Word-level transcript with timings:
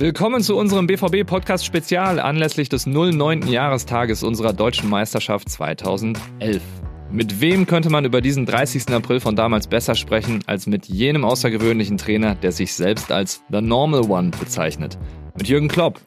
Willkommen 0.00 0.40
zu 0.40 0.56
unserem 0.56 0.86
BVB-Podcast 0.86 1.66
Spezial 1.66 2.20
anlässlich 2.20 2.70
des 2.70 2.86
09. 2.86 3.48
Jahrestages 3.48 4.22
unserer 4.22 4.54
deutschen 4.54 4.88
Meisterschaft 4.88 5.50
2011. 5.50 6.62
Mit 7.10 7.42
wem 7.42 7.66
könnte 7.66 7.90
man 7.90 8.06
über 8.06 8.22
diesen 8.22 8.46
30. 8.46 8.94
April 8.94 9.20
von 9.20 9.36
damals 9.36 9.66
besser 9.66 9.94
sprechen 9.94 10.42
als 10.46 10.66
mit 10.66 10.86
jenem 10.86 11.26
außergewöhnlichen 11.26 11.98
Trainer, 11.98 12.34
der 12.34 12.50
sich 12.50 12.72
selbst 12.72 13.12
als 13.12 13.42
The 13.50 13.60
Normal 13.60 14.10
One 14.10 14.30
bezeichnet? 14.30 14.96
Mit 15.36 15.48
Jürgen 15.48 15.68
Klopp. 15.68 16.00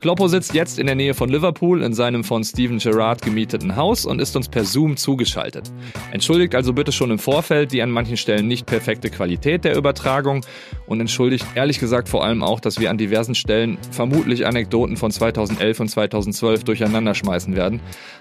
Kloppo 0.00 0.28
sitzt 0.28 0.54
jetzt 0.54 0.78
in 0.78 0.86
der 0.86 0.96
Nähe 0.96 1.14
von 1.14 1.28
Liverpool 1.28 1.82
in 1.82 1.94
seinem 1.94 2.24
von 2.24 2.44
Steven 2.44 2.78
Gerrard 2.78 3.22
gemieteten 3.22 3.76
Haus 3.76 4.04
und 4.04 4.20
ist 4.20 4.36
uns 4.36 4.48
per 4.48 4.64
Zoom 4.64 4.96
zugeschaltet. 4.96 5.72
Entschuldigt 6.12 6.54
also 6.54 6.72
bitte 6.72 6.92
schon 6.92 7.10
im 7.10 7.18
Vorfeld 7.18 7.72
die 7.72 7.80
an 7.80 7.90
manchen 7.90 8.16
Stellen 8.16 8.46
nicht 8.46 8.66
perfekte 8.66 9.08
Qualität 9.08 9.64
der 9.64 9.76
Übertragung 9.76 10.44
und 10.86 11.00
entschuldigt 11.00 11.46
ehrlich 11.54 11.80
gesagt 11.80 12.08
vor 12.08 12.24
allem 12.24 12.42
auch, 12.42 12.60
dass 12.60 12.78
wir 12.78 12.90
an 12.90 12.98
diversen 12.98 13.34
Stellen 13.34 13.78
vermutlich 13.90 14.46
Anekdoten 14.46 14.96
von 14.96 15.10
2011 15.10 15.80
und 15.80 15.88
2012 15.88 16.64
durcheinander 16.64 17.14
schmeißen 17.14 17.56
werden. 17.56 17.80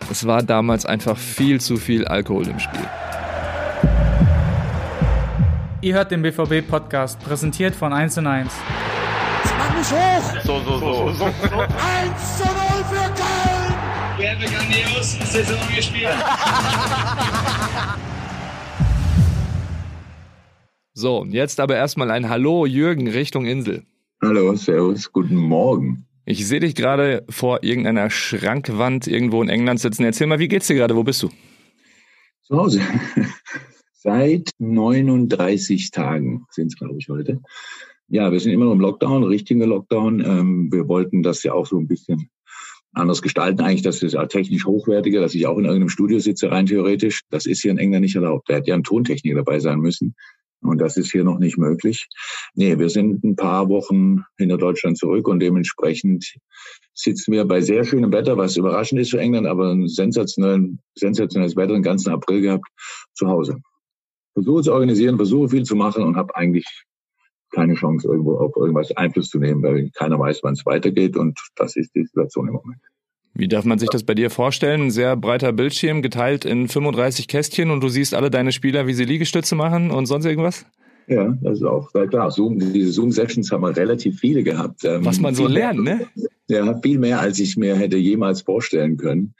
Es 0.10 0.26
war 0.26 0.42
damals 0.42 0.86
einfach 0.86 1.18
viel 1.18 1.60
zu 1.60 1.78
viel 1.78 2.06
Alkohol 2.06 2.48
im 2.48 2.60
Spiel. 2.60 2.88
Ihr 5.82 5.96
hört 5.96 6.12
den 6.12 6.22
BVB-Podcast, 6.22 7.20
präsentiert 7.20 7.76
von 7.76 7.92
1 7.92 8.16
1 9.70 9.78
mich 9.78 9.92
hoch. 9.92 10.42
So, 10.44 10.60
so, 10.62 10.80
so. 10.80 10.88
1 11.26 11.30
zu 12.38 12.44
0 12.44 12.54
für 12.90 13.08
Köln. 13.14 13.74
Wir 14.18 14.32
haben 14.32 14.42
grandios 14.42 15.08
Saison 15.32 15.60
gespielt. 15.76 16.10
So, 20.96 21.26
jetzt 21.28 21.60
aber 21.60 21.76
erstmal 21.76 22.12
ein 22.12 22.30
Hallo 22.30 22.68
Jürgen 22.68 23.08
Richtung 23.08 23.48
Insel. 23.48 23.82
Hallo, 24.22 24.56
Servus, 24.56 25.12
guten 25.12 25.36
Morgen. 25.36 26.06
Ich 26.24 26.48
sehe 26.48 26.60
dich 26.60 26.76
gerade 26.76 27.26
vor 27.30 27.64
irgendeiner 27.64 28.12
Schrankwand 28.12 29.08
irgendwo 29.08 29.42
in 29.42 29.50
England 29.50 29.80
sitzen. 29.80 30.04
Erzähl 30.06 30.28
mal, 30.28 30.38
wie 30.38 30.48
geht's 30.48 30.68
dir 30.68 30.76
gerade? 30.76 30.96
Wo 30.96 31.04
bist 31.04 31.24
du? 31.24 31.32
Zu 32.44 32.58
Hause. 32.58 32.82
Seit 33.94 34.52
39 34.60 35.90
Tagen 35.90 36.46
sind 36.52 36.68
es, 36.68 36.78
glaube 36.78 37.00
ich, 37.00 37.10
heute. 37.10 37.42
Ja, 38.14 38.32
wir 38.32 38.40
sind 38.40 38.52
immer 38.52 38.66
noch 38.66 38.74
im 38.74 38.80
Lockdown, 38.80 39.24
richtiger 39.24 39.66
Lockdown. 39.66 40.20
Ähm, 40.20 40.72
wir 40.72 40.88
wollten 40.88 41.24
das 41.24 41.42
ja 41.42 41.54
auch 41.54 41.66
so 41.66 41.80
ein 41.80 41.88
bisschen 41.88 42.30
anders 42.92 43.24
gestalten. 43.24 43.62
Eigentlich, 43.62 43.82
das 43.82 44.04
ist 44.04 44.14
ja 44.14 44.24
technisch 44.28 44.68
hochwertiger, 44.68 45.20
dass 45.20 45.34
ich 45.34 45.48
auch 45.48 45.58
in 45.58 45.66
irgendeinem 45.66 45.90
Studio 45.90 46.20
sitze, 46.20 46.52
rein 46.52 46.68
theoretisch. 46.68 47.24
Das 47.32 47.48
ist 47.48 47.64
hier 47.64 47.72
in 47.72 47.80
England 47.80 48.04
nicht 48.04 48.16
erlaubt. 48.16 48.48
Da 48.48 48.54
hätte 48.54 48.70
ja 48.70 48.76
ein 48.76 48.84
Tontechniker 48.84 49.38
dabei 49.38 49.58
sein 49.58 49.80
müssen. 49.80 50.14
Und 50.62 50.78
das 50.78 50.96
ist 50.96 51.12
hier 51.12 51.24
noch 51.24 51.40
nicht 51.40 51.58
möglich. 51.58 52.08
Nee, 52.54 52.78
wir 52.78 52.90
sind 52.90 53.24
ein 53.24 53.36
paar 53.36 53.68
Wochen 53.70 54.24
hinter 54.38 54.60
Deutschland 54.60 55.00
zurück 55.00 55.28
und 55.28 55.40
dementsprechend 55.40 56.36
sitzen 56.94 57.32
wir 57.32 57.46
bei 57.46 57.62
sehr 57.62 57.84
schönem 57.84 58.12
Wetter, 58.12 58.38
was 58.38 58.58
überraschend 58.58 59.02
ist 59.02 59.10
für 59.10 59.22
England, 59.22 59.48
aber 59.48 59.72
ein 59.72 59.88
sensationell, 59.88 60.78
sensationelles 60.94 61.56
Wetter 61.56 61.74
den 61.74 61.82
ganzen 61.82 62.12
April 62.12 62.42
gehabt, 62.42 62.68
zu 63.16 63.28
Hause. 63.28 63.58
Versuche 64.34 64.62
zu 64.62 64.72
organisieren, 64.72 65.16
versuche 65.16 65.50
viel 65.50 65.64
zu 65.64 65.76
machen 65.76 66.04
und 66.04 66.16
habe 66.16 66.36
eigentlich 66.36 66.86
keine 67.54 67.76
Chance, 67.76 68.08
irgendwo 68.08 68.38
auf 68.38 68.56
irgendwas 68.58 68.92
Einfluss 68.98 69.30
zu 69.30 69.40
nehmen, 69.40 69.64
weil 69.64 69.90
keiner 69.92 70.20
weiß, 70.20 70.40
wann 70.44 70.54
es 70.54 70.66
weitergeht 70.66 71.16
und 71.16 71.40
das 71.56 71.76
ist 71.76 71.96
die 71.96 72.04
Situation 72.04 72.48
im 72.48 72.54
Moment. 72.54 72.82
Wie 73.36 73.48
darf 73.48 73.66
man 73.66 73.80
sich 73.80 73.90
das 73.90 74.04
bei 74.04 74.14
dir 74.14 74.30
vorstellen? 74.30 74.84
Ein 74.84 74.92
sehr 74.92 75.16
breiter 75.16 75.54
Bildschirm, 75.54 76.02
geteilt 76.02 76.46
in 76.46 76.68
35 76.68 77.28
Kästchen 77.28 77.72
und 77.72 77.82
du 77.82 77.90
siehst 77.90 78.14
alle 78.14 78.30
deine 78.30 78.52
Spieler, 78.52 78.86
wie 78.86 78.94
sie 78.94 79.06
Liegestütze 79.06 79.56
machen 79.56 79.90
und 79.90 80.06
sonst 80.06 80.26
irgendwas? 80.26 80.66
Ja, 81.08 81.36
das 81.42 81.58
ist 81.58 81.64
auch 81.64 81.90
sehr 81.90 82.08
klar. 82.08 82.32
Zoom, 82.32 82.60
diese 82.60 82.92
Zoom-Sessions 82.92 83.52
haben 83.52 83.62
wir 83.62 83.76
relativ 83.76 84.20
viele 84.20 84.44
gehabt. 84.44 84.86
Ähm, 84.86 85.04
Was 85.04 85.20
man 85.20 85.36
so 85.36 85.48
lernt, 85.48 85.84
ne? 85.84 86.08
Ja, 86.48 86.80
viel 86.82 87.00
mehr, 87.00 87.20
als 87.20 87.40
ich 87.40 87.58
mir 87.58 87.76
hätte 87.76 87.98
jemals 87.98 88.42
vorstellen 88.42 88.98
können 88.98 89.34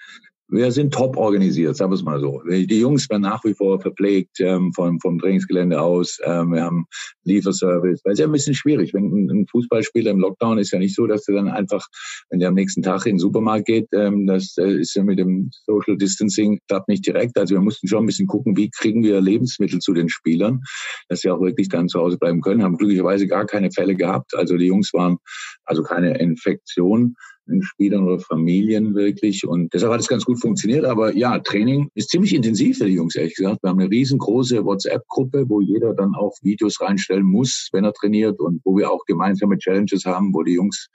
wir 0.50 0.72
sind 0.72 0.94
top 0.94 1.18
organisiert, 1.18 1.76
sagen 1.76 1.92
wir 1.92 1.96
es 1.96 2.04
mal 2.04 2.20
so. 2.20 2.42
Die 2.48 2.80
Jungs 2.80 3.10
werden 3.10 3.24
nach 3.24 3.44
wie 3.44 3.54
vor 3.54 3.80
verpflegt 3.80 4.40
ähm, 4.40 4.72
vom, 4.74 5.00
vom 5.00 5.18
Trainingsgelände 5.18 5.82
aus. 5.82 6.20
Ähm, 6.24 6.54
wir 6.54 6.64
haben 6.64 6.86
Lieferservice. 7.24 8.02
Weil 8.04 8.14
es 8.14 8.20
ja 8.20 8.26
ein 8.26 8.32
bisschen 8.32 8.54
schwierig. 8.54 8.94
Wenn 8.94 9.06
ein, 9.06 9.30
ein 9.32 9.48
Fußballspieler 9.48 10.12
im 10.12 10.20
Lockdown 10.20 10.58
ist 10.58 10.72
ja 10.72 10.80
nicht 10.80 10.96
so, 10.96 11.08
dass 11.08 11.28
er 11.28 11.36
dann 11.36 11.48
einfach, 11.48 11.88
wenn 12.30 12.40
der 12.40 12.50
am 12.50 12.56
nächsten 12.56 12.84
Tag 12.84 13.06
in 13.06 13.14
den 13.14 13.20
Supermarkt 13.20 13.66
geht, 13.66 13.88
ähm, 13.94 14.28
das 14.28 14.56
äh, 14.58 14.80
ist 14.80 14.96
ja 14.96 15.04
mit 15.04 15.18
dem 15.18 15.50
Social 15.66 15.98
Distancing 15.98 16.60
klappt 16.68 16.90
nicht 16.90 17.06
direkt. 17.06 17.38
Also 17.38 17.56
wir 17.56 17.62
mussten 17.62 17.88
schon 17.88 18.04
ein 18.04 18.08
bisschen 18.08 18.28
gucken, 18.28 18.56
wie 18.58 18.70
kriegen 18.70 19.04
wir 19.04 19.22
Lebensmittel 19.22 19.80
zu 19.80 19.94
den 19.94 20.10
Spielern, 20.10 20.62
dass 21.08 21.22
sie 21.22 21.30
auch 21.30 21.42
wirklich 21.42 21.70
dann 21.70 21.88
zu 21.88 22.00
Hause 22.00 22.18
bleiben 22.18 22.42
können. 22.42 22.64
Haben 22.64 22.78
glücklicherweise 22.78 23.28
gar 23.28 23.46
keine 23.46 23.72
Fälle 23.72 23.96
gehabt. 23.96 24.36
Also 24.36 24.58
die 24.58 24.68
Jungs 24.68 24.94
waren 24.94 25.18
also 25.66 25.84
keine 25.84 26.20
Infektion 26.20 27.02
in 27.04 27.16
Spielern 27.62 28.06
oder 28.06 28.20
Familien 28.20 28.96
wirklich. 28.96 29.46
Und 29.46 29.74
deshalb 29.74 29.94
hat 29.94 30.00
es 30.02 30.08
ganz 30.08 30.26
gut 30.26 30.40
funktioniert. 30.40 30.86
Aber 30.86 31.16
ja, 31.16 31.40
Training 31.40 31.90
ist 31.96 32.10
ziemlich 32.10 32.34
intensiv 32.34 32.78
für 32.78 32.86
die 32.86 32.94
Jungs, 32.94 33.16
ehrlich 33.16 33.36
gesagt. 33.36 33.64
Wir 33.64 33.70
haben 33.70 33.80
eine 33.80 33.90
riesengroße 33.90 34.64
WhatsApp-Gruppe, 34.66 35.46
wo 35.48 35.62
jeder 35.62 35.94
dann 35.94 36.16
auch 36.16 36.34
Videos 36.42 36.80
reinstellen 36.82 37.26
muss, 37.26 37.70
wenn 37.72 37.84
er 37.84 37.94
trainiert 37.94 38.40
und 38.40 38.62
wo 38.64 38.78
wir 38.78 38.92
auch 38.92 39.06
gemeinsame 39.06 39.58
Challenges 39.58 40.06
haben, 40.06 40.34
wo 40.34 40.44
die 40.44 40.54
Jungs 40.54 40.90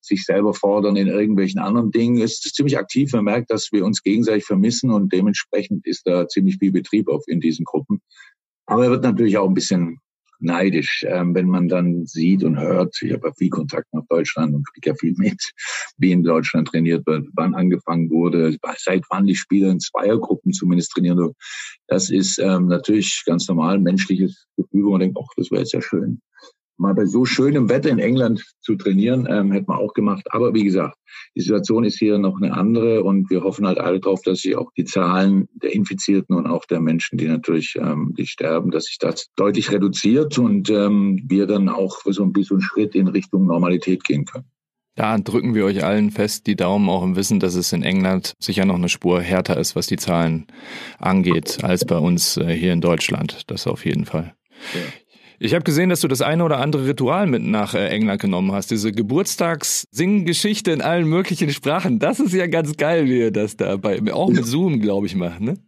sich 0.00 0.24
selber 0.24 0.52
fordern 0.52 0.96
in 0.96 1.06
irgendwelchen 1.06 1.60
anderen 1.60 1.90
Dingen. 1.90 2.20
Es 2.20 2.44
ist 2.44 2.56
ziemlich 2.56 2.76
aktiv. 2.76 3.12
Man 3.12 3.24
merkt, 3.24 3.50
dass 3.50 3.70
wir 3.72 3.84
uns 3.84 4.02
gegenseitig 4.02 4.44
vermissen 4.44 4.90
und 4.90 5.12
dementsprechend 5.12 5.86
ist 5.86 6.06
da 6.06 6.26
ziemlich 6.26 6.56
viel 6.58 6.72
Betrieb 6.72 7.08
auf 7.08 7.22
in 7.28 7.40
diesen 7.40 7.64
Gruppen. 7.64 8.00
Aber 8.66 8.84
er 8.84 8.90
wird 8.90 9.04
natürlich 9.04 9.38
auch 9.38 9.48
ein 9.48 9.54
bisschen 9.54 9.98
neidisch, 10.42 11.04
ähm, 11.08 11.34
wenn 11.34 11.46
man 11.46 11.68
dann 11.68 12.06
sieht 12.06 12.44
und 12.44 12.58
hört, 12.58 12.96
ich 13.02 13.12
habe 13.12 13.28
ja 13.28 13.34
viel 13.34 13.50
Kontakt 13.50 13.92
nach 13.92 14.04
Deutschland 14.08 14.54
und 14.54 14.66
kriege 14.72 14.90
ja 14.90 14.96
viel 14.96 15.14
mit, 15.16 15.40
wie 15.98 16.12
in 16.12 16.22
Deutschland 16.22 16.68
trainiert 16.68 17.06
wird, 17.06 17.26
wann 17.34 17.54
angefangen 17.54 18.10
wurde, 18.10 18.56
seit 18.78 19.04
wann 19.10 19.26
die 19.26 19.36
Spieler 19.36 19.70
in 19.70 19.80
Zweiergruppen 19.80 20.52
zumindest 20.52 20.92
trainieren. 20.92 21.32
Das 21.86 22.10
ist 22.10 22.38
ähm, 22.38 22.66
natürlich 22.66 23.22
ganz 23.26 23.48
normal, 23.48 23.78
menschliches 23.78 24.46
Gefühl, 24.56 24.84
wo 24.84 24.90
man 24.90 25.00
denkt, 25.00 25.18
ach, 25.20 25.28
das 25.36 25.50
wäre 25.50 25.62
jetzt 25.62 25.72
ja 25.72 25.82
schön 25.82 26.20
mal 26.76 26.94
bei 26.94 27.04
so 27.04 27.24
schönem 27.24 27.68
Wetter 27.68 27.90
in 27.90 27.98
England 27.98 28.44
zu 28.60 28.76
trainieren, 28.76 29.26
ähm, 29.30 29.52
hätte 29.52 29.66
man 29.68 29.78
auch 29.78 29.94
gemacht. 29.94 30.26
Aber 30.30 30.54
wie 30.54 30.64
gesagt, 30.64 30.96
die 31.36 31.40
Situation 31.40 31.84
ist 31.84 31.98
hier 31.98 32.18
noch 32.18 32.40
eine 32.40 32.54
andere 32.54 33.02
und 33.04 33.30
wir 33.30 33.42
hoffen 33.42 33.66
halt 33.66 33.78
alle 33.78 34.00
darauf, 34.00 34.22
dass 34.22 34.40
sich 34.40 34.56
auch 34.56 34.70
die 34.76 34.84
Zahlen 34.84 35.48
der 35.54 35.74
Infizierten 35.74 36.36
und 36.36 36.46
auch 36.46 36.64
der 36.66 36.80
Menschen, 36.80 37.18
die 37.18 37.28
natürlich 37.28 37.76
ähm, 37.76 38.14
die 38.16 38.26
sterben, 38.26 38.70
dass 38.70 38.84
sich 38.84 38.98
das 38.98 39.28
deutlich 39.36 39.70
reduziert 39.70 40.38
und 40.38 40.70
ähm, 40.70 41.22
wir 41.26 41.46
dann 41.46 41.68
auch 41.68 42.00
so 42.04 42.22
ein 42.22 42.32
bisschen 42.32 42.60
Schritt 42.60 42.94
in 42.94 43.08
Richtung 43.08 43.46
Normalität 43.46 44.04
gehen 44.04 44.24
können. 44.24 44.46
Da 44.94 45.16
drücken 45.16 45.54
wir 45.54 45.64
euch 45.64 45.84
allen 45.84 46.10
fest 46.10 46.46
die 46.46 46.56
Daumen, 46.56 46.90
auch 46.90 47.02
im 47.02 47.16
Wissen, 47.16 47.40
dass 47.40 47.54
es 47.54 47.72
in 47.72 47.82
England 47.82 48.34
sicher 48.38 48.66
noch 48.66 48.74
eine 48.74 48.90
Spur 48.90 49.22
härter 49.22 49.56
ist, 49.56 49.74
was 49.74 49.86
die 49.86 49.96
Zahlen 49.96 50.46
angeht, 50.98 51.64
als 51.64 51.86
bei 51.86 51.96
uns 51.96 52.36
äh, 52.36 52.52
hier 52.54 52.74
in 52.74 52.82
Deutschland. 52.82 53.50
Das 53.50 53.66
auf 53.66 53.86
jeden 53.86 54.04
Fall. 54.04 54.34
Ja. 54.74 54.80
Ich 55.44 55.54
habe 55.54 55.64
gesehen, 55.64 55.90
dass 55.90 55.98
du 55.98 56.06
das 56.06 56.22
eine 56.22 56.44
oder 56.44 56.58
andere 56.58 56.86
Ritual 56.86 57.26
mit 57.26 57.42
nach 57.42 57.74
äh, 57.74 57.88
England 57.88 58.20
genommen 58.20 58.52
hast. 58.52 58.70
Diese 58.70 58.92
Geburtstags-Singgeschichte 58.92 60.70
in 60.70 60.80
allen 60.80 61.08
möglichen 61.08 61.50
Sprachen. 61.50 61.98
Das 61.98 62.20
ist 62.20 62.32
ja 62.32 62.46
ganz 62.46 62.76
geil, 62.76 63.06
wie 63.06 63.18
ihr 63.18 63.32
das 63.32 63.56
da 63.56 63.76
bei, 63.76 64.00
auch 64.12 64.28
mit 64.30 64.46
Zoom, 64.46 64.80
glaube 64.80 65.06
ich, 65.06 65.16
macht, 65.16 65.40
ne? 65.40 65.58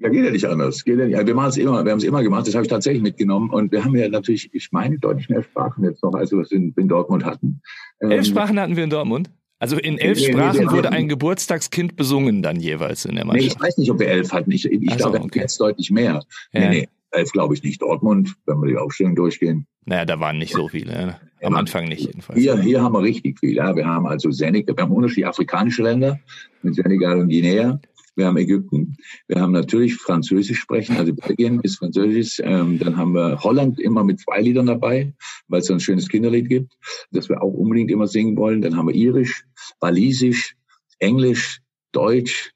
Ja, 0.00 0.08
geht 0.08 0.24
ja 0.24 0.32
nicht 0.32 0.46
anders. 0.46 0.82
Geht 0.84 0.98
ja 0.98 1.06
nicht. 1.06 1.26
Wir 1.28 1.34
machen 1.36 1.50
es 1.50 1.56
immer, 1.58 1.84
wir 1.84 1.92
haben 1.92 1.98
es 1.98 2.04
immer 2.04 2.24
gemacht, 2.24 2.48
das 2.48 2.56
habe 2.56 2.64
ich 2.64 2.70
tatsächlich 2.70 3.00
mitgenommen. 3.00 3.50
Und 3.50 3.70
wir 3.70 3.84
haben 3.84 3.94
ja 3.94 4.08
natürlich, 4.08 4.50
ich 4.52 4.72
meine, 4.72 4.98
deutlich 4.98 5.28
mehr 5.28 5.44
Sprachen 5.44 5.84
jetzt 5.84 6.02
noch, 6.02 6.14
als 6.14 6.32
wir 6.32 6.40
es 6.40 6.50
in, 6.50 6.74
in 6.76 6.88
Dortmund 6.88 7.24
hatten. 7.24 7.60
Elf 8.00 8.12
ähm, 8.12 8.24
Sprachen 8.24 8.58
hatten 8.58 8.74
wir 8.74 8.82
in 8.82 8.90
Dortmund? 8.90 9.30
Also 9.60 9.76
in 9.76 9.98
elf 9.98 10.18
nee, 10.18 10.32
Sprachen 10.32 10.66
nee, 10.66 10.72
wurde 10.72 10.90
ein 10.90 11.08
Geburtstagskind 11.08 11.94
besungen 11.94 12.42
dann 12.42 12.58
jeweils 12.58 13.04
in 13.04 13.14
der 13.14 13.24
Mannschaft. 13.24 13.48
Nee, 13.48 13.54
ich 13.54 13.60
weiß 13.60 13.78
nicht, 13.78 13.90
ob 13.92 14.00
wir 14.00 14.08
elf 14.08 14.32
hatten. 14.32 14.50
Ich, 14.50 14.64
ich 14.64 14.90
so, 14.90 14.96
glaube, 14.96 15.20
okay. 15.20 15.38
jetzt 15.38 15.60
deutlich 15.60 15.92
mehr. 15.92 16.24
Ja. 16.52 16.60
Nee, 16.60 16.68
nee 16.68 16.88
elf 17.10 17.32
glaube 17.32 17.54
ich 17.54 17.62
nicht. 17.62 17.82
Dortmund, 17.82 18.34
wenn 18.46 18.60
wir 18.60 18.68
die 18.68 18.76
Aufstellung 18.76 19.14
durchgehen. 19.14 19.66
Naja, 19.84 20.04
da 20.04 20.20
waren 20.20 20.38
nicht 20.38 20.52
so 20.52 20.68
viele. 20.68 20.92
Ne? 20.92 21.20
Am 21.42 21.52
ja, 21.52 21.58
Anfang 21.58 21.88
nicht 21.88 22.04
jedenfalls. 22.04 22.38
Hier, 22.38 22.58
hier 22.58 22.82
haben 22.82 22.92
wir 22.92 23.02
richtig 23.02 23.38
viel. 23.38 23.54
Ja. 23.54 23.74
Wir 23.74 23.86
haben 23.86 24.06
also 24.06 24.30
Senegal, 24.30 24.76
wir 24.76 24.84
haben 24.84 24.92
unterschiedliche 24.92 25.28
afrikanische 25.28 25.82
Länder 25.82 26.18
mit 26.62 26.74
Senegal 26.74 27.20
und 27.20 27.28
Guinea. 27.28 27.80
Wir 28.18 28.26
haben 28.26 28.36
Ägypten. 28.36 28.96
Wir 29.28 29.40
haben 29.40 29.52
natürlich 29.52 29.94
Französisch 29.94 30.58
sprechen, 30.58 30.96
also 30.96 31.14
Belgien 31.14 31.60
ist 31.60 31.78
Französisch. 31.78 32.40
Ähm, 32.42 32.80
dann 32.80 32.96
haben 32.96 33.12
wir 33.12 33.38
Holland 33.44 33.78
immer 33.78 34.02
mit 34.02 34.18
zwei 34.18 34.40
Liedern 34.40 34.66
dabei, 34.66 35.14
weil 35.46 35.60
es 35.60 35.66
so 35.66 35.74
ein 35.74 35.78
schönes 35.78 36.08
Kinderlied 36.08 36.48
gibt, 36.48 36.76
das 37.12 37.28
wir 37.28 37.40
auch 37.40 37.52
unbedingt 37.52 37.92
immer 37.92 38.08
singen 38.08 38.36
wollen. 38.36 38.60
Dann 38.60 38.76
haben 38.76 38.88
wir 38.88 38.94
Irisch, 38.96 39.44
Walisisch, 39.78 40.56
Englisch, 40.98 41.60
Deutsch, 41.92 42.50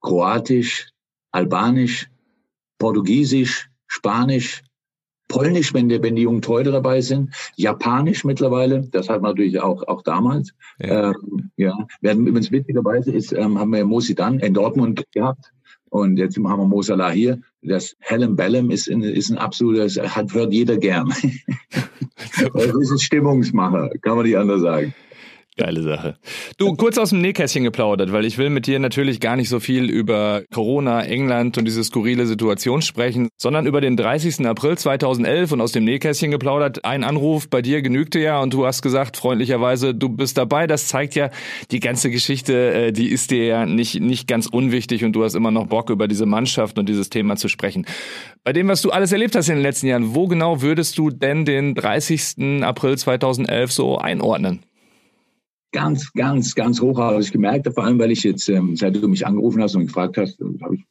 Kroatisch, 0.00 0.88
Albanisch, 1.30 2.08
Portugiesisch, 2.78 3.70
Spanisch, 3.86 4.62
Polnisch, 5.28 5.74
wenn, 5.74 5.88
die, 5.88 6.02
wenn 6.02 6.14
die 6.16 6.22
jungen 6.22 6.42
Teute 6.42 6.70
dabei 6.70 7.00
sind, 7.00 7.34
Japanisch 7.56 8.24
mittlerweile, 8.24 8.82
das 8.92 9.08
hat 9.08 9.22
man 9.22 9.32
natürlich 9.32 9.60
auch, 9.60 9.82
auch 9.88 10.02
damals. 10.02 10.52
Ja. 10.78 11.10
Ähm, 11.10 11.50
ja. 11.56 11.74
Werden 12.00 12.26
übrigens 12.26 12.52
witzigerweise 12.52 13.10
ist, 13.10 13.32
ähm, 13.32 13.58
haben 13.58 13.72
wir 13.72 13.84
Mo 13.84 14.00
Sidan 14.00 14.38
in 14.38 14.54
Dortmund 14.54 15.04
gehabt 15.12 15.52
und 15.90 16.16
jetzt 16.16 16.36
haben 16.36 16.44
wir 16.44 16.66
Mo 16.66 16.82
Salah 16.82 17.10
hier. 17.10 17.40
das 17.62 17.96
Helen 18.00 18.36
Bellem 18.36 18.70
ist, 18.70 18.88
ein, 18.88 19.02
ist 19.02 19.30
ein 19.30 19.38
absolutes, 19.38 19.98
hat, 19.98 20.32
hört 20.32 20.52
jeder 20.52 20.76
gern. 20.76 21.08
das 22.54 22.74
ist 22.76 22.92
ein 22.92 22.98
Stimmungsmacher, 22.98 23.90
kann 24.02 24.16
man 24.16 24.26
nicht 24.26 24.36
anders 24.36 24.62
sagen. 24.62 24.94
Geile 25.58 25.82
Sache. 25.82 26.16
Du, 26.58 26.74
kurz 26.74 26.98
aus 26.98 27.10
dem 27.10 27.22
Nähkästchen 27.22 27.64
geplaudert, 27.64 28.12
weil 28.12 28.26
ich 28.26 28.36
will 28.36 28.50
mit 28.50 28.66
dir 28.66 28.78
natürlich 28.78 29.20
gar 29.20 29.36
nicht 29.36 29.48
so 29.48 29.58
viel 29.58 29.88
über 29.88 30.42
Corona, 30.52 31.02
England 31.02 31.56
und 31.56 31.64
diese 31.64 31.82
skurrile 31.82 32.26
Situation 32.26 32.82
sprechen, 32.82 33.30
sondern 33.38 33.64
über 33.64 33.80
den 33.80 33.96
30. 33.96 34.46
April 34.46 34.76
2011 34.76 35.52
und 35.52 35.62
aus 35.62 35.72
dem 35.72 35.84
Nähkästchen 35.84 36.30
geplaudert. 36.30 36.84
Ein 36.84 37.04
Anruf 37.04 37.48
bei 37.48 37.62
dir 37.62 37.80
genügte 37.80 38.18
ja 38.18 38.38
und 38.42 38.52
du 38.52 38.66
hast 38.66 38.82
gesagt, 38.82 39.16
freundlicherweise, 39.16 39.94
du 39.94 40.10
bist 40.10 40.36
dabei. 40.36 40.66
Das 40.66 40.88
zeigt 40.88 41.14
ja, 41.14 41.30
die 41.70 41.80
ganze 41.80 42.10
Geschichte, 42.10 42.74
äh, 42.74 42.92
die 42.92 43.08
ist 43.08 43.30
dir 43.30 43.46
ja 43.46 43.64
nicht, 43.64 43.98
nicht 43.98 44.28
ganz 44.28 44.46
unwichtig 44.48 45.04
und 45.04 45.14
du 45.14 45.24
hast 45.24 45.34
immer 45.34 45.50
noch 45.50 45.68
Bock, 45.68 45.88
über 45.88 46.06
diese 46.06 46.26
Mannschaft 46.26 46.78
und 46.78 46.86
dieses 46.86 47.08
Thema 47.08 47.36
zu 47.36 47.48
sprechen. 47.48 47.86
Bei 48.44 48.52
dem, 48.52 48.68
was 48.68 48.82
du 48.82 48.90
alles 48.90 49.10
erlebt 49.10 49.34
hast 49.34 49.48
in 49.48 49.54
den 49.54 49.62
letzten 49.62 49.86
Jahren, 49.86 50.14
wo 50.14 50.26
genau 50.26 50.60
würdest 50.60 50.98
du 50.98 51.08
denn 51.08 51.46
den 51.46 51.74
30. 51.74 52.62
April 52.62 52.98
2011 52.98 53.72
so 53.72 53.96
einordnen? 53.96 54.60
Ganz, 55.72 56.12
ganz, 56.12 56.54
ganz 56.54 56.80
hoch 56.80 56.98
habe 56.98 57.20
ich 57.20 57.32
gemerkt, 57.32 57.68
vor 57.74 57.84
allem, 57.84 57.98
weil 57.98 58.10
ich 58.10 58.22
jetzt, 58.22 58.48
ähm, 58.48 58.76
seit 58.76 58.96
du 58.96 59.08
mich 59.08 59.26
angerufen 59.26 59.62
hast 59.62 59.74
und 59.74 59.86
gefragt 59.86 60.16
hast, 60.16 60.40
habe 60.40 60.76
ich 60.76 60.84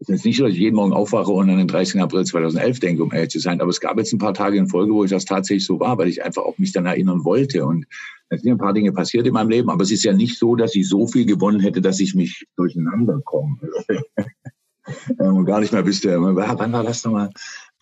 es 0.00 0.08
ist 0.08 0.14
jetzt 0.14 0.24
nicht 0.24 0.38
so, 0.38 0.44
dass 0.44 0.54
ich 0.54 0.60
jeden 0.60 0.76
Morgen 0.76 0.94
aufwache 0.94 1.30
und 1.30 1.50
an 1.50 1.58
den 1.58 1.68
30. 1.68 2.00
April 2.00 2.24
2011 2.24 2.80
denke, 2.80 3.02
um 3.02 3.12
ehrlich 3.12 3.28
zu 3.28 3.38
sein. 3.38 3.60
Aber 3.60 3.68
es 3.68 3.80
gab 3.80 3.98
jetzt 3.98 4.14
ein 4.14 4.18
paar 4.18 4.32
Tage 4.32 4.56
in 4.56 4.66
Folge, 4.66 4.94
wo 4.94 5.04
ich 5.04 5.10
das 5.10 5.26
tatsächlich 5.26 5.66
so 5.66 5.78
war, 5.78 5.98
weil 5.98 6.08
ich 6.08 6.24
einfach 6.24 6.42
auch 6.42 6.56
mich 6.56 6.72
dann 6.72 6.86
erinnern 6.86 7.22
wollte. 7.22 7.66
Und 7.66 7.84
es 8.30 8.40
sind 8.40 8.52
ein 8.52 8.58
paar 8.58 8.72
Dinge 8.72 8.92
passiert 8.92 9.26
in 9.26 9.34
meinem 9.34 9.50
Leben, 9.50 9.68
aber 9.68 9.82
es 9.82 9.90
ist 9.90 10.04
ja 10.04 10.14
nicht 10.14 10.38
so, 10.38 10.56
dass 10.56 10.74
ich 10.74 10.88
so 10.88 11.06
viel 11.06 11.26
gewonnen 11.26 11.60
hätte, 11.60 11.82
dass 11.82 12.00
ich 12.00 12.14
mich 12.14 12.46
durcheinander 12.56 13.20
komme. 13.22 13.58
und 15.18 15.44
gar 15.44 15.60
nicht 15.60 15.74
mehr 15.74 15.84
wüsste, 15.84 16.18
wann 16.18 16.72
war 16.72 16.82
das 16.82 17.04
nochmal? 17.04 17.28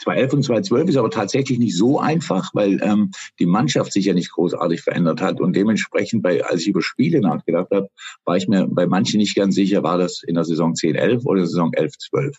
2011 0.03 0.33
und 0.33 0.43
2012 0.45 0.89
ist 0.91 0.97
aber 0.97 1.11
tatsächlich 1.11 1.59
nicht 1.59 1.77
so 1.77 1.99
einfach, 1.99 2.51
weil 2.55 2.81
ähm, 2.83 3.11
die 3.39 3.47
Mannschaft 3.47 3.93
sich 3.93 4.07
ja 4.07 4.15
nicht 4.15 4.33
großartig 4.33 4.83
verändert 4.83 5.21
hat 5.21 5.41
und 5.41 5.55
dementsprechend, 5.55 6.23
bei, 6.23 6.45
als 6.45 6.63
ich 6.63 6.69
über 6.69 6.83
Spiele 6.83 7.21
nachgedacht 7.21 7.69
habe, 7.73 7.89
war 8.25 8.37
ich 8.37 8.49
mir 8.49 8.67
bei 8.69 8.87
manchen 8.87 9.19
nicht 9.19 9.37
ganz 9.37 9.55
sicher, 9.55 9.83
war 9.83 9.99
das 9.99 10.23
in 10.23 10.35
der 10.35 10.45
Saison 10.45 10.75
10, 10.75 10.95
11 10.95 11.27
oder 11.27 11.47
Saison 11.47 11.73
11, 11.73 11.99
12. 11.99 12.37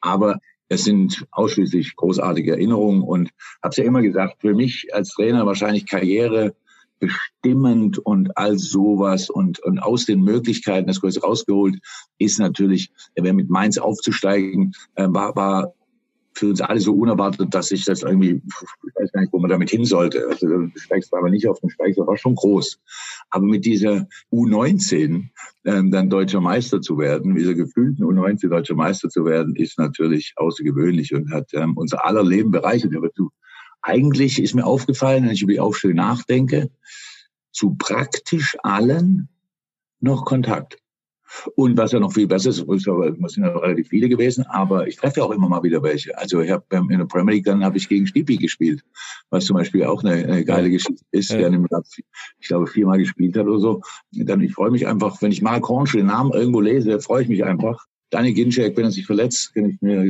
Aber 0.00 0.38
es 0.68 0.84
sind 0.84 1.26
ausschließlich 1.30 1.96
großartige 1.96 2.52
Erinnerungen 2.52 3.02
und 3.02 3.30
habe 3.62 3.70
es 3.70 3.76
ja 3.76 3.84
immer 3.84 4.02
gesagt, 4.02 4.40
für 4.40 4.54
mich 4.54 4.88
als 4.92 5.10
Trainer 5.10 5.46
wahrscheinlich 5.46 5.86
Karriere 5.86 6.54
bestimmend 6.98 7.98
und 7.98 8.36
all 8.36 8.58
sowas 8.58 9.30
und, 9.30 9.60
und 9.60 9.78
aus 9.78 10.04
den 10.04 10.20
Möglichkeiten 10.20 10.88
das 10.88 11.00
Größte 11.00 11.20
rausgeholt 11.20 11.78
ist 12.18 12.38
natürlich, 12.38 12.90
wenn 13.14 13.36
mit 13.36 13.48
Mainz 13.48 13.78
aufzusteigen, 13.78 14.72
äh, 14.96 15.06
war, 15.08 15.36
war 15.36 15.74
für 16.38 16.48
uns 16.48 16.60
alle 16.60 16.80
so 16.80 16.94
unerwartet, 16.94 17.52
dass 17.52 17.70
ich 17.70 17.84
das 17.84 18.02
irgendwie, 18.02 18.40
ich 18.46 18.94
weiß 18.94 19.12
gar 19.12 19.20
nicht, 19.20 19.32
wo 19.32 19.38
man 19.38 19.50
damit 19.50 19.70
hin 19.70 19.84
sollte. 19.84 20.26
Also 20.28 20.46
du 20.46 20.70
steigst 20.76 21.12
aber 21.12 21.30
nicht 21.30 21.48
auf 21.48 21.58
Steig, 21.66 21.96
das 21.96 22.06
war 22.06 22.16
schon 22.16 22.36
groß. 22.36 22.78
Aber 23.30 23.44
mit 23.44 23.64
dieser 23.64 24.06
U19 24.32 25.28
ähm, 25.64 25.90
dann 25.90 26.10
deutscher 26.10 26.40
Meister 26.40 26.80
zu 26.80 26.98
werden, 26.98 27.34
dieser 27.34 27.54
gefühlten 27.54 28.04
U19 28.04 28.48
deutscher 28.48 28.76
Meister 28.76 29.08
zu 29.08 29.24
werden, 29.24 29.56
ist 29.56 29.78
natürlich 29.78 30.32
außergewöhnlich 30.36 31.14
und 31.14 31.30
hat 31.32 31.50
ähm, 31.54 31.76
unser 31.76 32.04
aller 32.06 32.24
Leben 32.24 32.50
bereichert. 32.50 32.94
Aber 32.96 33.08
du, 33.14 33.30
eigentlich 33.82 34.40
ist 34.40 34.54
mir 34.54 34.66
aufgefallen, 34.66 35.24
wenn 35.24 35.32
ich 35.32 35.42
über 35.42 35.52
die 35.52 35.60
Aufstellung 35.60 35.96
nachdenke, 35.96 36.70
zu 37.50 37.74
praktisch 37.74 38.56
allen 38.62 39.28
noch 40.00 40.24
Kontakt. 40.24 40.78
Und 41.56 41.76
was 41.76 41.92
ja 41.92 42.00
noch 42.00 42.12
viel 42.12 42.26
besser 42.26 42.50
ist, 42.50 42.64
es 42.68 42.82
sind 42.82 43.44
ja 43.44 43.56
relativ 43.56 43.88
viele 43.88 44.08
gewesen, 44.08 44.44
aber 44.46 44.86
ich 44.86 44.96
treffe 44.96 45.22
auch 45.22 45.30
immer 45.30 45.48
mal 45.48 45.62
wieder 45.62 45.82
welche. 45.82 46.16
Also 46.16 46.40
ich 46.40 46.50
habe 46.50 46.64
in 46.70 46.98
der 46.98 47.04
Premier 47.04 47.34
League 47.34 47.44
dann 47.44 47.64
habe 47.64 47.76
ich 47.76 47.88
gegen 47.88 48.06
Stipi 48.06 48.36
gespielt, 48.36 48.82
was 49.30 49.44
zum 49.44 49.56
Beispiel 49.56 49.84
auch 49.84 50.02
eine, 50.02 50.24
eine 50.24 50.44
geile 50.44 50.70
Geschichte 50.70 51.04
ist, 51.10 51.30
ja. 51.30 51.48
der 51.48 51.58
ich 52.38 52.48
glaube 52.48 52.66
viermal 52.66 52.98
gespielt 52.98 53.36
hat 53.36 53.46
oder 53.46 53.60
so. 53.60 53.82
Dann 54.12 54.40
ich 54.40 54.54
freue 54.54 54.70
mich 54.70 54.86
einfach, 54.86 55.20
wenn 55.22 55.32
ich 55.32 55.42
Mark 55.42 55.68
Hornsch 55.68 55.92
den 55.92 56.06
Namen 56.06 56.32
irgendwo 56.32 56.60
lese, 56.60 57.00
freue 57.00 57.22
ich 57.22 57.28
mich 57.28 57.44
einfach. 57.44 57.86
Daniel 58.10 58.34
Ginczek, 58.34 58.76
wenn 58.76 58.84
er 58.84 58.90
sich 58.90 59.06
verletzt, 59.06 59.54
kann 59.54 59.68
ich 59.68 59.82
mir, 59.82 60.02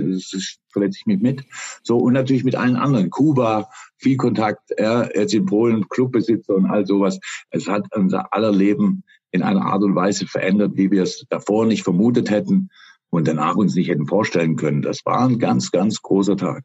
verletze 0.70 0.98
ich 1.00 1.06
mich 1.06 1.20
mit. 1.20 1.44
So, 1.82 1.98
und 1.98 2.12
natürlich 2.12 2.44
mit 2.44 2.54
allen 2.54 2.76
anderen. 2.76 3.10
Kuba, 3.10 3.68
viel 3.96 4.16
Kontakt, 4.16 4.70
er, 4.76 5.10
jetzt 5.16 5.34
in 5.34 5.46
Polen, 5.46 5.88
Clubbesitzer 5.88 6.54
und 6.54 6.66
all 6.66 6.86
sowas. 6.86 7.18
Es 7.50 7.66
hat 7.66 7.86
unser 7.94 8.32
aller 8.32 8.52
Leben 8.52 9.02
in 9.30 9.42
einer 9.42 9.66
Art 9.66 9.82
und 9.82 9.94
Weise 9.94 10.26
verändert, 10.26 10.72
wie 10.74 10.90
wir 10.90 11.02
es 11.02 11.26
davor 11.28 11.66
nicht 11.66 11.82
vermutet 11.82 12.30
hätten 12.30 12.70
und 13.10 13.28
danach 13.28 13.56
uns 13.56 13.74
nicht 13.74 13.88
hätten 13.88 14.06
vorstellen 14.06 14.56
können. 14.56 14.82
Das 14.82 15.04
war 15.04 15.26
ein 15.26 15.38
ganz, 15.38 15.70
ganz 15.70 16.02
großer 16.02 16.36
Tag. 16.36 16.64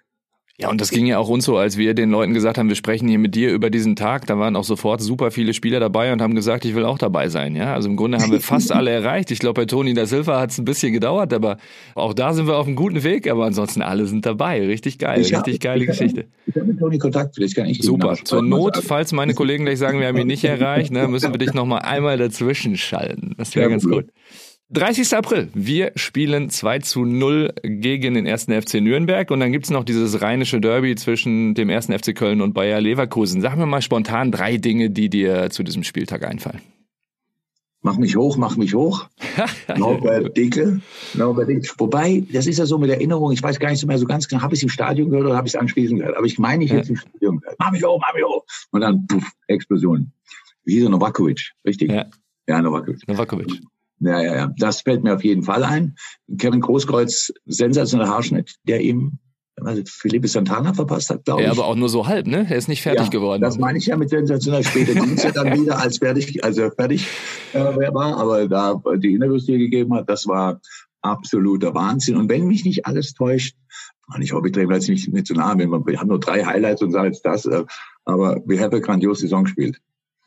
Ja, 0.60 0.70
und 0.70 0.80
das 0.80 0.92
ging 0.92 1.08
ja 1.08 1.18
auch 1.18 1.30
uns 1.30 1.46
so, 1.46 1.58
als 1.58 1.78
wir 1.78 1.96
den 1.96 2.12
Leuten 2.12 2.36
gesagt 2.36 2.60
haben, 2.60 2.70
wir 2.70 2.76
sprechen 2.76 3.08
hier 3.08 3.18
mit 3.18 3.34
dir 3.34 3.52
über 3.52 3.72
diesen 3.72 3.96
Tag. 3.96 4.28
Da 4.28 4.38
waren 4.38 4.56
auch 4.56 4.64
sofort 4.64 5.02
super 5.02 5.32
viele 5.32 5.52
Spieler 5.52 5.80
dabei 5.80 6.14
und 6.14 6.22
haben 6.22 6.36
gesagt, 6.36 6.64
ich 6.64 6.76
will 6.76 6.86
auch 6.86 7.00
dabei 7.00 7.28
sein. 7.30 7.56
Ja, 7.56 7.74
also 7.74 7.90
im 7.90 7.96
Grunde 7.96 8.20
haben 8.20 8.32
wir 8.32 8.40
fast 8.42 8.72
alle 8.72 8.92
erreicht. 8.92 9.32
Ich 9.32 9.40
glaube, 9.40 9.62
bei 9.62 9.66
Toni 9.66 9.96
da 9.96 10.06
Silva 10.06 10.40
hat 10.40 10.52
es 10.52 10.60
ein 10.60 10.66
bisschen 10.66 10.94
gedauert, 10.94 11.34
aber 11.34 11.58
auch 11.96 12.14
da 12.14 12.34
sind 12.34 12.46
wir 12.46 12.58
auf 12.58 12.68
einem 12.68 12.76
guten 12.76 13.02
Weg. 13.04 13.28
Aber 13.28 13.46
ansonsten 13.46 13.82
alle 13.82 14.06
sind 14.06 14.28
dabei. 14.28 14.64
Richtig 14.64 15.00
geil, 15.00 15.22
ich 15.22 15.36
richtig 15.36 15.56
hab, 15.56 15.62
geile 15.62 15.82
ich 15.82 15.88
Geschichte. 15.88 16.22
Hab, 16.22 16.48
ich 16.48 16.56
habe 16.56 16.68
mit 16.68 16.80
Toni 16.80 16.98
Kontakt, 17.00 17.34
vielleicht 17.34 17.56
kann 17.56 17.66
ich 17.66 17.82
Super. 17.82 18.16
Zur 18.24 18.44
Not, 18.44 18.78
falls 18.78 19.12
meine 19.12 19.34
Kollegen 19.34 19.66
gleich 19.66 19.80
sagen, 19.80 20.00
wir 20.00 20.06
haben 20.06 20.18
ihn 20.18 20.28
nicht 20.28 20.44
erreicht, 20.44 20.92
ne, 20.92 21.08
müssen 21.08 21.34
wir 21.34 21.40
dich 21.40 21.56
noch 21.56 21.66
mal 21.66 21.80
einmal 21.80 22.20
dazwischen 22.20 22.78
schalten. 22.78 23.34
Das 23.40 23.56
wäre 23.56 23.66
ja, 23.66 23.70
ganz 23.70 23.86
gut. 23.86 24.06
30. 24.74 25.16
April. 25.16 25.50
Wir 25.54 25.92
spielen 25.96 26.50
2 26.50 26.80
zu 26.80 27.06
0 27.06 27.54
gegen 27.64 28.16
den 28.16 28.26
ersten 28.26 28.60
FC 28.60 28.82
Nürnberg 28.82 29.30
und 29.30 29.40
dann 29.40 29.52
gibt's 29.52 29.70
noch 29.70 29.84
dieses 29.84 30.22
rheinische 30.22 30.60
Derby 30.60 30.96
zwischen 30.96 31.54
dem 31.54 31.70
ersten 31.70 31.98
FC 31.98 32.16
Köln 32.16 32.42
und 32.42 32.54
Bayer 32.54 32.82
Leverkusen. 32.82 33.42
Sag 33.42 33.56
mir 33.56 33.68
mal 33.68 33.84
spontan 33.84 34.32
drei 34.32 34.58
Dinge, 34.58 34.90
die 34.90 35.10
dir 35.10 35.52
zu 35.52 35.62
diesem 35.62 35.84
Spieltag 35.84 36.26
einfallen. 36.26 36.62
Mach 37.84 37.98
mich 37.98 38.16
hoch, 38.16 38.36
mach 38.38 38.58
mich 38.58 38.74
hoch. 38.74 39.08
Norbert 39.78 40.36
Dicke. 40.36 40.82
Norbert 41.14 41.50
Dicke. 41.50 41.68
Wobei, 41.78 42.24
das 42.32 42.48
ist 42.48 42.58
ja 42.58 42.66
so 42.66 42.80
mit 42.80 42.90
Erinnerung, 42.90 43.32
ich 43.32 43.44
weiß 43.44 43.60
gar 43.60 43.70
nicht 43.70 43.86
mehr 43.86 44.00
so 44.00 44.08
ganz 44.08 44.28
genau, 44.28 44.42
habe 44.42 44.56
ich 44.56 44.60
es 44.60 44.64
im 44.64 44.70
Stadion 44.70 45.10
gehört 45.10 45.28
oder 45.28 45.38
habe 45.38 45.48
ich 45.48 45.54
es 45.54 45.60
anschließend 45.60 46.00
gehört? 46.00 46.18
Aber 46.18 46.26
ich 46.26 46.40
meine, 46.40 46.64
ich 46.64 46.72
ja. 46.72 46.80
es 46.80 46.90
im 46.90 46.96
Stadion 46.96 47.42
gehört. 47.42 47.58
Mach 47.60 47.72
mich 47.72 47.84
hoch, 47.84 48.00
mach 48.00 48.14
mich 48.16 48.24
hoch. 48.24 48.44
Und 48.72 48.82
dann, 48.82 49.06
puff, 49.06 49.30
Explosion. 49.48 50.12
Wie 50.64 50.76
hieß 50.76 50.86
er? 50.86 50.90
Novakovic, 50.90 51.52
richtig? 51.64 51.92
Ja, 51.92 52.06
ja 52.48 52.62
Novakovic. 52.62 53.08
Novakovic. 53.08 53.62
Ja, 54.06 54.22
ja, 54.22 54.36
ja. 54.36 54.54
Das 54.58 54.82
fällt 54.82 55.04
mir 55.04 55.16
auf 55.16 55.24
jeden 55.24 55.44
Fall 55.44 55.64
ein. 55.64 55.96
Kevin 56.38 56.62
Großkreuz, 56.62 57.34
sensationeller 57.46 58.10
Haarschnitt, 58.10 58.56
der 58.68 58.82
ihm 58.82 59.20
also 59.62 59.84
Felipe 59.86 60.28
Santana 60.28 60.74
verpasst 60.74 61.10
hat, 61.10 61.26
glaube 61.26 61.42
ich. 61.42 61.48
Ja, 61.48 61.54
aber 61.54 61.66
auch 61.66 61.76
nur 61.76 61.90
so 61.90 62.08
halb, 62.08 62.26
ne? 62.26 62.48
Er 62.50 62.58
ist 62.58 62.68
nicht 62.68 62.82
fertig 62.82 63.06
ja, 63.06 63.10
geworden. 63.10 63.42
Das 63.42 63.58
meine 63.58 63.78
ich 63.78 63.86
ja 63.86 63.96
mit 63.98 64.10
sensationell. 64.10 64.64
Später 64.64 65.00
es 65.14 65.24
ja 65.24 65.32
dann 65.32 65.54
wieder, 65.60 65.80
als 65.80 66.00
fertig, 66.00 66.44
als 66.44 66.58
er 66.58 66.72
fertig 66.72 67.08
äh, 67.54 67.60
war. 67.60 68.18
Aber 68.18 68.48
da 68.48 68.82
die 68.98 69.14
Interviews, 69.14 69.46
die 69.46 69.54
er 69.54 69.60
gegeben 69.60 69.94
hat, 69.94 70.10
das 70.10 70.28
war 70.28 70.60
absoluter 71.02 71.74
Wahnsinn. 71.76 72.18
Und 72.18 72.30
wenn 72.30 72.48
mich 72.48 72.66
nicht 72.66 72.86
alles 72.86 73.14
täuscht, 73.14 73.56
und 74.14 74.22
ich 74.22 74.34
hoffe, 74.34 74.48
ich 74.48 74.54
drehe 74.54 74.68
jetzt 74.70 74.90
nicht, 74.90 75.12
nicht 75.14 75.28
zu 75.28 75.34
nahe, 75.34 75.58
wir 75.58 76.00
haben 76.00 76.08
nur 76.08 76.20
drei 76.20 76.44
Highlights 76.44 76.82
und 76.82 76.92
sagen 76.92 77.06
jetzt 77.06 77.26
das, 77.26 77.46
äh, 77.46 77.64
aber 78.06 78.42
wir 78.46 78.60
haben 78.60 78.72
eine 78.72 78.82
grandiose 78.82 79.22
Saison 79.22 79.44
gespielt. 79.44 79.80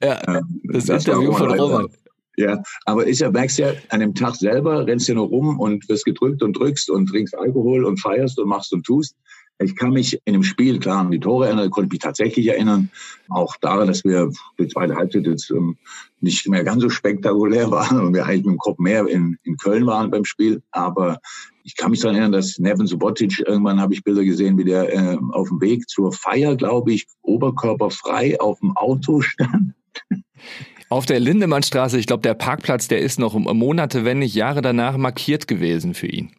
Ja, 0.02 0.20
ähm, 0.28 0.60
das, 0.64 0.86
das 0.86 1.06
Interview 1.06 1.32
von 1.32 1.50
Roman. 1.50 1.88
Ja, 2.36 2.62
aber 2.84 3.06
ich 3.06 3.20
ja, 3.20 3.30
merkst 3.30 3.58
ja, 3.58 3.72
an 3.88 4.00
dem 4.00 4.14
Tag 4.14 4.36
selber 4.36 4.86
rennst 4.86 5.08
du 5.08 5.14
nur 5.14 5.28
rum 5.28 5.58
und 5.58 5.88
wirst 5.88 6.04
gedrückt 6.04 6.42
und 6.42 6.52
drückst 6.52 6.90
und 6.90 7.06
trinkst 7.06 7.36
Alkohol 7.36 7.84
und 7.84 7.98
feierst 7.98 8.38
und 8.38 8.48
machst 8.48 8.72
und 8.74 8.84
tust. 8.84 9.16
Ich 9.58 9.74
kann 9.74 9.92
mich 9.92 10.20
in 10.26 10.34
dem 10.34 10.42
Spiel 10.42 10.78
klar 10.78 10.98
an 10.98 11.10
die 11.10 11.18
Tore 11.18 11.46
erinnern, 11.46 11.70
konnte 11.70 11.88
mich 11.88 12.00
tatsächlich 12.00 12.46
erinnern. 12.46 12.90
Auch 13.30 13.56
daran, 13.62 13.88
dass 13.88 14.04
wir 14.04 14.30
die 14.58 14.68
zweite 14.68 14.96
Halbzeit 14.96 15.24
jetzt 15.24 15.50
ähm, 15.50 15.78
nicht 16.20 16.46
mehr 16.46 16.62
ganz 16.62 16.82
so 16.82 16.90
spektakulär 16.90 17.70
waren 17.70 18.00
und 18.00 18.12
wir 18.12 18.26
eigentlich 18.26 18.44
mit 18.44 18.54
dem 18.54 18.58
Kopf 18.58 18.78
mehr 18.78 19.06
in, 19.06 19.38
in 19.44 19.56
Köln 19.56 19.86
waren 19.86 20.10
beim 20.10 20.26
Spiel. 20.26 20.62
Aber 20.72 21.20
ich 21.64 21.74
kann 21.74 21.90
mich 21.90 22.00
daran 22.00 22.16
erinnern, 22.16 22.32
dass 22.32 22.58
Nevin 22.58 22.86
Subotic, 22.86 23.42
irgendwann 23.46 23.80
habe 23.80 23.94
ich 23.94 24.04
Bilder 24.04 24.24
gesehen, 24.24 24.58
wie 24.58 24.64
der 24.64 24.92
äh, 24.92 25.16
auf 25.32 25.48
dem 25.48 25.60
Weg 25.62 25.88
zur 25.88 26.12
Feier, 26.12 26.54
glaube 26.54 26.92
ich, 26.92 27.06
oberkörperfrei 27.22 28.38
auf 28.38 28.60
dem 28.60 28.76
Auto 28.76 29.22
stand. 29.22 29.72
Auf 30.88 31.06
der 31.06 31.18
Lindemannstraße, 31.18 31.98
ich 31.98 32.06
glaube, 32.06 32.22
der 32.22 32.34
Parkplatz, 32.34 32.88
der 32.88 33.00
ist 33.00 33.18
noch 33.18 33.34
Monate, 33.34 34.04
wenn 34.04 34.20
nicht 34.20 34.34
Jahre 34.34 34.62
danach 34.62 34.96
markiert 34.96 35.48
gewesen 35.48 35.94
für 35.94 36.06
ihn. 36.06 36.30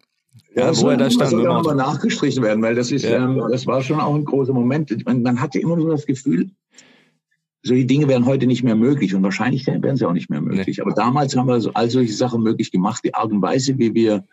Ja, 0.55 0.71
ja 0.71 0.77
wo 0.77 0.89
er 0.89 0.97
da 0.97 1.09
stand. 1.09 1.21
Das 1.21 1.31
soll 1.31 1.47
aber 1.47 1.75
nachgestrichen 1.75 2.43
werden, 2.43 2.63
weil 2.63 2.75
das 2.75 2.91
ist, 2.91 3.03
ja. 3.03 3.25
ähm, 3.25 3.43
das 3.51 3.67
war 3.67 3.81
schon 3.81 3.99
auch 3.99 4.15
ein 4.15 4.25
großer 4.25 4.53
Moment. 4.53 5.05
Man, 5.05 5.21
man 5.21 5.41
hatte 5.41 5.59
immer 5.59 5.79
so 5.79 5.89
das 5.89 6.05
Gefühl, 6.05 6.49
solche 7.61 7.85
Dinge 7.85 8.07
wären 8.07 8.25
heute 8.25 8.47
nicht 8.47 8.63
mehr 8.63 8.75
möglich 8.75 9.13
und 9.13 9.23
wahrscheinlich 9.23 9.67
wären 9.67 9.97
sie 9.97 10.05
auch 10.05 10.13
nicht 10.13 10.29
mehr 10.29 10.41
möglich. 10.41 10.77
Nee. 10.77 10.81
Aber 10.81 10.93
damals 10.93 11.35
haben 11.35 11.47
wir 11.47 11.59
so 11.59 11.73
all 11.73 11.89
solche 11.89 12.13
Sachen 12.13 12.41
möglich 12.41 12.71
gemacht. 12.71 13.03
Die 13.03 13.13
Art 13.13 13.31
und 13.31 13.41
Weise, 13.41 13.77
wie 13.77 13.93
wir 13.93 14.25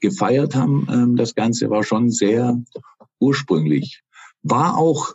gefeiert 0.00 0.54
haben, 0.54 0.86
ähm, 0.92 1.16
das 1.16 1.34
Ganze 1.34 1.70
war 1.70 1.82
schon 1.82 2.10
sehr 2.10 2.62
ursprünglich. 3.18 4.02
War 4.42 4.76
auch 4.76 5.14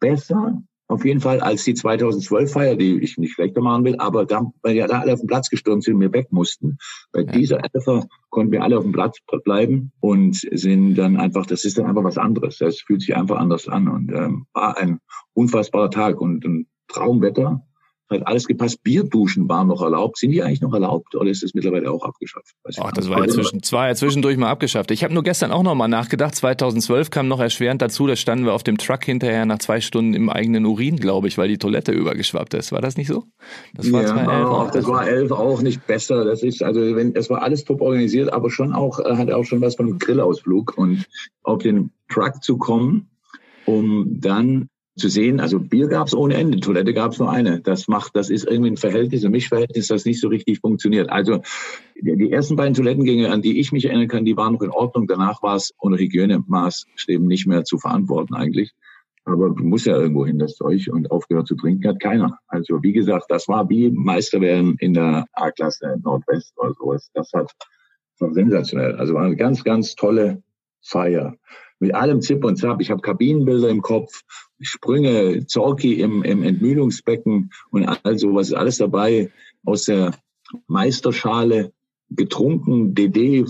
besser 0.00 0.62
auf 0.90 1.04
jeden 1.04 1.20
Fall 1.20 1.40
als 1.40 1.64
die 1.64 1.74
2012 1.74 2.52
Feier, 2.52 2.74
die 2.74 2.98
ich 2.98 3.16
nicht 3.16 3.34
schlechter 3.34 3.60
machen 3.60 3.84
will, 3.84 3.96
aber 3.98 4.26
dann, 4.26 4.52
weil 4.62 4.74
ja 4.74 4.88
da 4.88 5.00
alle 5.00 5.12
auf 5.12 5.20
den 5.20 5.28
Platz 5.28 5.48
gestürmt 5.48 5.84
sind 5.84 5.94
und 5.94 6.00
wir 6.00 6.12
weg 6.12 6.32
mussten. 6.32 6.78
Bei 7.12 7.20
ja. 7.20 7.30
dieser 7.30 7.60
Elfer 7.72 8.08
konnten 8.28 8.50
wir 8.50 8.64
alle 8.64 8.76
auf 8.76 8.82
dem 8.82 8.92
Platz 8.92 9.18
bleiben 9.44 9.92
und 10.00 10.36
sind 10.50 10.96
dann 10.96 11.16
einfach, 11.16 11.46
das 11.46 11.64
ist 11.64 11.78
dann 11.78 11.86
einfach 11.86 12.02
was 12.02 12.18
anderes. 12.18 12.58
Das 12.58 12.80
fühlt 12.80 13.02
sich 13.02 13.16
einfach 13.16 13.38
anders 13.38 13.68
an 13.68 13.86
und 13.88 14.10
ähm, 14.10 14.46
war 14.52 14.76
ein 14.78 14.98
unfassbarer 15.32 15.90
Tag 15.90 16.20
und 16.20 16.44
ein 16.44 16.66
Traumwetter 16.88 17.64
hat 18.10 18.26
alles 18.26 18.46
gepasst. 18.46 18.82
Bierduschen 18.82 19.48
waren 19.48 19.68
noch 19.68 19.82
erlaubt. 19.82 20.18
Sind 20.18 20.32
die 20.32 20.42
eigentlich 20.42 20.60
noch 20.60 20.74
erlaubt 20.74 21.14
oder 21.14 21.30
ist 21.30 21.42
das 21.42 21.54
mittlerweile 21.54 21.90
auch 21.90 22.02
abgeschafft? 22.02 22.54
Ach, 22.78 22.92
das 22.92 23.08
war 23.08 23.20
ja, 23.20 23.28
zwischen, 23.28 23.62
zwar 23.62 23.88
ja 23.88 23.94
zwischendurch 23.94 24.36
mal 24.36 24.50
abgeschafft. 24.50 24.90
Ich 24.90 25.04
habe 25.04 25.14
nur 25.14 25.22
gestern 25.22 25.52
auch 25.52 25.62
noch 25.62 25.74
mal 25.74 25.88
nachgedacht. 25.88 26.34
2012 26.34 27.10
kam 27.10 27.28
noch 27.28 27.40
erschwerend 27.40 27.80
dazu, 27.82 28.06
da 28.06 28.16
standen 28.16 28.44
wir 28.44 28.52
auf 28.52 28.64
dem 28.64 28.78
Truck 28.78 29.04
hinterher 29.04 29.46
nach 29.46 29.58
zwei 29.58 29.80
Stunden 29.80 30.14
im 30.14 30.28
eigenen 30.28 30.66
Urin, 30.66 30.96
glaube 30.96 31.28
ich, 31.28 31.38
weil 31.38 31.48
die 31.48 31.58
Toilette 31.58 31.92
übergeschwappt 31.92 32.54
ist. 32.54 32.72
War 32.72 32.80
das 32.80 32.96
nicht 32.96 33.08
so? 33.08 33.24
Das 33.74 33.90
war 33.92 34.02
ja, 34.02 34.08
2011 34.08 34.48
auch. 34.48 34.70
Das 34.70 34.86
war 34.86 35.06
11 35.06 35.32
auch 35.32 35.62
nicht 35.62 35.86
besser. 35.86 36.24
Das 36.24 36.42
ist 36.42 36.62
also, 36.62 36.80
wenn 36.96 37.14
es 37.14 37.30
war 37.30 37.42
alles 37.42 37.64
top 37.64 37.80
organisiert, 37.80 38.32
aber 38.32 38.50
schon 38.50 38.72
auch 38.72 38.98
äh, 38.98 39.16
hat 39.16 39.30
auch 39.30 39.44
schon 39.44 39.60
was 39.60 39.76
von 39.76 39.86
einem 39.86 39.98
Grillausflug 39.98 40.76
und 40.76 41.06
auf 41.42 41.62
den 41.62 41.90
Truck 42.08 42.42
zu 42.42 42.58
kommen, 42.58 43.08
um 43.66 44.20
dann 44.20 44.68
zu 45.00 45.08
sehen, 45.08 45.40
also 45.40 45.58
Bier 45.58 45.88
gab 45.88 46.06
es 46.06 46.14
ohne 46.14 46.34
Ende, 46.34 46.60
Toilette 46.60 46.94
gab 46.94 47.12
es 47.12 47.18
nur 47.18 47.30
eine. 47.30 47.60
Das 47.60 47.88
macht, 47.88 48.14
das 48.14 48.30
ist 48.30 48.46
irgendwie 48.46 48.70
ein 48.70 48.76
Verhältnis, 48.76 49.24
ein 49.24 49.32
Mischverhältnis, 49.32 49.88
das 49.88 50.04
nicht 50.04 50.20
so 50.20 50.28
richtig 50.28 50.60
funktioniert. 50.60 51.10
Also 51.10 51.42
die 52.00 52.30
ersten 52.30 52.56
beiden 52.56 52.74
Toilettengänge, 52.74 53.30
an 53.30 53.42
die 53.42 53.58
ich 53.58 53.72
mich 53.72 53.86
erinnern 53.86 54.08
kann, 54.08 54.24
die 54.24 54.36
waren 54.36 54.52
noch 54.52 54.62
in 54.62 54.70
Ordnung. 54.70 55.06
Danach 55.06 55.42
war 55.42 55.56
es 55.56 55.74
ohne 55.80 55.98
Hygienemaßstäben 55.98 57.26
nicht 57.26 57.46
mehr 57.46 57.64
zu 57.64 57.78
verantworten 57.78 58.34
eigentlich. 58.34 58.72
Aber 59.24 59.50
du 59.50 59.64
musst 59.64 59.86
ja 59.86 59.96
irgendwo 59.96 60.24
hin, 60.24 60.38
das 60.38 60.54
Zeug. 60.54 60.88
Und 60.90 61.10
aufgehört 61.10 61.46
zu 61.46 61.56
trinken 61.56 61.88
hat 61.88 62.00
keiner. 62.00 62.38
Also 62.48 62.82
wie 62.82 62.92
gesagt, 62.92 63.26
das 63.28 63.48
war 63.48 63.68
wie 63.68 63.90
Meister 63.90 64.40
werden 64.40 64.76
in 64.78 64.94
der 64.94 65.26
A-Klasse 65.32 65.98
Nordwest 66.02 66.52
oder 66.56 66.74
sowas. 66.74 67.10
Das 67.14 67.30
hat 67.32 67.52
war 68.20 68.32
sensationell. 68.32 68.96
Also 68.96 69.14
war 69.14 69.24
eine 69.24 69.36
ganz, 69.36 69.64
ganz 69.64 69.94
tolle 69.94 70.42
Feier 70.82 71.36
mit 71.78 71.94
allem 71.94 72.20
Zip 72.20 72.44
und 72.44 72.56
Zap. 72.56 72.80
Ich 72.80 72.90
habe 72.90 73.00
Kabinenbilder 73.00 73.68
im 73.68 73.82
Kopf, 73.82 74.22
Sprünge, 74.60 75.46
Zorki 75.46 76.00
im, 76.00 76.22
im 76.22 76.42
Entmühlungsbecken 76.42 77.50
und 77.70 77.84
all 77.86 78.18
sowas, 78.18 78.52
alles 78.52 78.78
dabei 78.78 79.30
aus 79.64 79.84
der 79.84 80.14
Meisterschale 80.66 81.72
getrunken, 82.10 82.94
DD, 82.94 83.44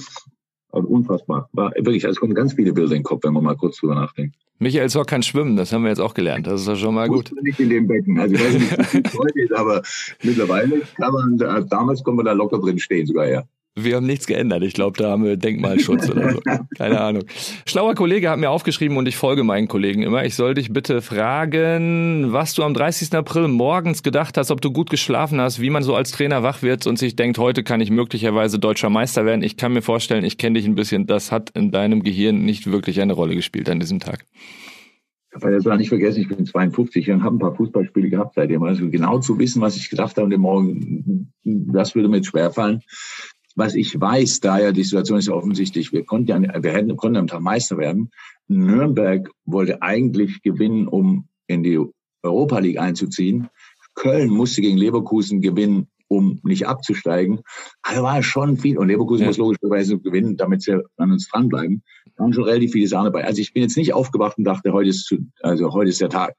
also 0.70 0.88
unfassbar. 0.88 1.48
War 1.52 1.72
wirklich, 1.76 2.04
also 2.04 2.12
es 2.12 2.20
kommen 2.20 2.34
ganz 2.34 2.54
viele 2.54 2.72
Bilder 2.72 2.92
in 2.92 2.98
den 2.98 3.04
Kopf, 3.04 3.24
wenn 3.24 3.32
man 3.32 3.44
mal 3.44 3.56
kurz 3.56 3.78
drüber 3.78 3.94
nachdenkt. 3.94 4.36
Michael 4.58 4.90
Zock 4.90 5.06
kann 5.06 5.22
schwimmen, 5.22 5.56
das 5.56 5.72
haben 5.72 5.82
wir 5.82 5.88
jetzt 5.88 6.00
auch 6.00 6.12
gelernt. 6.12 6.46
Das 6.46 6.60
ist 6.60 6.68
ja 6.68 6.76
schon 6.76 6.94
mal 6.94 7.08
gut. 7.08 7.32
Nicht 7.42 7.58
in 7.60 7.70
dem 7.70 7.86
Becken. 7.86 8.18
Also 8.20 8.34
ich 8.34 8.44
weiß 8.44 8.52
nicht, 8.52 8.94
wie 8.94 9.02
es 9.02 9.18
heute 9.18 9.40
ist, 9.40 9.52
aber 9.54 9.82
mittlerweile 10.22 10.82
kann 10.96 11.12
man, 11.14 11.66
damals 11.66 12.04
konnte 12.04 12.16
man 12.16 12.26
da 12.26 12.32
locker 12.32 12.58
drin 12.58 12.78
stehen 12.78 13.06
sogar, 13.06 13.26
ja. 13.26 13.44
Wir 13.76 13.96
haben 13.96 14.06
nichts 14.06 14.26
geändert. 14.26 14.64
Ich 14.64 14.74
glaube, 14.74 14.98
da 14.98 15.10
haben 15.10 15.24
wir 15.24 15.36
Denkmalschutz 15.36 16.10
oder 16.10 16.32
so. 16.32 16.40
Keine 16.76 17.00
Ahnung. 17.00 17.22
Schlauer 17.66 17.94
Kollege 17.94 18.28
hat 18.28 18.38
mir 18.38 18.50
aufgeschrieben 18.50 18.96
und 18.96 19.06
ich 19.06 19.16
folge 19.16 19.44
meinen 19.44 19.68
Kollegen 19.68 20.02
immer. 20.02 20.24
Ich 20.24 20.34
soll 20.34 20.54
dich 20.54 20.72
bitte 20.72 21.00
fragen, 21.02 22.32
was 22.32 22.54
du 22.54 22.64
am 22.64 22.74
30. 22.74 23.14
April 23.14 23.46
morgens 23.46 24.02
gedacht 24.02 24.36
hast, 24.36 24.50
ob 24.50 24.60
du 24.60 24.72
gut 24.72 24.90
geschlafen 24.90 25.40
hast, 25.40 25.60
wie 25.60 25.70
man 25.70 25.84
so 25.84 25.94
als 25.94 26.10
Trainer 26.10 26.42
wach 26.42 26.62
wird 26.62 26.88
und 26.88 26.98
sich 26.98 27.14
denkt, 27.14 27.38
heute 27.38 27.62
kann 27.62 27.80
ich 27.80 27.90
möglicherweise 27.90 28.58
deutscher 28.58 28.90
Meister 28.90 29.24
werden. 29.24 29.42
Ich 29.42 29.56
kann 29.56 29.72
mir 29.72 29.82
vorstellen, 29.82 30.24
ich 30.24 30.36
kenne 30.36 30.58
dich 30.58 30.66
ein 30.66 30.74
bisschen. 30.74 31.06
Das 31.06 31.30
hat 31.30 31.50
in 31.50 31.70
deinem 31.70 32.02
Gehirn 32.02 32.44
nicht 32.44 32.70
wirklich 32.72 33.00
eine 33.00 33.12
Rolle 33.12 33.36
gespielt 33.36 33.70
an 33.70 33.78
diesem 33.78 34.00
Tag. 34.00 34.24
Ich 35.32 35.40
habe 35.40 35.52
das 35.52 35.78
nicht 35.78 35.90
vergessen, 35.90 36.22
ich 36.22 36.28
bin 36.28 36.44
52 36.44 37.08
und 37.12 37.22
habe 37.22 37.36
ein 37.36 37.38
paar 37.38 37.54
Fußballspiele 37.54 38.10
gehabt 38.10 38.34
seitdem. 38.34 38.64
Also 38.64 38.90
genau 38.90 39.20
zu 39.20 39.38
wissen, 39.38 39.62
was 39.62 39.76
ich 39.76 39.88
gedacht 39.88 40.16
habe 40.16 40.24
und 40.24 40.30
dem 40.30 40.40
Morgen, 40.40 41.32
das 41.44 41.94
würde 41.94 42.08
mir 42.08 42.16
jetzt 42.16 42.26
schwerfallen 42.26 42.82
was 43.56 43.74
ich 43.74 44.00
weiß, 44.00 44.40
da 44.40 44.58
ja 44.58 44.72
die 44.72 44.84
Situation 44.84 45.18
ist 45.18 45.28
ja 45.28 45.34
offensichtlich, 45.34 45.92
wir 45.92 46.04
konnten 46.04 46.44
ja, 46.44 46.62
wir 46.62 46.72
hätten, 46.72 46.96
konnten 46.96 47.16
am 47.16 47.26
Tag 47.26 47.40
Meister 47.40 47.78
werden. 47.78 48.10
Nürnberg 48.48 49.30
wollte 49.44 49.82
eigentlich 49.82 50.42
gewinnen, 50.42 50.88
um 50.88 51.26
in 51.46 51.62
die 51.62 51.80
Europa 52.22 52.58
League 52.58 52.78
einzuziehen. 52.78 53.48
Köln 53.94 54.30
musste 54.30 54.60
gegen 54.60 54.78
Leverkusen 54.78 55.40
gewinnen, 55.40 55.88
um 56.08 56.40
nicht 56.42 56.66
abzusteigen. 56.66 57.40
Also 57.82 58.02
war 58.02 58.22
schon 58.22 58.56
viel. 58.56 58.78
Und 58.78 58.88
Leverkusen 58.88 59.22
ja. 59.22 59.28
muss 59.28 59.38
logischerweise 59.38 59.98
gewinnen, 59.98 60.36
damit 60.36 60.62
sie 60.62 60.82
an 60.96 61.12
uns 61.12 61.28
dranbleiben. 61.28 61.82
Da 62.16 62.24
waren 62.24 62.32
schon 62.32 62.44
relativ 62.44 62.72
viele 62.72 62.88
Sachen 62.88 63.06
dabei. 63.06 63.24
Also 63.24 63.40
ich 63.40 63.52
bin 63.52 63.62
jetzt 63.62 63.76
nicht 63.76 63.94
aufgewacht 63.94 64.38
und 64.38 64.44
dachte, 64.44 64.72
heute 64.72 64.90
ist, 64.90 65.06
zu, 65.06 65.18
also 65.42 65.72
heute 65.72 65.90
ist 65.90 66.00
der 66.00 66.08
Tag. 66.08 66.34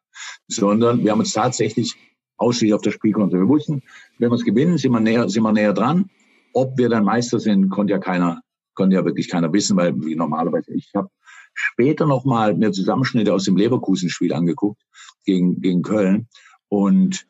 Sondern 0.48 1.04
wir 1.04 1.12
haben 1.12 1.20
uns 1.20 1.34
tatsächlich 1.34 1.96
ausschließlich 2.38 2.74
auf 2.74 2.82
das 2.82 2.94
Spiel 2.94 3.14
konzentriert. 3.14 3.48
Wir 3.48 3.54
wussten, 3.54 3.82
wenn 4.18 4.30
wir 4.30 4.36
es 4.36 4.44
gewinnen, 4.44 4.78
sind 4.78 4.92
wir 4.92 5.00
näher, 5.00 5.30
sind 5.30 5.44
wir 5.44 5.54
näher 5.54 5.74
dran. 5.74 6.10
Ob 6.54 6.78
wir 6.78 6.90
dann 6.90 7.06
Meister 7.06 7.40
sind, 7.40 7.70
konnte 7.70 7.94
ja 7.94 8.00
keiner, 8.00 8.42
konnte 8.74 8.96
ja 8.96 9.06
wirklich 9.06 9.30
keiner 9.30 9.52
wissen, 9.54 9.78
weil 9.78 9.94
wie 10.02 10.16
normalerweise 10.16 10.74
ich 10.74 10.92
habe 10.96 11.10
später 11.54 12.06
noch 12.06 12.26
mal 12.26 12.56
mir 12.56 12.72
Zusammenschnitte 12.72 13.34
aus 13.34 13.46
dem 13.46 13.58
Leverkusen-Spiel 13.58 14.34
angeguckt 14.34 14.82
gegen 15.26 15.62
gegen 15.62 15.82
Köln 15.82 16.28
und 16.70 17.26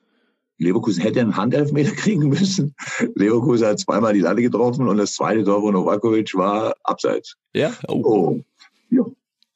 Leverkusen 0.61 1.01
hätte 1.01 1.21
einen 1.21 1.35
Handelfmeter 1.35 1.91
kriegen 1.95 2.29
müssen. 2.29 2.75
Leverkusen 3.15 3.67
hat 3.67 3.79
zweimal 3.79 4.13
die 4.13 4.19
Latte 4.19 4.41
getroffen 4.41 4.87
und 4.87 4.97
das 4.97 5.13
zweite 5.13 5.43
Tor 5.43 5.61
von 5.61 5.73
Novakovic 5.73 6.35
war 6.35 6.75
abseits. 6.83 7.35
Ja. 7.53 7.71
Oh. 7.87 8.01
oh. 8.03 8.43
Ja. 8.89 9.05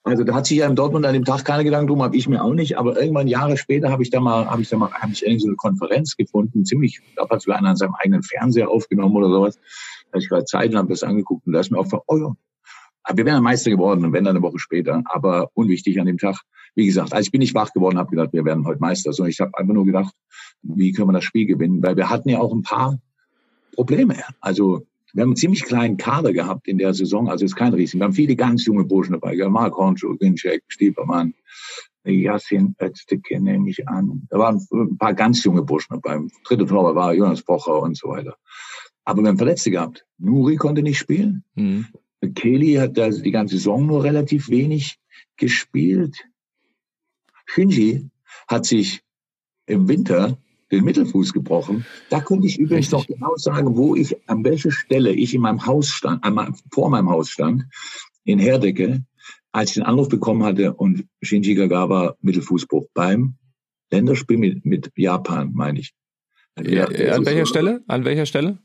Also 0.05 0.23
da 0.23 0.35
hat 0.35 0.45
sich 0.45 0.59
ja 0.59 0.67
in 0.67 0.75
Dortmund 0.75 1.03
an 1.03 1.13
dem 1.13 1.25
Tag 1.25 1.43
keine 1.45 1.63
Gedanken 1.63 1.87
drum, 1.87 2.03
habe 2.03 2.15
ich 2.15 2.29
mir 2.29 2.43
auch 2.43 2.53
nicht. 2.53 2.77
Aber 2.77 3.01
irgendwann 3.01 3.27
Jahre 3.27 3.57
später 3.57 3.91
habe 3.91 4.03
ich 4.03 4.11
da 4.11 4.19
mal, 4.19 4.45
habe 4.45 4.61
ich 4.61 4.69
da 4.69 4.77
mal, 4.77 4.93
habe 4.93 5.11
ich 5.11 5.23
irgendwie 5.23 5.39
so 5.39 5.47
eine 5.47 5.55
Konferenz 5.55 6.15
gefunden, 6.15 6.63
ziemlich, 6.63 7.01
da 7.15 7.27
hat 7.27 7.41
sogar 7.41 7.57
einer 7.57 7.69
an 7.69 7.75
seinem 7.75 7.95
eigenen 7.95 8.21
Fernseher 8.21 8.69
aufgenommen 8.69 9.15
oder 9.15 9.29
sowas. 9.29 9.59
Da 10.11 10.19
ich 10.19 10.29
gerade 10.29 10.45
Zeit 10.45 10.69
und 10.69 10.77
habe 10.77 10.89
das 10.89 11.01
angeguckt 11.01 11.47
und 11.47 11.53
da 11.53 11.59
ist 11.59 11.71
mir 11.71 11.79
aufgefallen, 11.79 12.03
oh 12.05 12.17
ja, 12.17 12.35
aber 13.01 13.17
wir 13.17 13.25
wären 13.25 13.41
Meister 13.41 13.71
geworden 13.71 14.05
und 14.05 14.13
wenn 14.13 14.23
dann 14.23 14.35
eine 14.35 14.43
Woche 14.43 14.59
später. 14.59 15.01
Aber 15.05 15.49
unwichtig 15.55 15.99
an 15.99 16.05
dem 16.05 16.19
Tag, 16.19 16.41
wie 16.75 16.85
gesagt, 16.85 17.11
als 17.11 17.25
ich 17.25 17.31
bin 17.31 17.39
nicht 17.39 17.55
wach 17.55 17.73
geworden, 17.73 17.97
habe 17.97 18.11
gedacht, 18.11 18.31
wir 18.31 18.45
werden 18.45 18.65
heute 18.67 18.79
Meister. 18.81 19.11
So, 19.11 19.25
ich 19.25 19.39
habe 19.39 19.57
einfach 19.57 19.73
nur 19.73 19.85
gedacht, 19.85 20.13
wie 20.61 20.91
können 20.91 21.09
wir 21.09 21.13
das 21.13 21.23
Spiel 21.23 21.47
gewinnen? 21.47 21.81
Weil 21.81 21.97
wir 21.97 22.11
hatten 22.11 22.29
ja 22.29 22.39
auch 22.39 22.53
ein 22.53 22.61
paar 22.61 22.99
Probleme. 23.73 24.17
Also 24.39 24.85
wir 25.15 25.21
haben 25.21 25.29
einen 25.29 25.37
ziemlich 25.37 25.63
kleinen 25.63 25.95
Kader 25.95 26.33
gehabt 26.33 26.67
in 26.67 26.77
der 26.77 26.93
Saison, 26.93 27.29
also 27.29 27.45
ist 27.45 27.55
kein 27.55 27.73
Riesen. 27.73 28.01
Wir 28.01 28.05
haben 28.05 28.13
viele 28.13 28.35
ganz 28.35 28.65
junge 28.65 28.83
Burschen 28.83 29.13
dabei, 29.13 29.35
Mark 29.47 29.77
Hornschuh, 29.77 30.17
Ginczek, 30.17 30.63
Stiepermann, 30.67 31.33
Yassin 32.03 32.75
Özteke 32.81 33.39
nehme 33.39 33.69
ich 33.69 33.87
an. 33.87 34.27
Da 34.29 34.37
waren 34.37 34.59
ein 34.71 34.97
paar 34.97 35.13
ganz 35.13 35.41
junge 35.43 35.63
Burschen 35.63 36.01
dabei. 36.01 36.19
Dritte 36.43 36.65
Torwart 36.65 36.95
war 36.95 37.13
Jonas 37.13 37.41
Bocher 37.41 37.81
und 37.81 37.97
so 37.97 38.09
weiter. 38.09 38.35
Aber 39.05 39.21
wir 39.21 39.29
haben 39.29 39.37
Verletzte 39.37 39.71
gehabt. 39.71 40.05
Nuri 40.17 40.57
konnte 40.57 40.83
nicht 40.83 40.99
spielen. 40.99 41.45
Mhm. 41.55 41.87
Kelly 42.35 42.73
hat 42.73 42.97
da 42.97 43.09
die 43.09 43.31
ganze 43.31 43.55
Saison 43.55 43.85
nur 43.85 44.03
relativ 44.03 44.49
wenig 44.49 44.99
gespielt. 45.37 46.27
Shinji 47.45 48.09
hat 48.47 48.65
sich 48.65 49.01
im 49.65 49.87
Winter 49.87 50.37
den 50.75 50.85
Mittelfuß 50.85 51.33
gebrochen. 51.33 51.85
Da 52.09 52.21
könnte 52.21 52.47
ich 52.47 52.59
übrigens 52.59 52.91
noch 52.91 53.07
genau 53.07 53.35
sagen, 53.35 53.75
wo 53.75 53.95
ich, 53.95 54.15
an 54.27 54.43
welcher 54.43 54.71
Stelle 54.71 55.11
ich 55.11 55.33
in 55.33 55.41
meinem 55.41 55.65
Haus 55.65 55.89
stand, 55.89 56.23
vor 56.71 56.89
meinem 56.89 57.09
Haus 57.09 57.29
stand, 57.29 57.65
in 58.23 58.39
Herdecke, 58.39 59.03
als 59.51 59.71
ich 59.71 59.75
den 59.75 59.83
Anruf 59.83 60.09
bekommen 60.09 60.43
hatte 60.43 60.73
und 60.73 61.05
Shinji 61.21 61.55
Kagawa 61.55 62.15
Mittelfußbruch 62.21 62.87
beim 62.93 63.35
Länderspiel 63.91 64.37
mit, 64.37 64.65
mit 64.65 64.91
Japan, 64.95 65.51
meine 65.53 65.79
ich. 65.79 65.93
Ja, 66.61 66.85
an 66.85 67.25
welcher 67.25 67.45
Stelle? 67.45 67.83
An 67.87 68.05
welcher 68.05 68.25
Stelle? 68.25 68.59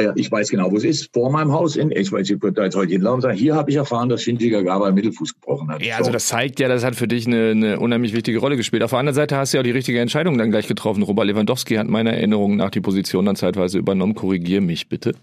Ja, 0.00 0.12
ich 0.14 0.30
weiß 0.30 0.50
genau, 0.50 0.70
wo 0.70 0.76
es 0.76 0.84
ist. 0.84 1.12
Vor 1.12 1.30
meinem 1.30 1.52
Haus 1.52 1.76
in, 1.76 1.90
ich 1.90 2.10
weiß, 2.10 2.30
ich 2.30 2.42
würde 2.42 2.54
da 2.54 2.64
jetzt 2.64 2.76
heute 2.76 2.92
hinlaufen 2.92 3.16
und 3.16 3.20
sagen, 3.22 3.36
hier 3.36 3.54
habe 3.54 3.70
ich 3.70 3.76
erfahren, 3.76 4.08
dass 4.08 4.22
Shinji 4.22 4.50
Kagawa 4.50 4.86
einen 4.86 4.94
Mittelfuß 4.94 5.34
gebrochen 5.34 5.68
hat. 5.68 5.82
Ja, 5.82 5.96
also 5.96 6.10
das 6.10 6.26
zeigt 6.26 6.60
ja, 6.60 6.68
das 6.68 6.84
hat 6.84 6.96
für 6.96 7.08
dich 7.08 7.26
eine, 7.26 7.50
eine 7.50 7.80
unheimlich 7.80 8.12
wichtige 8.12 8.38
Rolle 8.38 8.56
gespielt. 8.56 8.82
Auf 8.82 8.90
der 8.90 8.98
anderen 8.98 9.14
Seite 9.14 9.36
hast 9.36 9.52
du 9.52 9.58
ja 9.58 9.60
auch 9.60 9.64
die 9.64 9.70
richtige 9.70 10.00
Entscheidung 10.00 10.38
dann 10.38 10.50
gleich 10.50 10.68
getroffen. 10.68 11.02
Robert 11.02 11.26
Lewandowski 11.26 11.74
hat 11.74 11.88
meiner 11.88 12.12
Erinnerung 12.12 12.56
nach 12.56 12.70
die 12.70 12.80
Position 12.80 13.26
dann 13.26 13.36
zeitweise 13.36 13.78
übernommen. 13.78 14.14
Korrigier 14.14 14.60
mich 14.60 14.88
bitte. 14.88 15.14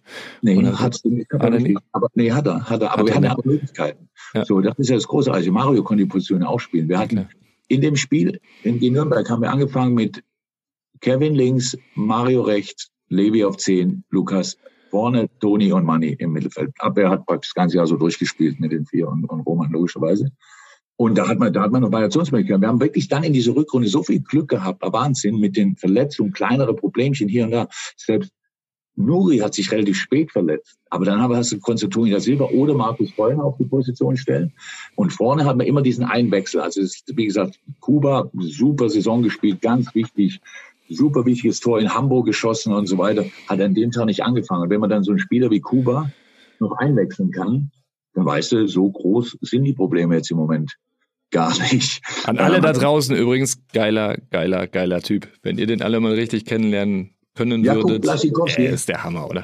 Nee, 0.41 0.55
hat, 0.63 1.01
er 1.03 1.50
nicht. 1.50 1.77
Aber, 1.91 2.07
nee, 2.13 2.31
hat 2.31 2.48
er, 2.48 2.69
hat 2.69 2.81
er. 2.81 2.91
Aber 2.91 3.01
hat 3.01 3.07
wir 3.07 3.15
hatten 3.15 3.25
ja 3.25 3.36
auch 3.36 3.43
Möglichkeiten. 3.43 4.10
Ja. 4.34 4.46
So, 4.46 4.62
das 4.62 4.77
ist 4.77 4.89
ja 4.89 4.96
das 4.96 5.07
Großartige. 5.07 5.51
Mario 5.51 5.84
konnte 5.84 6.03
die 6.03 6.10
Position 6.10 6.43
auch 6.43 6.60
spielen. 6.60 6.89
Wir 6.89 7.00
hatten 7.00 7.19
okay. 7.19 7.27
in 7.67 7.81
dem 7.81 7.96
Spiel 7.96 8.39
in 8.63 8.79
Nürnberg 8.79 9.29
haben 9.29 9.41
wir 9.41 9.51
angefangen 9.51 9.93
mit 9.93 10.24
Kevin 11.01 11.36
links, 11.36 11.77
Mario 11.96 12.41
rechts, 12.41 12.89
Levi 13.09 13.43
auf 13.43 13.57
10, 13.57 14.03
Lukas 14.09 14.57
vorne 14.89 15.29
Toni 15.39 15.71
und 15.71 15.85
Manni 15.85 16.15
im 16.19 16.31
Mittelfeld. 16.31 16.71
Abwehr 16.79 17.09
hat 17.09 17.25
praktisch 17.25 17.49
das 17.49 17.55
ganze 17.55 17.77
Jahr 17.77 17.87
so 17.87 17.97
durchgespielt 17.97 18.59
mit 18.59 18.71
den 18.71 18.85
vier 18.85 19.07
und, 19.07 19.25
und 19.25 19.41
Roman 19.41 19.71
logischerweise. 19.71 20.31
Und 20.95 21.15
da 21.15 21.27
hat 21.27 21.37
man, 21.37 21.53
da 21.53 21.61
hat 21.61 21.71
man 21.71 21.83
noch 21.83 21.91
Variationsmöglichkeiten. 21.91 22.61
Wir 22.61 22.69
haben 22.69 22.81
wirklich 22.81 23.07
dann 23.07 23.23
in 23.23 23.33
dieser 23.33 23.55
Rückrunde 23.55 23.87
so 23.87 24.01
viel 24.01 24.19
Glück 24.19 24.49
gehabt, 24.49 24.81
Wahnsinn, 24.81 25.39
mit 25.39 25.55
den 25.55 25.75
Verletzungen, 25.75 26.33
kleinere 26.33 26.73
Problemchen 26.73 27.29
hier 27.29 27.45
und 27.45 27.51
da. 27.51 27.67
Selbst 27.95 28.31
Nuri 28.95 29.37
hat 29.37 29.53
sich 29.53 29.71
relativ 29.71 29.95
spät 29.95 30.31
verletzt. 30.31 30.79
Aber 30.89 31.05
dann 31.05 31.21
hast 31.21 31.51
du, 31.51 31.59
konntest 31.59 31.83
du 31.83 31.87
Toni 31.87 32.09
da 32.09 32.19
Silva 32.19 32.45
oder 32.45 32.73
Markus 32.73 33.11
Beuner 33.11 33.43
auf 33.43 33.57
die 33.57 33.65
Position 33.65 34.17
stellen. 34.17 34.51
Und 34.95 35.13
vorne 35.13 35.45
hat 35.45 35.55
man 35.55 35.67
immer 35.67 35.83
diesen 35.83 36.03
Einwechsel. 36.03 36.61
Also 36.61 36.81
ist, 36.81 37.03
wie 37.15 37.27
gesagt, 37.27 37.59
Kuba, 37.79 38.31
super 38.33 38.89
Saison 38.89 39.21
gespielt, 39.21 39.61
ganz 39.61 39.93
wichtig. 39.93 40.41
Super 40.89 41.25
wichtiges 41.25 41.60
Tor 41.60 41.79
in 41.79 41.94
Hamburg 41.94 42.25
geschossen 42.25 42.74
und 42.74 42.88
so 42.88 42.98
weiter. 42.98 43.25
Hat 43.48 43.60
an 43.62 43.74
dem 43.74 43.91
Tag 43.91 44.06
nicht 44.06 44.24
angefangen. 44.24 44.63
Und 44.63 44.70
wenn 44.70 44.79
man 44.79 44.89
dann 44.89 45.03
so 45.03 45.12
einen 45.12 45.20
Spieler 45.20 45.50
wie 45.50 45.60
Kuba 45.60 46.12
noch 46.60 46.72
einwechseln 46.77 47.32
kann, 47.32 47.72
dann 48.13 48.25
weißt 48.25 48.53
du, 48.53 48.67
so 48.67 48.89
groß 48.89 49.38
sind 49.41 49.63
die 49.63 49.74
Probleme 49.74 50.15
jetzt 50.15 50.32
im 50.32 50.38
Moment 50.38 50.77
gar 51.32 51.58
nicht. 51.72 52.01
An 52.25 52.38
alle 52.38 52.62
da 52.62 52.74
draußen 52.74 53.15
übrigens, 53.15 53.62
geiler, 53.74 54.17
geiler, 54.32 54.67
geiler 54.67 55.01
Typ. 55.01 55.27
Wenn 55.44 55.58
ihr 55.58 55.67
den 55.67 55.82
alle 55.82 56.00
mal 56.00 56.13
richtig 56.13 56.46
kennenlernen 56.46 57.15
können 57.36 57.63
Jakub 57.63 57.89
würdet, 57.89 58.58
er 58.58 58.70
ist 58.72 58.89
der 58.89 59.03
Hammer, 59.03 59.29
oder? 59.29 59.44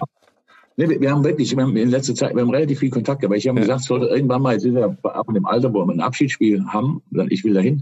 Nee, 0.76 0.90
wir, 0.90 1.00
wir, 1.02 1.12
haben 1.12 1.24
wirklich, 1.24 1.56
wir 1.56 1.64
haben 1.64 1.78
in 1.78 1.90
letzter 1.90 2.16
Zeit, 2.16 2.34
wir 2.34 2.42
haben 2.42 2.50
relativ 2.50 2.80
viel 2.80 2.90
Kontakt, 2.90 3.24
aber 3.24 3.36
ich 3.36 3.48
habe 3.48 3.60
ja. 3.60 3.66
gesagt, 3.66 3.84
sollte 3.84 4.08
irgendwann 4.08 4.42
mal, 4.42 4.54
jetzt 4.54 4.66
ist 4.66 4.76
er 4.76 4.98
ab 5.04 5.28
in 5.28 5.36
dem 5.36 5.46
Alter, 5.46 5.74
wo 5.74 5.86
wir 5.86 5.94
ein 5.94 6.02
Abschiedsspiel 6.02 6.66
haben, 6.66 7.04
dann 7.12 7.30
ich 7.30 7.44
will 7.44 7.54
dahin. 7.54 7.82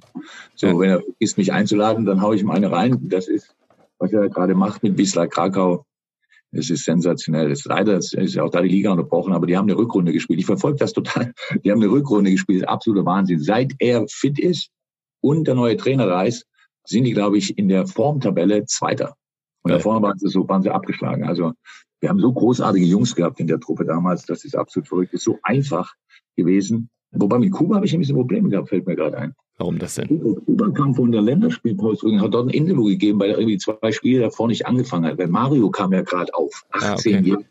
So, 0.55 0.67
ja. 0.67 0.79
wenn 0.79 0.89
er 0.89 1.03
ist, 1.19 1.37
mich 1.37 1.53
einzuladen, 1.53 2.05
dann 2.05 2.21
haue 2.21 2.35
ich 2.35 2.41
ihm 2.41 2.51
eine 2.51 2.71
rein. 2.71 2.97
Das 3.09 3.27
ist, 3.27 3.55
was 3.99 4.11
er 4.11 4.27
gerade 4.29 4.55
macht 4.55 4.83
mit 4.83 4.97
Wisla 4.97 5.27
Krakau. 5.27 5.85
Es 6.51 6.69
ist 6.69 6.83
sensationell. 6.83 7.47
Das 7.47 7.59
ist 7.59 7.65
leider 7.65 7.97
ist 7.97 8.39
auch 8.39 8.49
da 8.49 8.61
die 8.61 8.67
Liga 8.67 8.91
unterbrochen, 8.91 9.33
aber 9.33 9.47
die 9.47 9.55
haben 9.55 9.69
eine 9.69 9.77
Rückrunde 9.77 10.11
gespielt. 10.11 10.39
Ich 10.39 10.45
verfolge 10.45 10.79
das 10.79 10.91
total. 10.91 11.33
Die 11.63 11.71
haben 11.71 11.81
eine 11.81 11.89
Rückrunde 11.89 12.29
gespielt. 12.29 12.67
Absoluter 12.67 13.05
Wahnsinn. 13.05 13.39
Seit 13.39 13.73
er 13.79 14.05
fit 14.09 14.37
ist 14.37 14.69
und 15.21 15.47
der 15.47 15.55
neue 15.55 15.77
Trainer 15.77 16.07
da 16.07 16.23
ist, 16.23 16.45
sind 16.83 17.05
die, 17.05 17.13
glaube 17.13 17.37
ich, 17.37 17.57
in 17.57 17.69
der 17.69 17.87
Formtabelle 17.87 18.65
Zweiter. 18.65 19.15
Und 19.61 19.71
ja. 19.71 19.77
da 19.77 19.83
vorne 19.83 20.01
waren 20.01 20.17
sie 20.17 20.27
so, 20.27 20.47
waren 20.49 20.61
sie 20.61 20.71
abgeschlagen. 20.71 21.23
Also 21.23 21.53
wir 22.01 22.09
haben 22.09 22.19
so 22.19 22.33
großartige 22.33 22.85
Jungs 22.85 23.15
gehabt 23.15 23.39
in 23.39 23.47
der 23.47 23.59
Truppe 23.59 23.85
damals, 23.85 24.25
das 24.25 24.43
ist 24.43 24.55
absolut 24.55 24.87
verrückt. 24.87 25.13
Ist 25.13 25.23
so 25.23 25.39
einfach 25.43 25.93
gewesen. 26.35 26.89
Wobei 27.11 27.39
mit 27.39 27.51
Kuba 27.51 27.75
habe 27.75 27.85
ich 27.85 27.93
ein 27.93 27.99
bisschen 27.99 28.15
Probleme 28.15 28.49
gehabt, 28.49 28.69
fällt 28.69 28.87
mir 28.87 28.95
gerade 28.95 29.17
ein. 29.17 29.35
Warum 29.57 29.77
das 29.77 29.95
denn? 29.95 30.07
Kuba 30.45 30.71
kam 30.71 30.95
von 30.95 31.11
der 31.11 31.21
Länderspielpause 31.21 32.07
und 32.07 32.21
hat 32.21 32.33
dort 32.33 32.47
ein 32.47 32.53
Interview 32.53 32.85
gegeben, 32.85 33.19
weil 33.19 33.31
er 33.31 33.37
irgendwie 33.37 33.59
zwei 33.59 33.91
Spiele 33.91 34.21
davor 34.21 34.47
nicht 34.47 34.65
angefangen 34.65 35.05
hat. 35.05 35.17
Weil 35.17 35.27
Mario 35.27 35.69
kam 35.69 35.93
ja 35.93 36.01
gerade 36.01 36.33
auf, 36.33 36.65
18 36.71 36.83
ah, 36.83 37.19
okay. 37.19 37.29
Jahre 37.29 37.45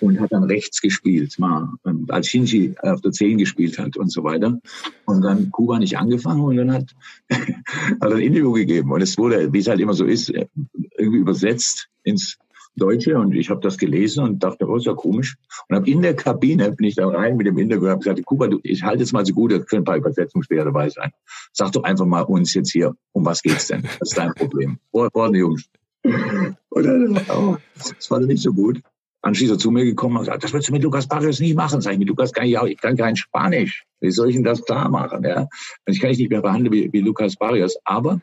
und 0.00 0.18
hat 0.18 0.32
dann 0.32 0.44
rechts 0.44 0.80
gespielt, 0.80 1.38
mal, 1.38 1.68
ähm, 1.86 2.06
als 2.08 2.28
Shinji 2.28 2.74
auf 2.80 3.00
der 3.02 3.12
10 3.12 3.38
gespielt 3.38 3.78
hat 3.78 3.96
und 3.96 4.10
so 4.10 4.24
weiter. 4.24 4.58
Und 5.04 5.22
dann 5.22 5.50
Kuba 5.50 5.78
nicht 5.78 5.98
angefangen 5.98 6.42
und 6.42 6.56
dann 6.56 6.72
hat, 6.72 6.94
hat 7.30 8.12
ein 8.12 8.18
Interview 8.18 8.52
gegeben. 8.52 8.90
Und 8.90 9.02
es 9.02 9.18
wurde, 9.18 9.52
wie 9.52 9.58
es 9.58 9.68
halt 9.68 9.80
immer 9.80 9.94
so 9.94 10.06
ist, 10.06 10.30
irgendwie 10.30 11.18
übersetzt 11.18 11.88
ins 12.02 12.38
Deutsche 12.80 13.18
und 13.18 13.34
ich 13.34 13.50
habe 13.50 13.60
das 13.60 13.78
gelesen 13.78 14.24
und 14.24 14.42
dachte, 14.42 14.66
oh, 14.68 14.76
ist 14.76 14.86
ja 14.86 14.94
komisch. 14.94 15.36
Und 15.68 15.76
habe 15.76 15.90
in 15.90 16.02
der 16.02 16.16
Kabine, 16.16 16.72
bin 16.72 16.86
ich 16.86 16.96
da 16.96 17.06
rein 17.08 17.36
mit 17.36 17.46
dem 17.46 17.58
Interview 17.58 17.84
und 17.84 17.90
habe 17.90 18.00
gesagt, 18.00 18.24
Kuba, 18.24 18.48
du, 18.48 18.58
ich 18.62 18.82
halte 18.82 19.02
es 19.02 19.12
mal 19.12 19.24
so 19.24 19.34
gut, 19.34 19.52
da 19.52 19.58
können 19.58 19.82
ein 19.82 19.84
paar 19.84 19.96
Übersetzungsfehler 19.96 20.64
dabei 20.64 20.88
sein. 20.88 21.10
Sag 21.52 21.72
doch 21.72 21.84
einfach 21.84 22.06
mal 22.06 22.22
uns 22.22 22.54
jetzt 22.54 22.72
hier, 22.72 22.94
um 23.12 23.24
was 23.24 23.42
geht's 23.42 23.68
denn? 23.68 23.84
Was 23.84 24.10
ist 24.10 24.18
dein 24.18 24.34
Problem? 24.34 24.78
Vorne, 25.12 25.38
Jungs. 25.38 25.66
Und 26.02 26.84
dann, 26.84 27.20
oh, 27.28 27.56
das 27.76 28.10
war 28.10 28.20
nicht 28.20 28.42
so 28.42 28.52
gut 28.52 28.80
anschließend 29.22 29.60
zu 29.60 29.70
mir 29.70 29.84
gekommen 29.84 30.16
und 30.16 30.22
gesagt, 30.22 30.44
das 30.44 30.52
willst 30.52 30.68
du 30.68 30.72
mit 30.72 30.82
Lukas 30.82 31.06
Barrios 31.06 31.40
nicht 31.40 31.54
machen. 31.54 31.80
Sag 31.80 31.92
ich, 31.92 31.98
mit 31.98 32.08
Lukas 32.08 32.32
kann 32.32 32.46
ich 32.46 32.58
auch, 32.58 32.66
ich 32.66 32.80
kann 32.80 32.96
kein 32.96 33.16
Spanisch. 33.16 33.84
Wie 34.00 34.10
soll 34.10 34.30
ich 34.30 34.34
denn 34.34 34.44
das 34.44 34.64
klar 34.64 34.88
machen? 34.88 35.22
Ja? 35.24 35.48
Ich 35.86 36.00
kann 36.00 36.10
dich 36.10 36.18
nicht 36.18 36.30
mehr 36.30 36.40
behandeln 36.40 36.72
wie, 36.72 36.92
wie 36.92 37.00
Lukas 37.00 37.36
Barrios. 37.36 37.76
Aber 37.84 38.20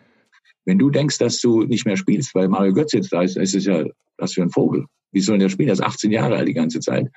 wenn 0.67 0.77
du 0.77 0.89
denkst, 0.89 1.17
dass 1.17 1.39
du 1.39 1.63
nicht 1.63 1.85
mehr 1.85 1.95
spielst, 1.95 2.35
weil 2.35 2.49
Mario 2.49 2.73
Götz 2.73 2.91
jetzt 2.91 3.13
da 3.13 3.21
ist, 3.21 3.37
ist 3.37 3.55
es 3.55 3.65
ja, 3.65 3.85
was 4.17 4.33
für 4.33 4.41
ein 4.41 4.49
Vogel. 4.49 4.85
Wie 5.13 5.21
soll 5.21 5.39
der 5.39 5.47
spielen? 5.47 5.69
Er 5.69 5.73
ist 5.73 5.81
18 5.83 6.11
Jahre 6.11 6.35
alt 6.35 6.47
die 6.47 6.53
ganze 6.53 6.81
Zeit. 6.81 7.09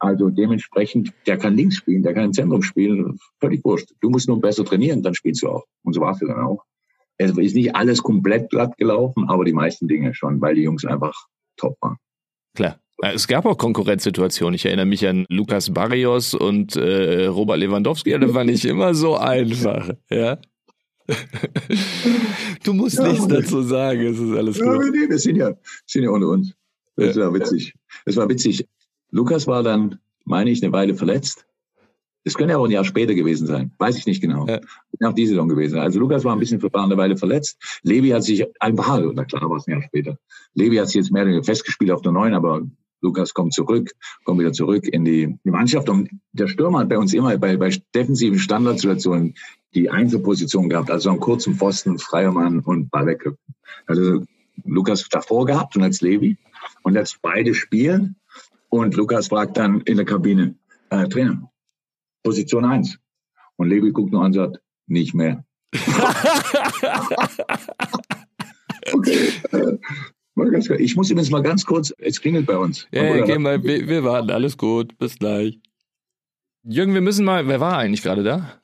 Also 0.00 0.28
dementsprechend, 0.28 1.12
der 1.24 1.38
kann 1.38 1.56
links 1.56 1.76
spielen, 1.76 2.02
der 2.02 2.14
kann 2.14 2.24
im 2.24 2.32
Zentrum 2.32 2.62
spielen, 2.62 3.16
völlig 3.40 3.64
wurscht. 3.64 3.92
Du 4.00 4.10
musst 4.10 4.26
nur 4.26 4.40
besser 4.40 4.64
trainieren, 4.64 5.04
dann 5.04 5.14
spielst 5.14 5.44
du 5.44 5.48
auch. 5.48 5.64
Und 5.84 5.92
so 5.92 6.00
war 6.00 6.12
es 6.12 6.18
dann 6.18 6.32
auch. 6.32 6.64
Es 7.16 7.30
ist 7.30 7.54
nicht 7.54 7.76
alles 7.76 8.02
komplett 8.02 8.50
glatt 8.50 8.76
gelaufen, 8.76 9.28
aber 9.28 9.44
die 9.44 9.52
meisten 9.52 9.86
Dinge 9.86 10.12
schon, 10.12 10.40
weil 10.40 10.56
die 10.56 10.62
Jungs 10.62 10.84
einfach 10.84 11.14
top 11.56 11.76
waren. 11.80 11.96
Klar. 12.54 12.80
Es 13.02 13.28
gab 13.28 13.46
auch 13.46 13.56
Konkurrenzsituationen. 13.56 14.54
Ich 14.54 14.64
erinnere 14.64 14.86
mich 14.86 15.06
an 15.06 15.26
Lukas 15.28 15.72
Barrios 15.72 16.34
und 16.34 16.76
äh, 16.76 17.26
Robert 17.26 17.58
Lewandowski. 17.58 18.18
Das 18.18 18.34
war 18.34 18.44
nicht 18.44 18.64
immer 18.64 18.94
so 18.94 19.16
einfach. 19.16 19.90
Ja. 20.10 20.38
du 22.64 22.72
musst 22.72 22.98
ja, 22.98 23.08
nichts 23.08 23.26
dazu 23.28 23.62
sagen. 23.62 24.00
Es 24.00 24.18
ist 24.18 24.36
alles 24.36 24.58
gut. 24.58 24.66
Ja, 24.66 24.90
nee, 24.90 25.08
wir 25.08 25.18
sind 25.18 25.36
ja, 25.36 25.54
sind 25.86 26.04
ja 26.04 26.10
unter 26.10 26.28
uns. 26.28 26.52
Das 26.96 27.16
ja. 27.16 27.26
war 27.26 27.34
witzig. 27.34 27.74
Das 28.04 28.16
war 28.16 28.28
witzig. 28.28 28.66
Lukas 29.10 29.46
war 29.46 29.62
dann, 29.62 29.98
meine 30.24 30.50
ich, 30.50 30.62
eine 30.62 30.72
Weile 30.72 30.94
verletzt. 30.94 31.46
Das 32.24 32.34
könnte 32.34 32.52
ja 32.52 32.58
auch 32.58 32.64
ein 32.64 32.72
Jahr 32.72 32.84
später 32.84 33.14
gewesen 33.14 33.46
sein. 33.46 33.70
Weiß 33.78 33.96
ich 33.96 34.06
nicht 34.06 34.20
genau. 34.20 34.48
Ja. 34.48 34.60
Nach 34.98 35.12
dieser 35.12 35.30
Saison 35.30 35.48
gewesen. 35.48 35.78
Also 35.78 36.00
Lukas 36.00 36.24
war 36.24 36.32
ein 36.32 36.40
bisschen 36.40 36.60
für 36.60 36.74
eine 36.74 36.96
Weile 36.96 37.16
verletzt. 37.16 37.56
Levi 37.82 38.08
hat 38.08 38.24
sich 38.24 38.44
ein 38.60 38.74
paar, 38.74 39.00
na 39.14 39.24
klar 39.24 39.48
war 39.48 39.58
es 39.58 39.68
ein 39.68 39.72
Jahr 39.72 39.82
später. 39.82 40.18
Levi 40.54 40.76
hat 40.76 40.88
sich 40.88 40.96
jetzt 40.96 41.12
mehr 41.12 41.22
oder 41.22 41.30
weniger 41.30 41.44
festgespielt 41.44 41.92
auf 41.92 42.02
der 42.02 42.10
Neuen, 42.10 42.34
aber 42.34 42.62
Lukas 43.06 43.32
kommt 43.34 43.54
zurück, 43.54 43.92
kommt 44.24 44.40
wieder 44.40 44.52
zurück 44.52 44.86
in 44.88 45.04
die, 45.04 45.38
Mannschaft. 45.44 45.88
Und 45.88 46.10
der 46.32 46.48
Stürmer 46.48 46.80
hat 46.80 46.88
bei 46.88 46.98
uns 46.98 47.14
immer 47.14 47.38
bei, 47.38 47.56
bei 47.56 47.70
defensiven 47.94 48.40
Standardsituationen 48.40 49.34
die 49.74 49.88
Einzelposition 49.90 50.68
gehabt, 50.68 50.90
also 50.90 51.10
einen 51.10 51.20
kurzen 51.20 51.54
Pfosten, 51.54 51.98
freier 51.98 52.32
Mann 52.32 52.60
und 52.60 52.90
Ball. 52.90 53.16
Also 53.86 54.24
Lukas 54.64 55.08
davor 55.08 55.46
gehabt 55.46 55.76
und 55.76 55.84
als 55.84 56.00
Levi 56.00 56.36
und 56.82 56.94
jetzt 56.94 57.22
beide 57.22 57.54
spielen 57.54 58.16
und 58.68 58.96
Lukas 58.96 59.28
fragt 59.28 59.56
dann 59.56 59.82
in 59.82 59.96
der 59.96 60.04
Kabine, 60.04 60.56
äh, 60.90 61.06
Trainer, 61.08 61.48
Position 62.24 62.64
eins 62.64 62.98
Und 63.56 63.68
Levi 63.68 63.92
guckt 63.92 64.10
nur 64.12 64.22
an 64.22 64.26
und 64.26 64.32
sagt, 64.34 64.60
nicht 64.88 65.14
mehr. 65.14 65.44
okay. 68.92 69.32
Ich 70.78 70.96
muss 70.96 71.10
übrigens 71.10 71.30
mal 71.30 71.42
ganz 71.42 71.64
kurz, 71.64 71.94
es 71.98 72.20
klingelt 72.20 72.46
bei 72.46 72.58
uns. 72.58 72.86
Ja, 72.92 73.04
ja 73.04 73.24
geh 73.24 73.38
mal, 73.38 73.62
wir, 73.62 73.88
wir, 73.88 74.04
warten, 74.04 74.30
alles 74.30 74.58
gut, 74.58 74.96
bis 74.98 75.18
gleich. 75.18 75.58
Jürgen, 76.62 76.92
wir 76.92 77.00
müssen 77.00 77.24
mal, 77.24 77.48
wer 77.48 77.58
war 77.60 77.78
eigentlich 77.78 78.02
gerade 78.02 78.22
da? 78.22 78.60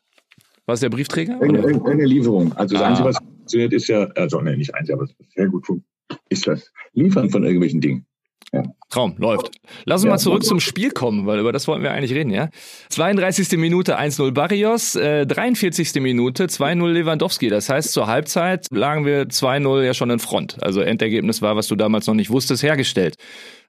War 0.66 0.74
es 0.74 0.80
der 0.80 0.90
Briefträger? 0.90 1.40
Eine, 1.40 1.64
eine 1.84 2.04
Lieferung. 2.04 2.52
Also 2.54 2.74
das 2.74 2.82
ah. 2.82 2.88
Einzige, 2.88 3.08
was 3.08 3.16
funktioniert, 3.16 3.72
ist 3.72 3.88
ja, 3.88 4.04
also 4.16 4.40
ne, 4.40 4.56
nicht 4.56 4.74
eins, 4.74 4.90
aber 4.90 5.08
sehr 5.34 5.48
gut 5.48 5.66
ist 6.28 6.46
das 6.46 6.70
Liefern 6.92 7.30
von 7.30 7.42
irgendwelchen 7.42 7.80
Dingen. 7.80 8.06
Ja. 8.52 8.62
Traum, 8.90 9.14
läuft. 9.18 9.50
Lass 9.84 10.02
uns 10.02 10.04
ja, 10.04 10.10
mal 10.10 10.18
zurück 10.18 10.44
zum 10.44 10.60
Spiel 10.60 10.90
kommen, 10.90 11.26
weil 11.26 11.38
über 11.38 11.52
das 11.52 11.66
wollten 11.66 11.82
wir 11.82 11.92
eigentlich 11.92 12.12
reden, 12.12 12.30
ja? 12.30 12.50
32. 12.90 13.58
Minute 13.58 13.98
1-0 13.98 14.32
Barrios, 14.32 14.94
äh, 14.94 15.26
43. 15.26 16.00
Minute 16.00 16.46
2-0 16.46 16.86
Lewandowski. 16.88 17.48
Das 17.48 17.68
heißt, 17.68 17.92
zur 17.92 18.06
Halbzeit 18.06 18.66
lagen 18.70 19.06
wir 19.06 19.30
2-0 19.30 19.82
ja 19.82 19.94
schon 19.94 20.10
in 20.10 20.18
Front. 20.18 20.62
Also 20.62 20.80
Endergebnis 20.80 21.40
war, 21.40 21.56
was 21.56 21.68
du 21.68 21.76
damals 21.76 22.06
noch 22.06 22.14
nicht 22.14 22.30
wusstest, 22.30 22.62
hergestellt. 22.62 23.16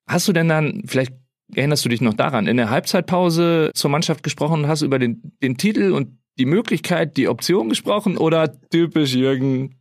Hast 0.08 0.28
du 0.28 0.34
denn 0.34 0.50
dann, 0.50 0.84
vielleicht 0.86 1.14
erinnerst 1.56 1.86
du 1.86 1.90
dich 1.90 2.02
noch 2.02 2.14
daran, 2.14 2.48
in 2.48 2.58
der 2.58 2.70
Halbzeitpause 2.70 3.72
zur 3.74 3.90
Mannschaft 3.90 4.24
gesprochen 4.24 4.64
und 4.64 4.68
hast 4.68 4.82
über 4.82 5.00
den, 5.00 5.34
den 5.42 5.58
Titel 5.58 5.92
und 5.92 6.18
die 6.38 6.46
Möglichkeit, 6.46 7.16
die 7.18 7.28
Option 7.28 7.70
gesprochen 7.70 8.18
oder 8.18 8.60
typisch 8.70 9.14
Jürgen, 9.14 9.76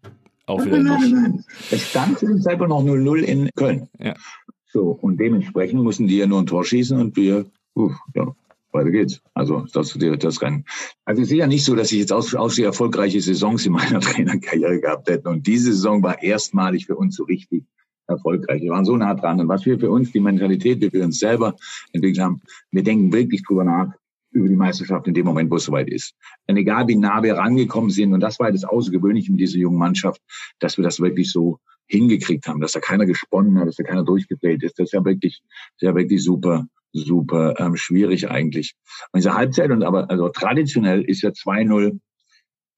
auch 0.47 0.65
wieder 0.65 0.79
nein, 0.79 1.01
nein, 1.01 1.23
nein. 1.23 1.45
Es 1.71 1.89
stand 1.91 2.19
zu 2.19 2.27
dem 2.27 2.41
Zeitpunkt 2.41 2.71
noch 2.71 2.83
0-0 2.83 3.23
in 3.23 3.51
Köln. 3.57 3.89
Ja. 3.99 4.15
So, 4.73 4.99
und 5.03 5.19
dementsprechend 5.19 5.83
müssen 5.83 6.07
die 6.07 6.17
ja 6.17 6.27
nur 6.27 6.41
ein 6.41 6.47
Tor 6.47 6.65
schießen 6.65 6.99
und 6.99 7.15
wir, 7.15 7.45
uh, 7.77 7.91
ja, 8.15 8.35
weiter 8.73 8.91
geht's. 8.91 9.21
Also 9.35 9.67
das, 9.73 9.99
das 10.19 10.41
Rennen. 10.41 10.65
Also 11.05 11.21
es 11.21 11.31
ist 11.31 11.37
ja 11.37 11.47
nicht 11.47 11.65
so, 11.65 11.75
dass 11.75 11.93
ich 11.93 11.99
jetzt 11.99 12.13
aus, 12.13 12.35
aus 12.35 12.59
erfolgreiche 12.59 13.21
Saisons 13.21 13.67
in 13.67 13.73
meiner 13.73 14.01
Trainerkarriere 14.01 14.81
gehabt 14.81 15.11
hätte. 15.11 15.29
Und 15.29 15.47
diese 15.47 15.73
Saison 15.73 16.03
war 16.03 16.23
erstmalig 16.23 16.87
für 16.87 16.97
uns 16.97 17.17
so 17.17 17.25
richtig 17.25 17.65
erfolgreich. 18.07 18.63
Wir 18.63 18.71
waren 18.71 18.87
so 18.87 18.97
nah 18.97 19.13
dran. 19.13 19.41
Und 19.41 19.49
was 19.49 19.67
wir 19.67 19.79
für 19.79 19.91
uns, 19.91 20.11
die 20.11 20.21
Mentalität, 20.21 20.83
die 20.83 20.91
wir 20.91 21.05
uns 21.05 21.19
selber 21.19 21.55
entwickelt 21.93 22.25
haben, 22.25 22.41
wir 22.71 22.83
denken 22.83 23.13
wirklich 23.13 23.43
drüber 23.43 23.65
nach, 23.65 23.93
über 24.31 24.49
die 24.49 24.57
Meisterschaft 24.57 25.07
in 25.07 25.13
dem 25.13 25.27
Moment, 25.27 25.51
wo 25.51 25.57
es 25.57 25.65
soweit 25.65 25.91
ist. 25.91 26.15
Und 26.47 26.57
egal 26.57 26.89
wie 26.89 26.97
nah 26.97 27.23
wir 27.23 27.35
rangekommen 27.35 27.91
sind, 27.91 28.15
und 28.15 28.21
das 28.21 28.41
war 28.41 28.51
das 28.51 28.65
Außergewöhnliche 28.65 29.31
mit 29.31 29.41
dieser 29.43 29.59
jungen 29.59 29.77
Mannschaft, 29.79 30.23
dass 30.61 30.79
wir 30.79 30.85
das 30.85 30.99
wirklich 30.99 31.31
so 31.31 31.59
hingekriegt 31.87 32.47
haben, 32.47 32.61
dass 32.61 32.73
da 32.73 32.81
keiner 32.81 33.07
gesponnen 33.07 33.59
hat, 33.59 33.69
dass 33.69 33.77
da 33.77 33.85
keiner 33.85 34.05
durchgedreht 34.05 34.63
ist. 34.63 34.79
Das 34.79 34.87
ist 34.87 34.93
ja 34.93 35.05
wirklich, 35.05 35.43
ist 35.45 35.83
ja 35.83 35.95
wirklich 35.95 36.23
super, 36.23 36.67
super 36.93 37.59
ähm, 37.59 37.77
schwierig 37.77 38.31
eigentlich. 38.31 38.75
Und 39.13 39.19
diese 39.19 39.35
Halbzeit 39.35 39.71
und 39.71 39.83
aber 39.83 40.11
also 40.11 40.29
traditionell 40.29 41.03
ist 41.03 41.23
ja 41.23 41.31
2-0 41.31 41.99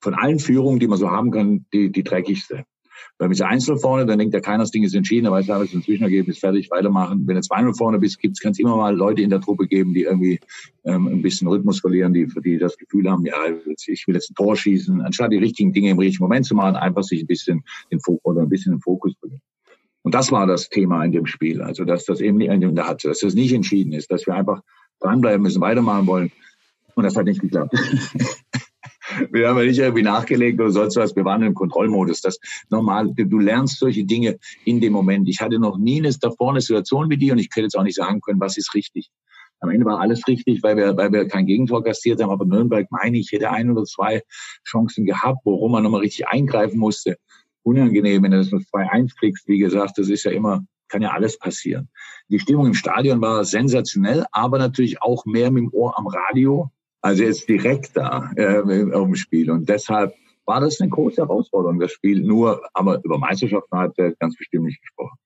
von 0.02 0.14
allen 0.14 0.38
Führungen, 0.38 0.80
die 0.80 0.86
man 0.86 0.98
so 0.98 1.10
haben 1.10 1.30
kann, 1.30 1.66
die, 1.72 1.90
die 1.90 2.04
dreckigste. 2.04 2.64
Mit 3.18 3.40
Einzel 3.42 3.78
vorne, 3.78 4.07
dann 4.07 4.18
denkt 4.18 4.35
ja 4.35 4.40
keiner, 4.40 4.64
das 4.64 4.70
Ding 4.70 4.83
ist 4.83 4.94
entschieden, 4.94 5.26
aber 5.26 5.37
weiß, 5.37 5.46
da 5.46 5.62
ist 5.62 5.74
ein 5.74 5.83
Zwischenergebnis 5.83 6.38
fertig, 6.38 6.70
weitermachen. 6.70 7.26
Wenn 7.26 7.37
du 7.37 7.40
2-0 7.40 7.76
vorne 7.76 7.98
bist, 7.98 8.20
kann 8.20 8.52
es 8.52 8.59
immer 8.59 8.76
mal 8.76 8.94
Leute 8.94 9.22
in 9.22 9.30
der 9.30 9.40
Truppe 9.40 9.66
geben, 9.66 9.94
die 9.94 10.02
irgendwie 10.02 10.40
ähm, 10.85 11.07
ein 11.07 11.22
bisschen 11.22 11.48
Rhythmus 11.48 11.80
verlieren, 11.80 12.12
die, 12.12 12.26
die 12.44 12.59
das 12.59 12.76
Gefühl 12.76 13.11
haben, 13.11 13.24
ja, 13.24 13.37
ich 13.87 14.07
will 14.07 14.14
jetzt 14.14 14.30
ein 14.30 14.35
Tor 14.35 14.57
schießen, 14.57 15.00
anstatt 15.00 15.33
die 15.33 15.38
richtigen 15.38 15.72
Dinge 15.72 15.90
im 15.90 15.98
richtigen 15.98 16.24
Moment 16.24 16.46
zu 16.46 16.54
machen, 16.54 16.76
einfach 16.76 17.02
sich 17.02 17.22
ein 17.22 17.26
bisschen 17.26 17.64
den 17.90 18.00
Fokus 18.00 18.20
oder 18.24 18.42
ein 18.42 18.48
bisschen 18.48 18.72
den 18.72 18.80
Fokus 18.80 19.14
bringen. 19.20 19.40
Und 20.02 20.14
das 20.14 20.30
war 20.30 20.46
das 20.46 20.68
Thema 20.68 21.02
in 21.04 21.12
dem 21.12 21.26
Spiel. 21.26 21.62
Also, 21.62 21.85
dass 21.85 22.04
das 22.04 22.20
eben 22.20 22.37
nicht, 22.37 22.50
dass 22.76 23.20
das 23.20 23.35
nicht 23.35 23.52
entschieden 23.52 23.92
ist, 23.92 24.11
dass 24.11 24.26
wir 24.26 24.35
einfach 24.35 24.61
dranbleiben 25.00 25.42
müssen, 25.42 25.62
weitermachen 25.62 26.07
wollen. 26.07 26.30
Und 26.94 27.04
das 27.04 27.16
hat 27.16 27.24
nicht 27.24 27.40
geklappt. 27.40 27.74
wir 29.30 29.48
haben 29.48 29.58
ja 29.58 29.64
nicht 29.64 29.78
irgendwie 29.78 30.02
nachgelegt 30.02 30.60
oder 30.60 30.70
sonst 30.70 30.96
was. 30.96 31.16
Wir 31.16 31.24
waren 31.24 31.42
im 31.42 31.54
Kontrollmodus. 31.54 32.20
Das 32.20 32.38
normal. 32.70 33.12
Du 33.14 33.38
lernst 33.38 33.78
solche 33.78 34.04
Dinge 34.04 34.38
in 34.64 34.80
dem 34.80 34.92
Moment. 34.92 35.28
Ich 35.28 35.40
hatte 35.40 35.58
noch 35.58 35.78
nie 35.78 35.98
eine, 35.98 36.12
davor 36.18 36.50
eine 36.50 36.60
Situation 36.60 37.10
wie 37.10 37.16
die 37.16 37.30
und 37.30 37.38
ich 37.38 37.50
könnte 37.50 37.66
jetzt 37.66 37.76
auch 37.76 37.82
nicht 37.82 37.96
sagen 37.96 38.20
können, 38.20 38.40
was 38.40 38.56
ist 38.56 38.74
richtig. 38.74 39.10
Am 39.60 39.70
Ende 39.70 39.86
war 39.86 40.00
alles 40.00 40.26
richtig, 40.28 40.62
weil 40.62 40.76
wir, 40.76 40.96
weil 40.96 41.12
wir 41.12 41.26
kein 41.26 41.46
Gegentor 41.46 41.82
kassiert 41.82 42.22
haben. 42.22 42.30
Aber 42.30 42.44
Nürnberg, 42.44 42.86
meine 42.90 43.18
ich, 43.18 43.32
hätte 43.32 43.50
ein 43.50 43.70
oder 43.70 43.84
zwei 43.84 44.22
Chancen 44.66 45.06
gehabt, 45.06 45.38
worum 45.44 45.72
man 45.72 45.82
nochmal 45.82 46.02
richtig 46.02 46.28
eingreifen 46.28 46.78
musste. 46.78 47.16
Unangenehm, 47.62 48.22
wenn 48.22 48.32
du 48.32 48.38
das 48.38 48.50
mit 48.50 48.62
2-1 48.68 49.16
kriegst. 49.18 49.48
Wie 49.48 49.58
gesagt, 49.58 49.96
das 49.96 50.08
ist 50.10 50.24
ja 50.24 50.32
immer, 50.32 50.66
kann 50.88 51.00
ja 51.00 51.12
alles 51.12 51.38
passieren. 51.38 51.88
Die 52.28 52.38
Stimmung 52.38 52.66
im 52.66 52.74
Stadion 52.74 53.22
war 53.22 53.44
sensationell, 53.44 54.26
aber 54.32 54.58
natürlich 54.58 55.00
auch 55.00 55.24
mehr 55.24 55.50
mit 55.50 55.62
dem 55.62 55.72
Ohr 55.72 55.98
am 55.98 56.06
Radio. 56.08 56.70
Also 57.04 57.22
jetzt 57.22 57.46
direkt 57.50 57.94
da 57.98 58.30
äh, 58.34 58.62
dem 58.64 59.14
Spiel. 59.14 59.50
Und 59.50 59.68
deshalb 59.68 60.14
war 60.46 60.62
das 60.62 60.80
eine 60.80 60.88
große 60.88 61.20
Herausforderung, 61.20 61.78
das 61.78 61.92
Spiel. 61.92 62.22
Nur, 62.22 62.62
aber 62.72 62.98
über 63.04 63.18
Meisterschaften 63.18 63.76
hat 63.76 63.92
er 63.98 64.12
ganz 64.12 64.34
bestimmt 64.36 64.64
nicht 64.64 64.80
gesprochen. 64.80 65.18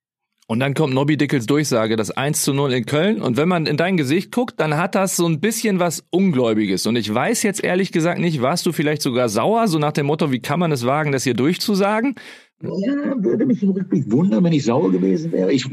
Und 0.48 0.58
dann 0.58 0.74
kommt 0.74 0.92
Nobby 0.92 1.16
Dickels 1.16 1.46
Durchsage, 1.46 1.94
das 1.94 2.10
1 2.10 2.42
zu 2.42 2.52
0 2.52 2.72
in 2.72 2.84
Köln. 2.84 3.22
Und 3.22 3.36
wenn 3.36 3.48
man 3.48 3.66
in 3.66 3.76
dein 3.76 3.96
Gesicht 3.96 4.32
guckt, 4.32 4.58
dann 4.58 4.76
hat 4.76 4.96
das 4.96 5.14
so 5.14 5.28
ein 5.28 5.38
bisschen 5.38 5.78
was 5.78 6.04
Ungläubiges. 6.10 6.84
Und 6.86 6.96
ich 6.96 7.14
weiß 7.14 7.44
jetzt 7.44 7.62
ehrlich 7.62 7.92
gesagt 7.92 8.18
nicht, 8.18 8.42
warst 8.42 8.66
du 8.66 8.72
vielleicht 8.72 9.02
sogar 9.02 9.28
sauer, 9.28 9.68
so 9.68 9.78
nach 9.78 9.92
dem 9.92 10.06
Motto, 10.06 10.32
wie 10.32 10.40
kann 10.40 10.58
man 10.58 10.72
es 10.72 10.84
wagen, 10.84 11.12
das 11.12 11.22
hier 11.22 11.34
durchzusagen? 11.34 12.16
Ja, 12.60 13.14
würde 13.22 13.46
mich 13.46 13.62
im 13.62 13.70
Rückblick 13.70 14.10
wundern, 14.10 14.42
wenn 14.42 14.52
ich 14.52 14.64
sauer 14.64 14.90
gewesen 14.90 15.30
wäre. 15.30 15.52
Ich, 15.52 15.64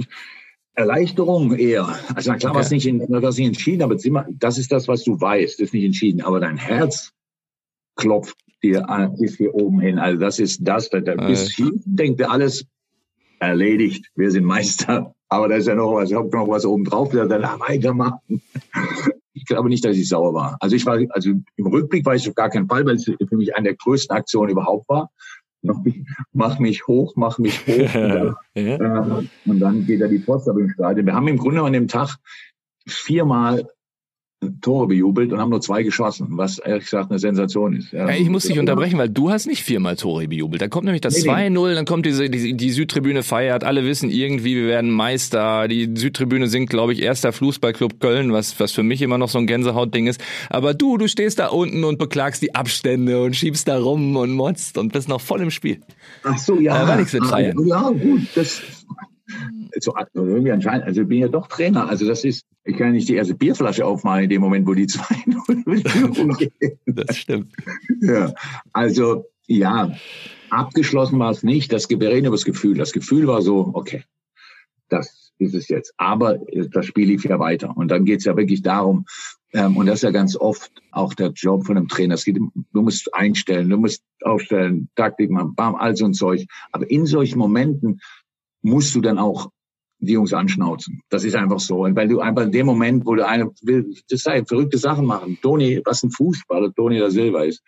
Erleichterung 0.76 1.56
eher. 1.56 1.88
Also 2.14 2.32
na 2.32 2.38
klar, 2.38 2.52
okay. 2.52 2.60
was 2.60 2.72
nicht, 2.72 2.88
was 3.10 3.38
nicht 3.38 3.48
entschieden, 3.48 3.82
aber 3.82 3.96
das 4.40 4.58
ist 4.58 4.72
das, 4.72 4.88
was 4.88 5.04
du 5.04 5.20
weißt, 5.20 5.60
das 5.60 5.68
ist 5.68 5.74
nicht 5.74 5.86
entschieden. 5.86 6.22
Aber 6.22 6.40
dein 6.40 6.58
Herz 6.58 7.12
klopft 7.96 8.38
dir 8.62 8.86
bis 9.18 9.38
hier 9.38 9.54
oben 9.54 9.80
hin. 9.80 10.00
Also 10.00 10.20
das 10.20 10.40
ist 10.40 10.60
das, 10.64 10.90
da, 10.90 11.00
bis 11.00 11.56
hier 11.56 11.72
denkt 11.86 12.20
er 12.22 12.32
alles 12.32 12.66
erledigt, 13.40 14.12
wir 14.16 14.32
sind 14.32 14.46
Meister. 14.46 15.14
Aber 15.30 15.48
da 15.48 15.56
ist 15.56 15.68
ja 15.68 15.76
noch 15.76 15.94
was, 15.94 16.12
noch 16.12 16.48
was 16.48 16.66
oben 16.66 16.84
drauf, 16.84 17.10
der 17.10 17.26
dann 17.26 17.42
weitermachen. 17.60 18.42
Ich 19.34 19.46
glaube 19.46 19.70
nicht, 19.70 19.84
dass 19.84 19.98
ich 19.98 20.08
sauer 20.08 20.34
war. 20.34 20.58
Also 20.60 20.76
ich 20.76 20.86
war, 20.86 21.00
also 21.10 21.32
im 21.56 21.68
Rückblick 21.68 22.06
war 22.06 22.16
ich 22.16 22.28
auf 22.28 22.36
gar 22.36 22.50
keinen 22.50 22.68
Fall, 22.68 22.86
weil 22.86 22.96
es 22.96 23.06
für 23.06 23.38
mich 23.38 23.56
eine 23.56 23.70
der 23.70 23.76
größten 23.76 24.16
Aktionen 24.16 24.52
überhaupt 24.52 24.88
war. 24.88 25.10
Mach 26.34 26.60
mich 26.60 26.88
hoch, 26.88 27.14
mach 27.16 27.38
mich 27.40 27.66
hoch. 27.68 27.96
und, 27.96 28.10
dann, 28.10 28.36
ja. 28.56 29.20
äh, 29.20 29.28
und 29.46 29.60
dann 29.60 29.86
geht 29.86 30.02
er 30.02 30.08
die 30.08 30.20
Post 30.20 30.50
ab 30.50 30.58
im 30.58 30.70
Stadion. 30.70 31.06
Wir 31.06 31.14
haben 31.14 31.28
im 31.28 31.38
Grunde 31.38 31.62
an 31.62 31.74
dem 31.74 31.88
Tag 31.88 32.18
viermal 32.88 33.68
Tore 34.62 34.88
bejubelt 34.88 35.32
und 35.32 35.40
haben 35.40 35.50
nur 35.50 35.62
zwei 35.62 35.82
geschossen, 35.84 36.28
was 36.32 36.60
ehrlich 36.60 36.86
gesagt 36.86 37.10
eine 37.10 37.20
Sensation 37.20 37.76
ist. 37.76 37.92
Ja, 37.92 38.10
ich 38.10 38.30
muss 38.30 38.44
dich 38.44 38.60
unterbrechen, 38.60 38.98
weil 38.98 39.10
du 39.10 39.30
hast 39.30 39.48
nicht 39.48 39.64
viermal 39.64 39.96
Tore 39.96 40.28
bejubelt. 40.28 40.62
Da 40.62 40.68
kommt 40.68 40.86
nämlich 40.86 41.02
das 41.02 41.24
nee, 41.24 41.30
2-0, 41.30 41.74
dann 41.74 41.86
kommt 41.86 42.06
diese, 42.06 42.30
die, 42.30 42.56
die 42.56 42.72
Südtribüne 42.72 43.24
feiert, 43.24 43.64
alle 43.64 43.86
wissen 43.86 44.10
irgendwie, 44.10 44.56
wir 44.56 44.68
werden 44.68 44.92
Meister. 44.92 45.68
Die 45.68 45.90
Südtribüne 45.96 46.48
singt, 46.48 46.70
glaube 46.70 46.94
ich, 46.94 47.02
erster 47.02 47.32
Fußballclub 47.32 48.00
Köln, 48.00 48.34
was, 48.34 48.60
was 48.60 48.72
für 48.72 48.84
mich 48.84 49.02
immer 49.02 49.18
noch 49.18 49.30
so 49.30 49.40
ein 49.40 49.48
Gänsehautding 49.48 50.08
ist. 50.08 50.22
Aber 50.50 50.74
du, 50.74 50.98
du 50.98 51.08
stehst 51.08 51.40
da 51.40 51.48
unten 51.48 51.84
und 51.84 51.98
beklagst 51.98 52.42
die 52.42 52.54
Abstände 52.54 53.24
und 53.24 53.36
schiebst 53.36 53.68
da 53.68 53.80
rum 53.80 54.16
und 54.16 54.32
motzt 54.32 54.78
und 54.78 54.94
bist 54.94 55.10
noch 55.10 55.22
voll 55.22 55.42
im 55.42 55.52
Spiel. 55.52 55.80
Ach 56.24 56.38
so, 56.38 56.60
ja. 56.60 56.78
Da 56.78 56.88
war 56.88 56.98
nichts 56.98 57.14
mit 57.14 57.26
Feiern. 57.26 57.58
Ja, 57.66 57.90
gut, 57.90 58.22
das 58.36 58.62
so, 59.80 59.94
irgendwie 60.14 60.52
anscheinend, 60.52 60.86
also 60.86 61.02
ich 61.02 61.08
bin 61.08 61.20
ja 61.20 61.28
doch 61.28 61.48
Trainer. 61.48 61.90
Also 61.90 62.08
das 62.08 62.24
ist, 62.24 62.46
ich 62.66 62.78
kann 62.78 62.94
nicht 62.94 63.08
die 63.08 63.16
erste 63.16 63.36
Bierflasche 63.36 63.86
aufmachen 63.86 64.24
in 64.24 64.30
dem 64.30 64.42
Moment, 64.42 64.68
wo 64.68 64.74
die 64.74 64.88
2-0 64.88 66.38
gehen. 66.60 66.80
Das 66.86 67.16
stimmt. 67.16 67.54
Ja, 68.02 68.34
also 68.74 69.26
ja, 69.46 69.96
abgeschlossen 70.50 71.20
war 71.20 71.30
es 71.30 71.44
nicht. 71.44 71.72
Das 71.72 71.90
wir 71.90 72.00
reden 72.02 72.26
über 72.26 72.36
das 72.36 72.46
Gefühl. 72.46 72.76
Das 72.76 72.92
Gefühl 72.92 73.28
war 73.28 73.44
so, 73.44 73.72
okay, 73.74 74.04
das 74.90 75.32
ist 75.38 75.54
es 75.54 75.68
jetzt. 75.68 75.94
Aber 75.98 76.40
das 76.72 76.88
Spiel 76.88 77.08
lief 77.08 77.24
ja 77.24 77.40
weiter. 77.40 77.76
Und 77.78 77.90
dann 77.90 78.04
geht 78.04 78.20
es 78.20 78.26
ja 78.26 78.36
wirklich 78.36 78.64
darum, 78.64 79.06
ähm, 79.54 79.78
und 79.78 79.86
das 79.86 80.00
ist 80.00 80.04
ja 80.04 80.12
ganz 80.12 80.36
oft 80.36 80.72
auch 80.92 81.14
der 81.14 81.32
Job 81.32 81.66
von 81.66 81.78
einem 81.78 81.88
Trainer. 81.88 82.16
Es 82.16 82.26
geht, 82.26 82.38
du 82.38 82.82
musst 82.82 83.14
einstellen, 83.14 83.70
du 83.70 83.78
musst 83.78 84.04
aufstellen, 84.22 84.90
Taktik 84.96 85.30
machen, 85.30 85.54
bam, 85.56 85.76
all 85.76 85.96
so 85.96 86.06
ein 86.06 86.14
Zeug. 86.14 86.46
Aber 86.72 86.90
in 86.90 87.06
solchen 87.06 87.38
Momenten 87.38 88.02
musst 88.64 88.96
du 88.96 89.02
dann 89.02 89.20
auch 89.20 89.52
die 90.06 90.14
Jungs 90.14 90.34
anschnauzen. 90.34 91.02
Das 91.10 91.24
ist 91.24 91.36
einfach 91.36 91.60
so. 91.60 91.84
Und 91.84 91.96
weil 91.96 92.08
du 92.08 92.20
einfach 92.20 92.44
in 92.44 92.52
dem 92.52 92.66
Moment, 92.66 93.06
wo 93.06 93.16
du 93.16 93.26
eine 93.26 93.52
will, 93.62 93.94
das 94.10 94.22
sei 94.22 94.44
verrückte 94.46 94.78
Sachen 94.78 95.06
machen. 95.06 95.38
Toni, 95.42 95.82
was 95.86 96.04
ein 96.04 96.12
Fußballer 96.12 96.74
Toni 96.74 97.00
da 97.00 97.10
Silva 97.10 97.44
ist. 97.44 97.62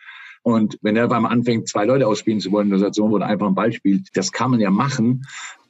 Und 0.44 0.78
wenn 0.82 0.96
er 0.96 1.08
beim 1.08 1.26
anfängt, 1.26 1.68
zwei 1.68 1.86
Leute 1.86 2.08
ausspielen 2.08 2.40
zu 2.40 2.52
wollen 2.52 2.68
in 2.68 2.72
der 2.72 2.80
Situation, 2.80 3.12
wo 3.12 3.18
er 3.18 3.28
einfach 3.28 3.48
einen 3.48 3.56
Ball 3.56 3.74
spielt, 3.74 4.08
das 4.14 4.32
kann 4.32 4.52
man 4.52 4.60
ja 4.60 4.72
machen. 4.72 5.26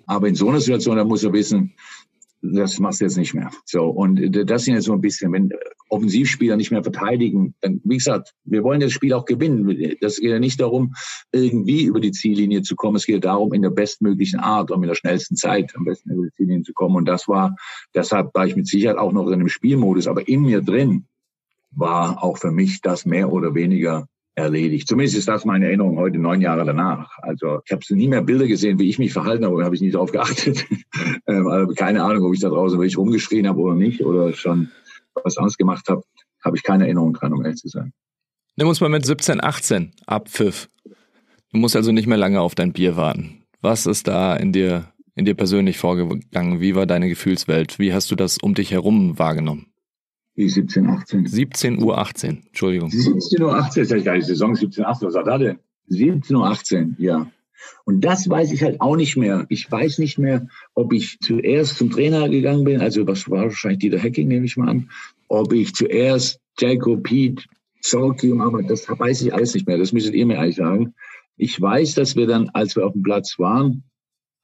Aber 0.05 0.27
in 0.27 0.35
so 0.35 0.49
einer 0.49 0.59
Situation, 0.59 0.97
da 0.97 1.03
muss 1.03 1.23
er 1.23 1.33
wissen, 1.33 1.73
das 2.41 2.79
machst 2.79 3.01
du 3.01 3.05
jetzt 3.05 3.17
nicht 3.17 3.33
mehr. 3.33 3.51
So, 3.65 3.85
und 3.85 4.19
das 4.49 4.63
sind 4.63 4.75
jetzt 4.75 4.85
so 4.85 4.93
ein 4.93 5.01
bisschen, 5.01 5.31
wenn 5.33 5.49
Offensivspieler 5.89 6.57
nicht 6.57 6.71
mehr 6.71 6.83
verteidigen, 6.83 7.55
dann, 7.61 7.81
wie 7.83 7.97
gesagt, 7.97 8.33
wir 8.43 8.63
wollen 8.63 8.79
das 8.79 8.91
Spiel 8.91 9.13
auch 9.13 9.25
gewinnen. 9.25 9.95
Das 10.01 10.17
geht 10.17 10.29
ja 10.29 10.39
nicht 10.39 10.59
darum, 10.59 10.93
irgendwie 11.31 11.83
über 11.83 11.99
die 11.99 12.11
Ziellinie 12.11 12.61
zu 12.61 12.75
kommen. 12.75 12.97
Es 12.97 13.05
geht 13.05 13.25
darum, 13.25 13.53
in 13.53 13.61
der 13.61 13.69
bestmöglichen 13.69 14.39
Art 14.39 14.71
und 14.71 14.81
mit 14.81 14.89
der 14.89 14.95
schnellsten 14.95 15.35
Zeit 15.35 15.73
am 15.75 15.85
besten 15.85 16.11
über 16.11 16.25
die 16.25 16.33
Ziellinie 16.33 16.63
zu 16.63 16.73
kommen. 16.73 16.95
Und 16.95 17.05
das 17.05 17.27
war, 17.27 17.55
deshalb 17.95 18.33
war 18.33 18.45
ich 18.45 18.55
mit 18.55 18.67
Sicherheit 18.67 18.97
auch 18.97 19.11
noch 19.11 19.27
in 19.27 19.33
einem 19.33 19.49
Spielmodus, 19.49 20.07
aber 20.07 20.27
in 20.27 20.41
mir 20.41 20.61
drin 20.61 21.05
war 21.71 22.23
auch 22.23 22.37
für 22.37 22.51
mich 22.51 22.81
das 22.81 23.05
mehr 23.05 23.31
oder 23.31 23.55
weniger 23.55 24.07
erledigt. 24.37 24.87
Zumindest 24.87 25.17
ist 25.17 25.27
das 25.27 25.45
meine 25.45 25.65
Erinnerung 25.65 25.97
heute, 25.97 26.19
neun 26.19 26.41
Jahre 26.41 26.63
danach. 26.63 27.17
Also 27.21 27.59
ich 27.65 27.71
habe 27.71 27.81
nie 27.89 28.07
mehr 28.07 28.21
Bilder 28.21 28.45
gesehen, 28.45 28.77
wie 28.79 28.87
ich 28.87 28.99
mich 28.99 29.11
verhalten 29.11 29.43
habe, 29.43 29.63
habe 29.65 29.75
ich 29.75 29.81
nie 29.81 29.89
darauf 29.89 30.11
geachtet. 30.11 30.65
also 31.25 31.73
keine 31.73 32.03
Ahnung, 32.03 32.25
ob 32.25 32.33
ich 32.33 32.39
da 32.39 32.49
draußen 32.49 32.77
wirklich 32.77 32.97
rumgeschrien 32.97 33.47
habe 33.47 33.59
oder 33.59 33.73
nicht 33.73 34.03
oder 34.05 34.31
schon 34.33 34.69
was 35.23 35.37
anderes 35.37 35.57
gemacht 35.57 35.89
habe, 35.89 36.03
habe 36.45 36.55
ich 36.55 36.63
keine 36.63 36.85
Erinnerung 36.85 37.13
dran, 37.13 37.33
um 37.33 37.43
ehrlich 37.43 37.59
zu 37.59 37.67
sein. 37.67 37.93
Nimm 38.55 38.67
uns 38.67 38.79
mal 38.79 38.89
mit 38.89 39.05
17, 39.05 39.43
18 39.43 39.91
Abpfiff. 40.05 40.69
Du 41.51 41.57
musst 41.57 41.75
also 41.75 41.91
nicht 41.91 42.07
mehr 42.07 42.17
lange 42.17 42.39
auf 42.39 42.53
dein 42.53 42.73
Bier 42.73 42.95
warten. 42.95 43.43
Was 43.61 43.87
ist 43.87 44.07
da 44.07 44.35
in 44.35 44.53
dir, 44.53 44.85
in 45.15 45.25
dir 45.25 45.33
persönlich 45.33 45.79
vorgegangen? 45.79 46.61
Wie 46.61 46.75
war 46.75 46.85
deine 46.85 47.09
Gefühlswelt? 47.09 47.79
Wie 47.79 47.91
hast 47.91 48.11
du 48.11 48.15
das 48.15 48.37
um 48.37 48.53
dich 48.53 48.69
herum 48.69 49.17
wahrgenommen? 49.17 49.67
Wie 50.37 50.47
17, 50.47 50.85
18? 50.85 51.25
17 51.25 51.81
Uhr 51.81 51.97
18, 51.97 52.43
Entschuldigung. 52.45 52.91
17 52.91 53.41
Uhr 53.41 53.55
18 53.55 53.81
ist 53.81 53.89
ja 53.91 53.97
gar 53.97 54.15
nicht 54.15 54.27
Saison 54.27 54.55
17, 54.55 54.85
18, 54.85 55.07
was 55.07 55.15
war 55.15 55.23
da 55.23 55.37
denn? 55.39 55.57
17 55.87 56.35
Uhr 56.35 56.45
18, 56.45 56.95
ja. 56.99 57.31
Und 57.85 58.01
das 58.01 58.29
weiß 58.29 58.51
ich 58.51 58.61
halt 58.61 58.79
auch 58.79 58.95
nicht 58.95 59.17
mehr. 59.17 59.47
Ich 59.49 59.69
weiß 59.71 59.97
nicht 59.97 60.19
mehr, 60.19 60.47
ob 60.75 60.93
ich 60.93 61.17
zuerst 61.21 61.77
zum 61.77 61.89
Trainer 61.89 62.29
gegangen 62.29 62.65
bin, 62.65 62.81
also 62.81 63.07
was 63.07 63.27
war 63.31 63.45
wahrscheinlich 63.45 63.79
Dieter 63.79 63.97
Hacking, 63.97 64.27
nehme 64.27 64.45
ich 64.45 64.55
mal 64.57 64.69
an, 64.69 64.91
ob 65.27 65.53
ich 65.53 65.73
zuerst 65.73 66.39
Jacob, 66.59 67.01
Pete, 67.01 67.43
Sorkium, 67.81 68.39
aber 68.39 68.61
das 68.61 68.87
weiß 68.87 69.23
ich 69.23 69.33
alles 69.33 69.55
nicht 69.55 69.65
mehr. 69.65 69.79
Das 69.79 69.91
müsstet 69.91 70.13
ihr 70.13 70.27
mir 70.27 70.39
eigentlich 70.39 70.57
sagen. 70.57 70.93
Ich 71.35 71.59
weiß, 71.59 71.95
dass 71.95 72.15
wir 72.15 72.27
dann, 72.27 72.49
als 72.49 72.75
wir 72.75 72.85
auf 72.85 72.93
dem 72.93 73.01
Platz 73.01 73.39
waren, 73.39 73.85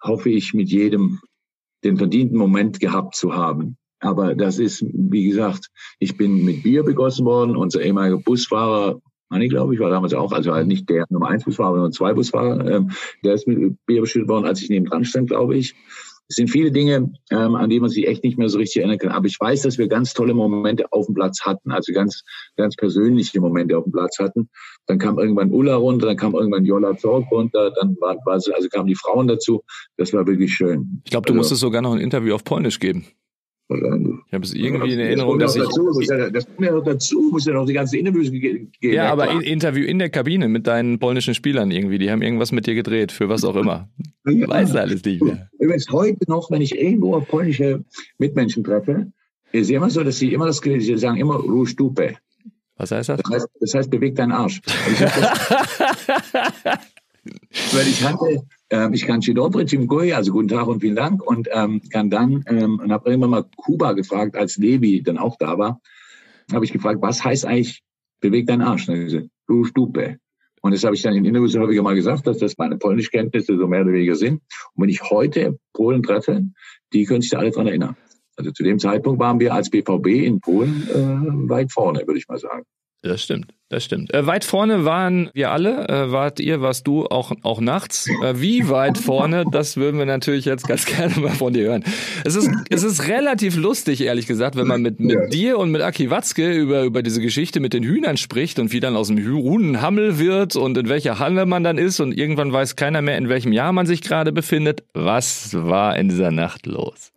hoffe 0.01 0.32
ich, 0.32 0.56
mit 0.56 0.69
jedem 0.69 1.19
den 1.84 1.97
verdienten 1.97 2.38
Moment 2.39 2.79
gehabt 2.79 3.15
zu 3.15 3.36
haben. 3.36 3.77
Aber 4.04 4.36
das 4.36 4.60
ist, 4.60 4.86
wie 4.94 5.30
gesagt, 5.30 5.70
ich 6.00 6.18
bin 6.18 6.44
mit 6.44 6.63
Bier 6.63 6.84
begossen 6.84 7.26
worden. 7.26 7.56
Unser 7.56 7.82
ehemaliger 7.82 8.18
Busfahrer, 8.18 9.00
Manni, 9.30 9.48
glaube 9.48 9.74
ich, 9.74 9.80
war 9.80 9.89
damals 9.89 10.13
auch, 10.13 10.34
also 10.34 10.54
halt 10.54 10.68
nicht 10.68 10.89
der 10.89 11.06
Nummer 11.10 11.30
eins 11.30 11.46
Busfahrer, 11.46 11.76
sondern 11.76 11.94
zwei 11.94 12.13
Busfahrer, 12.13 12.70
ähm, 12.70 12.92
der 13.24 13.34
ist 13.34 13.48
mit 13.48 13.78
Bier 13.86 14.02
beschüttet 14.02 14.28
worden, 14.28 14.46
als 14.46 14.62
ich 14.62 14.70
neben 14.70 14.86
dran 14.86 15.06
stand, 15.06 15.30
glaube 15.30 15.56
ich. 15.56 15.74
Es 16.28 16.36
sind 16.36 16.50
viele 16.50 16.72
Dinge, 16.72 17.13
ähm, 17.32 17.56
an 17.56 17.70
die 17.70 17.80
man 17.80 17.89
sich 17.89 18.08
echt 18.08 18.24
nicht 18.24 18.38
mehr 18.38 18.50
so 18.50 18.58
richtig 18.58 18.82
erinnern 18.82 18.98
kann. 18.98 19.12
Aber 19.12 19.26
ich 19.26 19.38
weiß, 19.39 19.62
dass 19.62 19.78
wir 19.78 19.88
ganz 19.88 20.13
tolle 20.13 20.34
Momente 20.34 20.92
auf 20.92 21.06
dem 21.06 21.16
Platz 21.16 21.42
hatten, 21.44 21.72
also 21.72 21.94
ganz, 21.94 22.24
ganz 22.58 22.76
persönliche 22.76 23.39
Momente 23.39 23.78
auf 23.78 23.84
dem 23.84 23.94
Platz 23.94 24.20
hatten. 24.20 24.50
Dann 24.88 25.00
kam 25.00 25.18
irgendwann 25.18 25.52
Ulla 25.52 25.76
runter, 25.76 26.08
dann 26.08 26.18
kam 26.18 26.34
irgendwann 26.34 26.66
Jola 26.66 26.98
Zorg 26.98 27.32
runter, 27.32 27.72
dann 27.72 27.96
war, 28.00 28.18
war, 28.26 28.34
also 28.34 28.70
kamen 28.70 28.88
die 28.88 28.96
Frauen 28.96 29.28
dazu. 29.28 29.63
Das 29.98 30.13
war 30.13 30.26
wirklich 30.28 30.54
schön. 30.54 31.02
Ich 31.06 31.12
glaube, 31.12 31.26
du 31.26 31.34
also, 31.34 31.39
musstest 31.39 31.62
sogar 31.62 31.82
noch 31.82 31.94
ein 31.94 32.00
Interview 32.00 32.36
auf 32.36 32.44
Polnisch 32.44 32.80
geben. 32.80 33.06
Ich 33.69 34.34
habe 34.34 34.43
es 34.43 34.54
irgendwie 34.54 34.93
in 34.93 34.99
Erinnerung, 34.99 35.39
dass 35.39 35.56
ich. 35.56 35.63
Dazu, 35.63 35.99
das 36.32 36.45
kommt 36.45 36.60
ja 36.60 36.73
noch 36.73 36.84
dazu, 36.84 37.30
muss 37.32 37.45
ja 37.45 37.54
noch 37.54 37.65
die 37.65 37.73
ganze 37.73 37.97
Interviews 37.97 38.30
gehen. 38.30 38.71
Ja, 38.82 39.12
aber 39.12 39.32
in, 39.32 39.41
Interview 39.41 39.86
in 39.86 39.99
der 39.99 40.10
Kabine 40.10 40.49
mit 40.49 40.67
deinen 40.67 40.99
polnischen 40.99 41.34
Spielern 41.34 41.71
irgendwie. 41.71 41.97
Die 41.97 42.12
haben 42.12 42.21
irgendwas 42.21 42.52
mit 42.52 42.67
dir 42.67 42.76
gedreht, 42.76 43.12
für 43.12 43.30
was 43.30 43.43
auch 43.43 43.56
immer. 43.56 43.89
Ja. 44.26 44.47
Weißt 44.47 44.73
du 44.73 44.80
alles 44.80 45.04
nicht 45.04 45.21
mehr. 45.21 45.49
Übrigens 45.60 45.91
heute 45.91 46.19
noch, 46.30 46.49
wenn 46.49 46.62
ich 46.62 46.80
irgendwo 46.80 47.19
polnische 47.19 47.84
Mitmenschen 48.19 48.63
treffe, 48.63 49.12
ist 49.52 49.69
immer 49.69 49.89
so, 49.89 50.02
dass 50.02 50.17
sie 50.17 50.32
immer 50.32 50.45
das 50.45 50.60
sie 50.60 50.97
sagen 50.97 51.17
immer 51.17 51.36
Rustupe. 51.36 52.15
Was 52.78 52.91
heißt 52.91 53.10
das? 53.10 53.21
Das 53.21 53.34
heißt, 53.34 53.47
das 53.60 53.73
heißt 53.73 53.89
beweg 53.91 54.15
deinen 54.15 54.32
Arsch. 54.32 54.62
weil 57.73 57.88
ich 57.88 58.02
hatte 58.02 58.43
Ähm, 58.73 58.91
ich 58.93 59.05
kann 59.05 59.21
Chidobri, 59.21 59.65
Chimgoy, 59.65 60.13
also 60.13 60.31
guten 60.31 60.47
Tag 60.47 60.65
und 60.65 60.79
vielen 60.81 60.95
Dank. 60.95 61.21
Und 61.21 61.47
ähm, 61.51 61.79
kann 61.91 62.09
dann, 62.09 62.43
ähm, 62.47 62.79
und 62.79 62.91
habe 62.91 63.07
irgendwann 63.07 63.29
mal 63.29 63.45
Kuba 63.55 63.93
gefragt, 63.93 64.36
als 64.36 64.57
Levi 64.57 65.03
dann 65.03 65.19
auch 65.19 65.38
da 65.38 65.59
war, 65.59 65.79
habe 66.51 66.65
ich 66.65 66.73
gefragt, 66.73 66.99
was 66.99 67.23
heißt 67.23 67.45
eigentlich, 67.45 67.83
beweg 68.19 68.47
deinen 68.47 68.63
Arsch? 68.63 68.88
Du 69.45 69.63
Stupe. 69.65 70.17
Und 70.62 70.73
das 70.73 70.83
habe 70.83 70.95
ich 70.95 71.03
dann 71.03 71.13
in 71.13 71.23
Interviews 71.23 71.55
häufiger 71.55 71.83
mal 71.83 71.93
gesagt, 71.93 72.25
dass 72.25 72.39
das 72.39 72.57
meine 72.57 72.77
Polnischkenntnisse 72.77 73.57
so 73.57 73.67
mehr 73.67 73.81
oder 73.81 73.93
weniger 73.93 74.15
sind. 74.15 74.41
Und 74.73 74.83
wenn 74.83 74.89
ich 74.89 75.03
heute 75.03 75.59
Polen 75.73 76.01
treffe, 76.01 76.43
die 76.93 77.05
können 77.05 77.21
sich 77.21 77.29
da 77.29 77.38
alle 77.39 77.51
dran 77.51 77.67
erinnern. 77.67 77.95
Also 78.38 78.49
zu 78.51 78.63
dem 78.63 78.79
Zeitpunkt 78.79 79.19
waren 79.19 79.39
wir 79.39 79.53
als 79.53 79.69
BVB 79.69 80.07
in 80.07 80.39
Polen 80.39 80.88
äh, 80.89 81.49
weit 81.49 81.71
vorne, 81.71 82.07
würde 82.07 82.17
ich 82.17 82.27
mal 82.27 82.39
sagen. 82.39 82.63
Das 83.06 83.22
stimmt, 83.22 83.54
das 83.68 83.84
stimmt. 83.84 84.13
Äh, 84.13 84.26
weit 84.28 84.46
vorne 84.46 84.86
waren 84.86 85.30
wir 85.34 85.52
alle. 85.52 85.89
Äh, 85.89 86.13
wart 86.13 86.39
ihr, 86.39 86.62
warst 86.62 86.88
du 86.88 87.06
auch, 87.06 87.34
auch 87.42 87.60
nachts. 87.60 88.08
Äh, 88.24 88.39
wie 88.39 88.70
weit 88.70 88.98
vorne, 88.98 89.44
das 89.52 89.76
würden 89.76 90.00
wir 90.00 90.06
natürlich 90.06 90.46
jetzt 90.46 90.66
ganz 90.66 90.86
gerne 90.98 91.20
mal 91.20 91.32
von 91.32 91.52
dir 91.52 91.66
hören. 91.66 91.84
Es 92.24 92.36
ist, 92.36 92.50
es 92.70 92.84
ist 92.84 93.10
relativ 93.10 93.58
lustig, 93.58 94.00
ehrlich 94.00 94.26
gesagt, 94.26 94.56
wenn 94.56 94.68
man 94.68 94.82
mit, 94.82 95.02
mit 95.02 95.20
ja. 95.20 95.28
dir 95.28 95.60
und 95.60 95.72
mit 95.72 95.82
Aki 95.82 96.12
Watzke 96.12 96.54
über, 96.54 96.84
über 96.84 97.04
diese 97.04 97.20
Geschichte 97.20 97.60
mit 97.60 97.74
den 97.74 97.84
Hühnern 97.84 98.16
spricht 98.16 98.58
und 98.58 98.72
wie 98.72 98.80
dann 98.80 98.96
aus 98.96 99.10
dem 99.10 99.18
Huhn 99.18 99.82
Hammel 99.82 100.18
wird 100.18 100.56
und 100.56 100.78
in 100.78 100.88
welcher 100.88 101.20
Halle 101.20 101.46
man 101.46 101.66
dann 101.66 101.78
ist 101.78 102.00
und 102.00 102.18
irgendwann 102.18 102.54
weiß 102.54 102.78
keiner 102.78 103.02
mehr, 103.02 103.18
in 103.18 103.28
welchem 103.28 103.52
Jahr 103.52 103.74
man 103.74 103.86
sich 103.86 104.02
gerade 104.02 104.32
befindet. 104.32 104.86
Was 104.94 105.54
war 105.54 105.98
in 105.98 106.08
dieser 106.08 106.32
Nacht 106.32 106.68
los? 106.68 107.12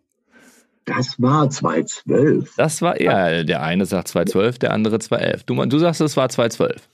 Das 0.86 1.20
war 1.20 1.50
2012. 1.50 2.54
Das 2.56 2.80
war, 2.80 3.00
ja, 3.00 3.42
der 3.42 3.62
eine 3.62 3.86
sagt 3.86 4.08
2012, 4.08 4.60
der 4.60 4.72
andere 4.72 5.00
2011. 5.00 5.44
Du, 5.44 5.64
du 5.66 5.78
sagst, 5.78 6.00
es 6.00 6.16
war 6.16 6.28
2012. 6.28 6.88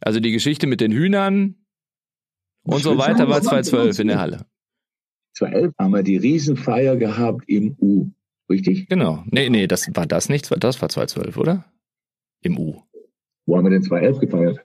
Also 0.00 0.20
die 0.20 0.32
Geschichte 0.32 0.66
mit 0.66 0.80
den 0.80 0.92
Hühnern 0.92 1.54
und 2.64 2.82
so 2.82 2.98
weiter 2.98 3.28
war 3.28 3.40
2012 3.40 4.00
in 4.00 4.08
der 4.08 4.18
Halle. 4.18 4.46
2011 5.36 5.74
haben 5.78 5.92
wir 5.92 6.02
die 6.02 6.16
Riesenfeier 6.16 6.96
gehabt 6.96 7.44
im 7.48 7.76
U, 7.80 8.10
richtig? 8.50 8.88
Genau. 8.88 9.22
Nee, 9.26 9.48
nee, 9.48 9.68
das 9.68 9.88
war 9.94 10.06
das 10.06 10.28
nicht, 10.28 10.50
das 10.62 10.82
war 10.82 10.88
2012, 10.88 11.36
oder? 11.36 11.64
Im 12.42 12.58
U. 12.58 12.82
Wo 13.46 13.56
haben 13.56 13.64
wir 13.64 13.70
denn 13.70 13.82
2011 13.82 14.18
gefeiert? 14.20 14.60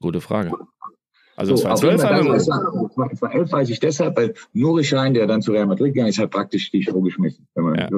Gute 0.00 0.20
Frage. 0.20 0.50
Also 1.36 1.56
so, 1.56 1.62
2012 1.62 2.04
haben 2.04 2.32
wir 2.32 2.38
2011 2.38 3.52
weiß 3.52 3.70
ich 3.70 3.80
deshalb, 3.80 4.16
weil 4.16 4.34
Nuri 4.52 4.84
Schein, 4.84 5.14
der 5.14 5.26
dann 5.26 5.42
zu 5.42 5.52
Real 5.52 5.66
Madrid 5.66 5.94
gegangen 5.94 6.10
ist, 6.10 6.18
hat 6.18 6.30
praktisch 6.30 6.70
die 6.70 6.82
Show 6.82 7.00
geschmissen. 7.00 7.46
Ja. 7.56 7.88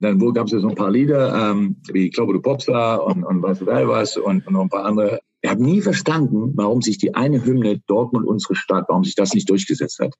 Dann 0.00 0.18
gab 0.32 0.46
es 0.46 0.52
ja 0.52 0.60
so 0.60 0.68
ein 0.68 0.74
paar 0.74 0.90
Lieder, 0.90 1.50
ähm, 1.50 1.76
wie 1.92 2.06
Ich 2.06 2.12
glaube, 2.12 2.32
du 2.32 2.40
Popstar 2.40 3.04
und, 3.04 3.24
und 3.24 3.42
was 3.42 3.64
weiß 3.64 3.88
was 3.88 4.16
und, 4.16 4.46
und 4.46 4.52
noch 4.52 4.62
ein 4.62 4.68
paar 4.68 4.84
andere. 4.84 5.20
Ich 5.40 5.50
habe 5.50 5.62
nie 5.62 5.80
verstanden, 5.80 6.52
warum 6.54 6.82
sich 6.82 6.98
die 6.98 7.14
eine 7.14 7.44
Hymne 7.44 7.80
Dortmund, 7.86 8.26
unsere 8.26 8.54
Stadt, 8.54 8.84
warum 8.88 9.04
sich 9.04 9.14
das 9.14 9.34
nicht 9.34 9.48
durchgesetzt 9.48 9.98
hat. 10.00 10.14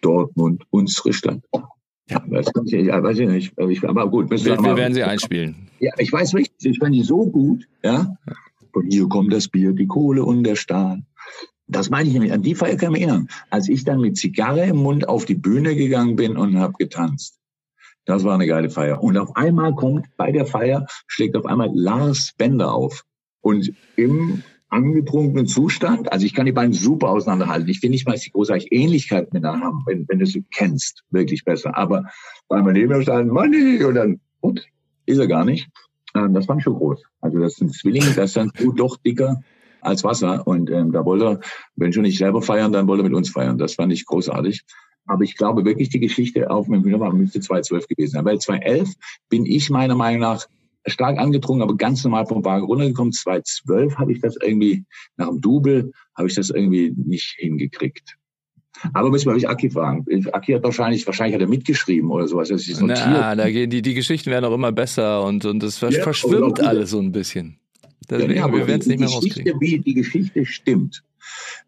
Dortmund, 0.00 0.64
unsere 0.70 1.12
Stadt. 1.12 1.40
Ja, 2.08 2.24
das 2.28 2.50
ich, 2.64 2.72
ja, 2.72 3.02
weiß 3.02 3.18
ich 3.18 3.28
nicht. 3.28 3.52
Ich, 3.56 3.88
aber 3.88 4.08
gut. 4.08 4.30
Wir, 4.30 4.38
wir 4.44 4.76
werden 4.76 4.94
sie 4.94 5.04
einspielen. 5.04 5.68
Ja, 5.78 5.92
ich 5.98 6.12
weiß 6.12 6.34
richtig. 6.34 6.72
Ich 6.72 6.78
fand 6.78 6.94
die 6.94 7.02
so 7.02 7.26
gut, 7.26 7.66
ja. 7.84 8.16
Von 8.72 8.86
hier 8.86 9.08
kommt 9.08 9.32
das 9.32 9.48
Bier, 9.48 9.72
die 9.72 9.86
Kohle 9.86 10.24
und 10.24 10.44
der 10.44 10.56
Stahl. 10.56 11.02
Das 11.70 11.88
meine 11.88 12.08
ich 12.08 12.12
nämlich. 12.12 12.32
An 12.32 12.42
die 12.42 12.54
Feier 12.54 12.76
kann 12.76 12.92
ich 12.92 13.00
mich 13.00 13.08
erinnern. 13.08 13.28
Als 13.50 13.68
ich 13.68 13.84
dann 13.84 14.00
mit 14.00 14.16
Zigarre 14.16 14.64
im 14.64 14.76
Mund 14.76 15.08
auf 15.08 15.24
die 15.24 15.34
Bühne 15.34 15.76
gegangen 15.76 16.16
bin 16.16 16.36
und 16.36 16.58
habe 16.58 16.74
getanzt. 16.78 17.38
Das 18.04 18.24
war 18.24 18.34
eine 18.34 18.46
geile 18.46 18.70
Feier. 18.70 19.02
Und 19.02 19.16
auf 19.16 19.36
einmal 19.36 19.74
kommt 19.74 20.06
bei 20.16 20.32
der 20.32 20.46
Feier, 20.46 20.86
schlägt 21.06 21.36
auf 21.36 21.46
einmal 21.46 21.70
Lars 21.72 22.32
Bender 22.36 22.72
auf. 22.72 23.04
Und 23.40 23.72
im 23.96 24.42
angetrunkenen 24.68 25.46
Zustand, 25.46 26.12
also 26.12 26.26
ich 26.26 26.34
kann 26.34 26.46
die 26.46 26.52
beiden 26.52 26.72
super 26.72 27.10
auseinanderhalten. 27.10 27.68
Ich 27.68 27.80
finde 27.80 27.94
nicht 27.94 28.06
mal, 28.06 28.12
dass 28.12 28.22
die 28.22 28.30
großartig 28.30 28.72
Ähnlichkeit 28.72 29.32
miteinander 29.32 29.66
haben, 29.66 29.82
wenn, 29.86 30.08
wenn 30.08 30.18
du 30.18 30.26
sie 30.26 30.44
kennst, 30.52 31.04
wirklich 31.10 31.44
besser. 31.44 31.76
Aber 31.76 32.04
bei 32.48 32.62
mir 32.62 32.72
neben 32.72 32.92
mir 32.92 33.02
stand, 33.02 33.32
Money, 33.32 33.82
und 33.84 33.94
dann, 33.94 34.20
gut, 34.40 34.64
ist 35.06 35.18
er 35.18 35.26
gar 35.26 35.44
nicht. 35.44 35.68
Ähm, 36.14 36.34
das 36.34 36.46
fand 36.46 36.60
ich 36.60 36.64
schon 36.64 36.74
groß. 36.74 37.02
Also 37.20 37.38
das 37.38 37.54
sind 37.54 37.74
Zwillinge, 37.74 38.12
das 38.14 38.32
sind 38.32 38.56
so 38.56 38.72
doch 38.72 38.96
dicker 38.96 39.40
als 39.80 40.04
Wasser. 40.04 40.46
Und 40.46 40.70
ähm, 40.70 40.92
da 40.92 41.04
wollte 41.04 41.24
er, 41.24 41.40
wenn 41.76 41.92
schon 41.92 42.02
nicht 42.02 42.18
selber 42.18 42.42
feiern, 42.42 42.72
dann 42.72 42.86
wollte 42.86 43.02
er 43.02 43.08
mit 43.08 43.14
uns 43.14 43.30
feiern. 43.30 43.58
Das 43.58 43.74
fand 43.74 43.92
ich 43.92 44.06
großartig. 44.06 44.62
Aber 45.06 45.24
ich 45.24 45.36
glaube 45.36 45.64
wirklich, 45.64 45.88
die 45.88 46.00
Geschichte 46.00 46.50
auf 46.50 46.66
dem 46.66 46.84
Hühnerwagen 46.84 47.18
müsste 47.18 47.40
2012 47.40 47.88
gewesen 47.88 48.12
sein. 48.12 48.24
Weil 48.24 48.38
2011 48.38 48.92
bin 49.28 49.46
ich 49.46 49.70
meiner 49.70 49.94
Meinung 49.94 50.20
nach 50.20 50.46
stark 50.86 51.18
angetrunken, 51.18 51.62
aber 51.62 51.76
ganz 51.76 52.04
normal 52.04 52.26
vom 52.26 52.44
Wagen 52.44 52.66
runtergekommen. 52.66 53.12
2012 53.12 53.96
habe 53.96 54.12
ich 54.12 54.20
das 54.20 54.36
irgendwie, 54.40 54.84
nach 55.16 55.28
dem 55.28 55.40
Double, 55.40 55.92
habe 56.16 56.28
ich 56.28 56.34
das 56.34 56.50
irgendwie 56.50 56.92
nicht 56.96 57.34
hingekriegt. 57.38 58.16
Aber 58.94 59.10
müssen 59.10 59.26
wir 59.26 59.34
mich 59.34 59.48
Aki 59.48 59.70
fragen. 59.70 60.06
Aki 60.32 60.52
hat 60.52 60.62
wahrscheinlich, 60.62 61.06
wahrscheinlich 61.06 61.34
hat 61.34 61.42
er 61.42 61.48
mitgeschrieben 61.48 62.10
oder 62.10 62.26
sowas. 62.28 62.48
Das 62.48 62.66
ist 62.66 62.80
Na, 62.80 63.34
da 63.34 63.50
gehen 63.50 63.68
die, 63.68 63.82
die 63.82 63.94
Geschichten 63.94 64.30
werden 64.30 64.44
auch 64.44 64.54
immer 64.54 64.72
besser 64.72 65.24
und, 65.24 65.44
und 65.44 65.62
es 65.62 65.80
ja, 65.80 65.90
verschwimmt 65.90 66.60
alles 66.60 66.90
so 66.90 67.00
ein 67.00 67.12
bisschen. 67.12 67.58
Deswegen, 68.08 68.34
ja, 68.34 68.52
wir 68.52 68.66
werden 68.66 68.80
es 68.80 68.86
nicht 68.86 69.00
mehr 69.00 69.08
rauskriegen. 69.08 69.60
Wie 69.60 69.78
die 69.78 69.94
Geschichte 69.94 70.46
stimmt. 70.46 71.02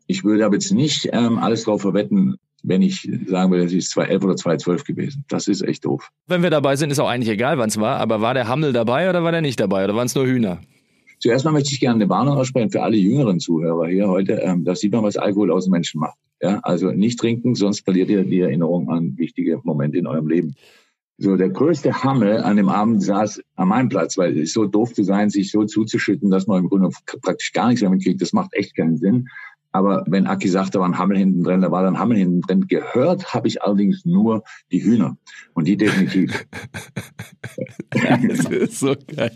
Ich 0.06 0.24
würde 0.24 0.44
aber 0.44 0.54
jetzt 0.54 0.72
nicht 0.72 1.08
ähm, 1.12 1.38
alles 1.38 1.64
darauf 1.64 1.82
verwetten, 1.82 2.36
wenn 2.62 2.82
ich 2.82 3.08
sagen 3.26 3.50
würde, 3.50 3.64
es 3.64 3.72
ist 3.72 3.90
2011 3.90 4.24
oder 4.24 4.36
2012 4.36 4.84
gewesen. 4.84 5.24
Das 5.28 5.48
ist 5.48 5.62
echt 5.62 5.84
doof. 5.84 6.08
Wenn 6.26 6.42
wir 6.42 6.50
dabei 6.50 6.76
sind, 6.76 6.90
ist 6.90 6.98
auch 6.98 7.08
eigentlich 7.08 7.32
egal, 7.32 7.58
wann 7.58 7.68
es 7.68 7.78
war. 7.78 7.98
Aber 7.98 8.20
war 8.20 8.34
der 8.34 8.48
Hammel 8.48 8.72
dabei 8.72 9.10
oder 9.10 9.24
war 9.24 9.32
der 9.32 9.42
nicht 9.42 9.58
dabei? 9.58 9.84
Oder 9.84 9.94
waren 9.94 10.06
es 10.06 10.14
nur 10.14 10.26
Hühner? 10.26 10.60
Zuerst 11.18 11.44
mal 11.44 11.52
möchte 11.52 11.72
ich 11.72 11.80
gerne 11.80 12.02
eine 12.02 12.08
Warnung 12.08 12.36
aussprechen 12.36 12.70
für 12.70 12.82
alle 12.82 12.96
jüngeren 12.96 13.38
Zuhörer 13.38 13.88
hier 13.88 14.08
heute. 14.08 14.34
Ähm, 14.42 14.64
da 14.64 14.74
sieht 14.74 14.92
man, 14.92 15.04
was 15.04 15.16
Alkohol 15.16 15.52
aus 15.52 15.64
dem 15.64 15.72
Menschen 15.72 16.00
macht. 16.00 16.18
Ja, 16.40 16.58
also 16.64 16.90
nicht 16.90 17.20
trinken, 17.20 17.54
sonst 17.54 17.84
verliert 17.84 18.10
ihr 18.10 18.24
die 18.24 18.40
Erinnerung 18.40 18.90
an 18.90 19.16
wichtige 19.16 19.60
Momente 19.62 19.98
in 19.98 20.08
eurem 20.08 20.28
Leben. 20.28 20.56
So, 21.18 21.36
der 21.36 21.50
größte 21.50 22.02
Hammel 22.02 22.38
an 22.38 22.56
dem 22.56 22.68
Abend 22.68 23.02
saß 23.02 23.42
an 23.56 23.68
meinem 23.68 23.88
Platz, 23.88 24.16
weil 24.18 24.32
es 24.32 24.44
ist 24.44 24.54
so 24.54 24.66
doof 24.66 24.92
zu 24.92 25.04
sein, 25.04 25.30
sich 25.30 25.50
so 25.50 25.64
zuzuschütten, 25.64 26.30
dass 26.30 26.46
man 26.46 26.62
im 26.64 26.68
Grunde 26.68 26.88
praktisch 27.20 27.52
gar 27.52 27.68
nichts 27.68 27.82
mehr 27.82 27.90
mitkriegt. 27.90 28.20
Das 28.20 28.32
macht 28.32 28.54
echt 28.54 28.74
keinen 28.76 28.96
Sinn. 28.96 29.28
Aber 29.72 30.04
wenn 30.06 30.26
Aki 30.26 30.48
sagte, 30.48 30.72
da 30.72 30.80
war 30.80 30.88
ein 30.88 30.98
Hammel 30.98 31.16
hinten 31.16 31.42
drin, 31.42 31.62
da 31.62 31.70
war 31.70 31.82
dann 31.82 31.98
Hammel 31.98 32.18
hinten 32.18 32.42
drin. 32.42 32.66
Gehört 32.68 33.32
habe 33.32 33.48
ich 33.48 33.62
allerdings 33.62 34.04
nur 34.04 34.44
die 34.70 34.82
Hühner. 34.82 35.16
Und 35.54 35.66
die 35.66 35.76
definitiv. 35.76 36.46
das 37.90 38.44
ist 38.50 38.80
so 38.80 38.94
geil. 39.16 39.32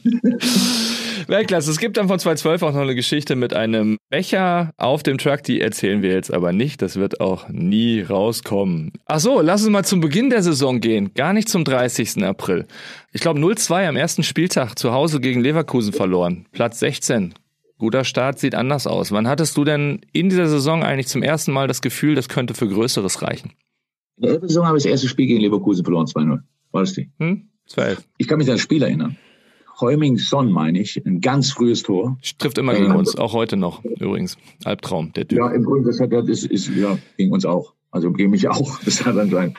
Weltklasse. 1.26 1.70
Es 1.70 1.78
gibt 1.78 1.96
dann 1.96 2.08
von 2.08 2.18
2012 2.18 2.62
auch 2.62 2.72
noch 2.72 2.80
eine 2.80 2.94
Geschichte 2.94 3.34
mit 3.34 3.54
einem 3.54 3.96
Becher 4.10 4.72
auf 4.76 5.02
dem 5.02 5.18
Truck. 5.18 5.42
Die 5.42 5.60
erzählen 5.60 6.02
wir 6.02 6.12
jetzt 6.12 6.32
aber 6.32 6.52
nicht. 6.52 6.82
Das 6.82 6.96
wird 6.96 7.20
auch 7.20 7.48
nie 7.48 8.02
rauskommen. 8.02 8.92
Ach 9.06 9.20
so, 9.20 9.40
lass 9.40 9.62
uns 9.62 9.70
mal 9.70 9.84
zum 9.84 10.00
Beginn 10.00 10.30
der 10.30 10.42
Saison 10.42 10.80
gehen. 10.80 11.12
Gar 11.14 11.32
nicht 11.32 11.48
zum 11.48 11.64
30. 11.64 12.22
April. 12.24 12.66
Ich 13.12 13.20
glaube 13.20 13.40
0-2 13.40 13.88
am 13.88 13.96
ersten 13.96 14.22
Spieltag 14.22 14.78
zu 14.78 14.92
Hause 14.92 15.20
gegen 15.20 15.40
Leverkusen 15.40 15.92
verloren. 15.92 16.46
Platz 16.52 16.78
16. 16.80 17.34
Guter 17.78 18.04
Start 18.04 18.38
sieht 18.38 18.54
anders 18.54 18.86
aus. 18.86 19.12
Wann 19.12 19.28
hattest 19.28 19.56
du 19.56 19.64
denn 19.64 20.00
in 20.12 20.30
dieser 20.30 20.48
Saison 20.48 20.82
eigentlich 20.82 21.08
zum 21.08 21.22
ersten 21.22 21.52
Mal 21.52 21.68
das 21.68 21.82
Gefühl, 21.82 22.14
das 22.14 22.28
könnte 22.28 22.54
für 22.54 22.68
Größeres 22.68 23.22
reichen? 23.22 23.52
In 24.16 24.28
der 24.28 24.40
Saison 24.40 24.66
habe 24.66 24.78
ich 24.78 24.84
das 24.84 24.92
erste 24.92 25.08
Spiel 25.08 25.26
gegen 25.26 25.40
Leverkusen 25.40 25.84
verloren, 25.84 26.06
2-0. 26.06 26.40
War 26.72 26.80
das 26.80 26.94
die? 26.94 27.10
Hm? 27.18 27.48
12. 27.66 28.06
Ich 28.16 28.28
kann 28.28 28.38
mich 28.38 28.48
an 28.48 28.54
das 28.54 28.62
Spiel 28.62 28.82
erinnern. 28.82 29.16
Heuming 29.78 30.16
Son, 30.16 30.50
meine 30.50 30.80
ich, 30.80 31.04
ein 31.04 31.20
ganz 31.20 31.50
frühes 31.50 31.82
Tor. 31.82 32.16
Trifft 32.38 32.56
immer 32.56 32.74
gegen 32.74 32.92
äh, 32.92 32.96
uns, 32.96 33.16
auch 33.16 33.34
heute 33.34 33.58
noch 33.58 33.84
übrigens. 33.84 34.38
Albtraum, 34.64 35.12
der 35.12 35.28
Typ. 35.28 35.38
Ja, 35.38 35.50
im 35.50 35.64
Grunde, 35.64 35.88
das 35.90 36.00
hat 36.00 36.12
das 36.12 36.28
ist, 36.28 36.46
ist 36.46 36.68
ja 36.68 36.96
gegen 37.18 37.32
uns 37.32 37.44
auch. 37.44 37.74
Also 37.90 38.10
gegen 38.12 38.30
mich 38.30 38.48
auch. 38.48 38.80
Das 38.84 39.04
hat 39.04 39.16
dann 39.16 39.28
sein. 39.28 39.54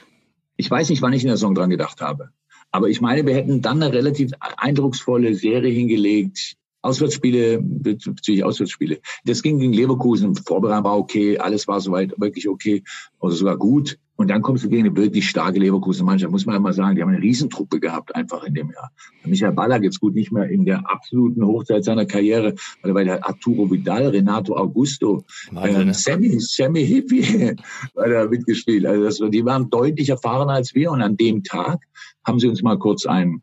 Ich 0.55 0.71
weiß 0.71 0.89
nicht, 0.89 1.03
wann 1.03 1.13
ich 1.13 1.21
in 1.21 1.27
der 1.27 1.37
Saison 1.37 1.53
dran 1.53 1.69
gedacht 1.69 2.01
habe. 2.01 2.29
Aber 2.71 2.89
ich 2.89 2.99
meine, 2.99 3.25
wir 3.27 3.35
hätten 3.35 3.61
dann 3.61 3.81
eine 3.81 3.93
relativ 3.93 4.31
eindrucksvolle 4.39 5.35
Serie 5.35 5.71
hingelegt. 5.71 6.57
Auswärtsspiele, 6.87 7.59
bezüglich 7.61 8.43
Auswärtsspiele. 8.43 8.99
Das 9.25 9.43
ging 9.43 9.59
gegen 9.59 9.73
Leverkusen, 9.73 10.35
Vorbereitung 10.35 10.85
war 10.85 10.97
okay, 10.97 11.37
alles 11.37 11.67
war 11.67 11.81
soweit 11.81 12.13
wirklich 12.17 12.47
okay 12.47 12.83
oder 13.19 13.33
sogar 13.33 13.57
gut. 13.57 13.99
Und 14.15 14.29
dann 14.29 14.41
kommst 14.41 14.63
du 14.63 14.69
gegen 14.69 14.87
eine 14.87 14.95
wirklich 14.95 15.29
starke 15.29 15.59
Leverkusen-Mannschaft, 15.59 16.31
muss 16.31 16.45
man 16.45 16.55
ja 16.55 16.59
mal 16.59 16.73
sagen, 16.73 16.95
die 16.95 17.03
haben 17.03 17.09
eine 17.09 17.21
Riesentruppe 17.21 17.79
gehabt 17.79 18.15
einfach 18.15 18.43
in 18.45 18.53
dem 18.55 18.71
Jahr. 18.71 18.91
Michael 19.25 19.51
Ballack 19.51 19.83
jetzt 19.83 19.99
gut 19.99 20.15
nicht 20.15 20.31
mehr 20.31 20.49
in 20.49 20.65
der 20.65 20.89
absoluten 20.89 21.45
Hochzeit 21.45 21.83
seiner 21.83 22.05
Karriere, 22.05 22.55
weil 22.81 23.05
der 23.05 23.27
Arturo 23.27 23.69
Vidal, 23.69 24.07
Renato 24.07 24.55
Augusto, 24.55 25.23
äh, 25.55 25.83
ne? 25.83 25.93
Sammy, 25.93 26.39
Sammy 26.39 26.85
Hippie, 26.85 27.55
weil 27.93 28.11
er 28.13 28.29
mitgespielt. 28.29 28.85
Also 28.85 29.03
das, 29.03 29.31
die 29.31 29.45
waren 29.45 29.69
deutlich 29.69 30.09
erfahrener 30.09 30.53
als 30.53 30.73
wir 30.73 30.89
und 30.89 31.01
an 31.01 31.17
dem 31.17 31.43
Tag 31.43 31.81
haben 32.25 32.39
sie 32.39 32.47
uns 32.47 32.63
mal 32.63 32.79
kurz 32.79 33.05
einen, 33.05 33.41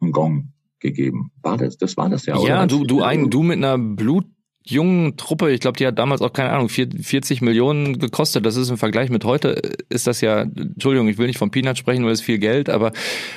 einen 0.00 0.12
Gong 0.12 0.52
gegeben. 0.80 1.30
War 1.42 1.56
das, 1.56 1.76
das 1.76 1.96
war 1.96 2.08
das 2.08 2.26
ja, 2.26 2.36
oder? 2.36 2.48
Ja, 2.48 2.66
du, 2.66 2.84
du, 2.84 3.02
ein, 3.02 3.30
du 3.30 3.42
mit 3.42 3.56
einer 3.56 3.78
Blut 3.78 4.26
jungen 4.68 5.16
Truppe, 5.16 5.52
ich 5.52 5.60
glaube, 5.60 5.78
die 5.78 5.86
hat 5.86 5.98
damals 5.98 6.20
auch, 6.20 6.32
keine 6.32 6.50
Ahnung, 6.50 6.68
40 6.68 7.40
Millionen 7.40 7.98
gekostet. 7.98 8.44
Das 8.44 8.56
ist 8.56 8.68
im 8.68 8.76
Vergleich 8.76 9.10
mit 9.10 9.24
heute, 9.24 9.60
ist 9.88 10.06
das 10.06 10.20
ja, 10.20 10.42
Entschuldigung, 10.42 11.08
ich 11.08 11.18
will 11.18 11.28
nicht 11.28 11.38
von 11.38 11.50
Peanut 11.50 11.78
sprechen, 11.78 12.02
nur 12.02 12.10
ist 12.10 12.22
viel 12.22 12.38
Geld, 12.38 12.68
aber 12.68 12.92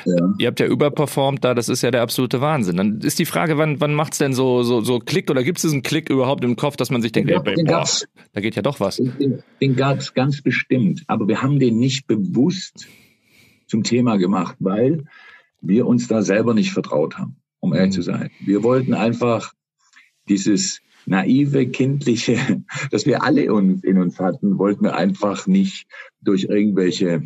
ja. 0.06 0.34
ihr 0.39 0.47
habt 0.47 0.60
ja 0.60 0.65
überperformt 0.65 1.45
da, 1.45 1.54
das 1.54 1.69
ist 1.69 1.84
ja 1.84 1.91
der 1.91 2.02
absolute 2.02 2.41
Wahnsinn. 2.41 2.78
Dann 2.78 2.99
ist 3.02 3.19
die 3.19 3.25
Frage, 3.25 3.58
wann, 3.58 3.80
wann 3.80 3.93
macht's 3.93 4.17
denn 4.17 4.34
so, 4.34 4.63
so, 4.63 4.82
so 4.82 4.99
Klick 4.99 5.30
oder 5.30 5.43
gibt 5.43 5.60
es 5.60 5.62
diesen 5.62 5.84
Klick 5.84 6.10
überhaupt 6.10 6.43
im 6.43 6.56
Kopf, 6.56 6.78
dass 6.78 6.89
man 6.89 7.02
sich 7.02 7.12
denkt, 7.12 7.30
ja, 7.30 7.41
ey, 7.43 7.63
boah, 7.63 7.86
da 8.34 8.41
geht 8.41 8.56
ja 8.56 8.63
doch 8.63 8.80
was. 8.80 8.97
Den, 8.97 9.43
den 9.62 9.75
gab's 9.75 10.13
ganz 10.13 10.41
bestimmt, 10.41 11.04
aber 11.08 11.28
wir 11.28 11.43
haben 11.43 11.60
den 11.60 11.78
nicht 11.78 12.08
bewusst 12.08 12.88
zum 13.67 13.84
Thema 13.84 14.17
gemacht, 14.17 14.56
weil 14.60 15.06
wir 15.62 15.88
uns 15.88 16.08
da 16.08 16.22
selber 16.22 16.54
nicht 16.54 16.72
vertraut 16.72 17.17
haben, 17.17 17.38
um 17.60 17.74
ehrlich 17.74 17.91
mhm. 17.91 17.95
zu 17.95 18.02
sein. 18.02 18.32
Wir 18.39 18.63
wollten 18.63 18.93
einfach 18.93 19.54
dieses 20.28 20.82
naive, 21.06 21.67
kindliche, 21.67 22.63
das 22.91 23.06
wir 23.06 23.24
alle 23.24 23.43
in 23.43 23.98
uns 23.98 24.19
hatten, 24.19 24.58
wollten 24.58 24.84
wir 24.84 24.95
einfach 24.95 25.48
nicht 25.48 25.88
durch 26.22 26.45
irgendwelche 26.45 27.24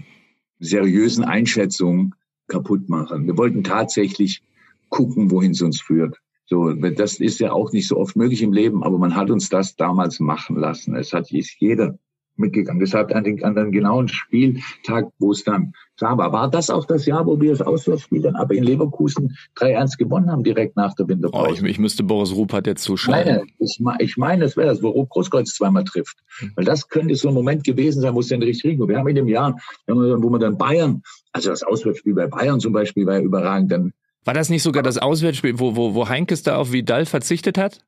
seriösen 0.60 1.24
Einschätzungen 1.24 2.16
kaputt 2.48 2.90
machen. 2.90 3.26
Wir 3.26 3.38
wollten 3.38 3.64
tatsächlich 3.64 4.42
gucken, 4.90 5.32
wohin 5.32 5.52
es 5.52 5.62
uns 5.62 5.82
führt. 5.82 6.18
So, 6.46 6.72
das 6.74 7.20
ist 7.20 7.40
ja 7.40 7.52
auch 7.52 7.72
nicht 7.72 7.88
so 7.88 7.98
oft 7.98 8.16
möglich 8.16 8.42
im 8.42 8.54
Leben, 8.54 8.84
aber 8.84 8.98
man 8.98 9.16
hat 9.16 9.32
uns 9.32 9.50
das 9.50 9.76
damals 9.76 10.20
machen 10.20 10.56
lassen. 10.56 10.96
Es 10.96 11.14
hat 11.14 11.30
jeder 11.32 11.98
mitgegangen. 12.36 12.80
Deshalb 12.80 13.14
an 13.16 13.24
den, 13.24 13.44
an 13.44 13.56
den 13.56 13.72
genauen 13.72 14.08
Spieltag, 14.08 15.08
wo 15.20 15.32
es 15.32 15.44
dann 15.44 15.74
klar 15.98 16.18
war. 16.18 16.32
War 16.32 16.50
das 16.50 16.70
auch 16.70 16.86
das 16.86 17.06
Jahr, 17.06 17.26
wo 17.26 17.40
wir 17.40 17.52
das 17.52 17.62
Auswärtsspiel 17.62 18.22
dann 18.22 18.36
aber 18.36 18.56
in 18.56 18.64
Leverkusen 18.64 19.36
3-1 19.58 19.98
gewonnen 19.98 20.32
haben, 20.32 20.44
direkt 20.44 20.76
nach 20.76 20.94
der 20.96 21.08
Winterpause? 21.08 21.50
Oh, 21.50 21.54
ich, 21.54 21.64
ich 21.64 21.80
müsste 21.80 22.04
Boris 22.04 22.34
Ruppert 22.34 22.68
jetzt 22.68 22.84
zuschauen. 22.84 23.16
Meine, 23.16 23.44
ich, 23.60 23.80
ich 24.00 24.18
meine, 24.18 24.44
das 24.44 24.58
wäre 24.58 24.68
das, 24.68 24.82
wo 24.82 24.90
Rupp 24.90 25.10
Großkreuz 25.10 25.54
zweimal 25.54 25.84
trifft. 25.84 26.18
Hm. 26.40 26.52
Weil 26.56 26.66
das 26.66 26.88
könnte 26.90 27.16
so 27.16 27.28
ein 27.28 27.34
Moment 27.34 27.64
gewesen 27.64 28.02
sein, 28.02 28.14
wo 28.16 28.20
es 28.20 28.28
dann 28.28 28.42
richtig 28.42 28.78
ging. 28.78 28.88
Wir 28.88 28.98
haben 28.98 29.08
in 29.08 29.16
dem 29.16 29.28
Jahr, 29.28 29.58
wo 29.88 30.30
man 30.30 30.42
dann 30.42 30.58
Bayern, 30.58 31.02
also 31.32 31.50
das 31.50 31.64
Auswärtsspiel 31.64 32.14
bei 32.14 32.28
Bayern 32.28 32.60
zum 32.60 32.74
Beispiel 32.74 33.06
war 33.06 33.16
ja 33.16 33.22
überragend, 33.22 33.72
dann 33.72 33.94
war 34.26 34.34
das 34.34 34.50
nicht 34.50 34.64
sogar 34.64 34.84
das 34.84 34.98
Auswärtsspiel, 34.98 35.60
wo, 35.60 35.76
wo, 35.76 35.96
wo 35.96 36.08
Heinkes 36.08 36.44
da 36.44 36.56
auf 36.56 36.72
Vidal 36.72 37.06
verzichtet 37.06 37.58
hat? 37.58 37.84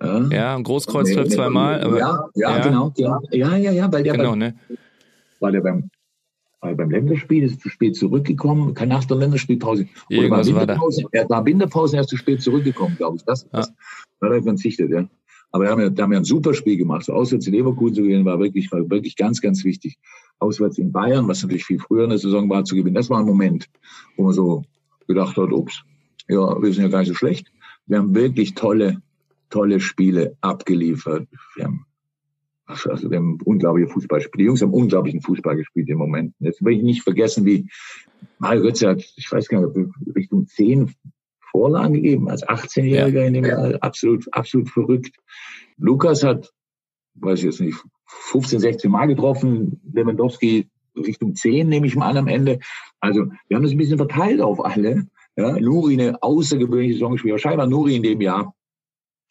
Ja, 0.00 0.28
ja 0.28 0.60
Großkreuz 0.60 1.12
trifft 1.12 1.32
zweimal. 1.32 1.80
Aber, 1.82 1.98
ja, 1.98 2.28
ja, 2.34 2.56
ja, 2.56 2.62
genau. 2.62 2.92
Ja, 2.96 3.20
ja, 3.30 3.56
ja, 3.56 3.72
ja 3.72 3.92
weil 3.92 4.02
der 4.02 4.14
genau, 4.14 4.30
beim, 4.30 4.38
ne? 4.38 4.54
weil 5.40 5.52
der 5.52 5.60
beim, 5.60 5.90
weil 6.60 6.74
beim 6.74 6.90
Länderspiel 6.90 7.44
ist 7.44 7.60
zu 7.60 7.68
spät 7.68 7.96
zurückgekommen, 7.96 8.74
kann 8.74 8.88
nach 8.88 9.04
der 9.04 9.16
Länderspielpause. 9.16 9.86
Oder 10.10 10.30
war 10.30 10.46
Winterpause, 10.46 11.04
war 11.04 11.10
er 11.12 11.28
war 11.30 11.44
Winterpause 11.44 11.96
erst 11.96 12.10
zu 12.10 12.16
spät 12.16 12.42
zurückgekommen, 12.42 12.96
glaube 12.96 13.16
ich. 13.16 13.24
Das, 13.24 13.48
das 13.50 13.68
ja. 13.68 14.28
hat 14.28 14.32
er 14.32 14.42
verzichtet, 14.42 14.90
ja. 14.90 15.06
Aber 15.52 15.64
da 15.64 15.70
haben 15.70 15.80
wir, 15.80 15.90
da 15.90 16.02
haben 16.02 16.10
wir 16.10 16.18
ein 16.18 16.24
super 16.24 16.52
Spiel 16.52 16.76
gemacht. 16.76 17.04
So 17.04 17.14
auswärts 17.14 17.46
in 17.46 17.54
Leverkusen 17.54 17.94
zu 17.94 18.02
gewinnen 18.02 18.24
war 18.24 18.38
wirklich, 18.38 18.70
war 18.72 18.90
wirklich 18.90 19.16
ganz, 19.16 19.40
ganz 19.40 19.64
wichtig. 19.64 19.96
Auswärts 20.38 20.76
in 20.76 20.92
Bayern, 20.92 21.26
was 21.28 21.42
natürlich 21.42 21.64
viel 21.64 21.78
früher 21.78 22.04
in 22.04 22.10
der 22.10 22.18
Saison 22.18 22.48
war, 22.50 22.64
zu 22.64 22.74
gewinnen. 22.74 22.94
Das 22.94 23.08
war 23.08 23.20
ein 23.20 23.26
Moment, 23.26 23.66
wo 24.16 24.24
man 24.24 24.32
so 24.34 24.64
gedacht 25.06 25.36
hat, 25.36 25.52
ups, 25.52 25.82
ja, 26.28 26.60
wir 26.60 26.72
sind 26.72 26.82
ja 26.82 26.88
gar 26.88 26.98
nicht 26.98 27.08
so 27.08 27.14
schlecht. 27.14 27.50
Wir 27.86 27.98
haben 27.98 28.14
wirklich 28.14 28.54
tolle, 28.54 29.00
tolle 29.50 29.80
Spiele 29.80 30.36
abgeliefert. 30.40 31.28
Wir 31.54 31.64
haben, 31.64 31.86
also 32.66 33.10
wir 33.10 33.18
haben 33.18 33.38
unglaubliche 33.44 33.88
Fußballspiele. 33.88 34.42
Die 34.42 34.46
Jungs 34.46 34.62
haben 34.62 34.72
unglaublichen 34.72 35.20
Fußball 35.22 35.56
gespielt 35.56 35.88
im 35.88 35.98
Moment. 35.98 36.34
Jetzt 36.40 36.64
will 36.64 36.76
ich 36.76 36.82
nicht 36.82 37.02
vergessen, 37.02 37.44
wie 37.44 37.68
Mario 38.38 38.62
Götze 38.62 38.88
hat, 38.88 39.04
ich 39.16 39.30
weiß 39.30 39.48
gar 39.48 39.66
nicht, 39.66 39.90
Richtung 40.14 40.46
zehn 40.46 40.94
Vorlagen 41.50 41.94
gegeben 41.94 42.28
als 42.28 42.46
18-Jähriger 42.46 43.20
ja. 43.20 43.26
in 43.26 43.34
dem 43.34 43.44
Jahr. 43.44 43.78
Absolut, 43.80 44.26
absolut 44.32 44.68
verrückt. 44.68 45.16
Lukas 45.78 46.22
hat, 46.22 46.52
weiß 47.14 47.38
ich 47.40 47.44
jetzt 47.46 47.60
nicht, 47.60 47.78
15, 48.06 48.60
16 48.60 48.90
Mal 48.90 49.06
getroffen. 49.06 49.80
Lewandowski 49.92 50.68
Richtung 50.96 51.34
10, 51.34 51.68
nehme 51.68 51.86
ich 51.86 51.96
mal 51.96 52.10
an 52.10 52.16
am 52.18 52.28
Ende. 52.28 52.60
Also 53.00 53.26
wir 53.48 53.56
haben 53.56 53.62
das 53.62 53.72
ein 53.72 53.78
bisschen 53.78 53.98
verteilt 53.98 54.40
auf 54.40 54.64
alle. 54.64 55.06
Ja, 55.36 55.58
Nuri 55.60 55.94
eine 55.94 56.22
außergewöhnliche 56.22 56.94
Saison 56.94 57.12
gespielt. 57.12 57.40
Scheinbar 57.40 57.66
Nuri 57.66 57.96
in 57.96 58.02
dem 58.02 58.20
Jahr. 58.20 58.54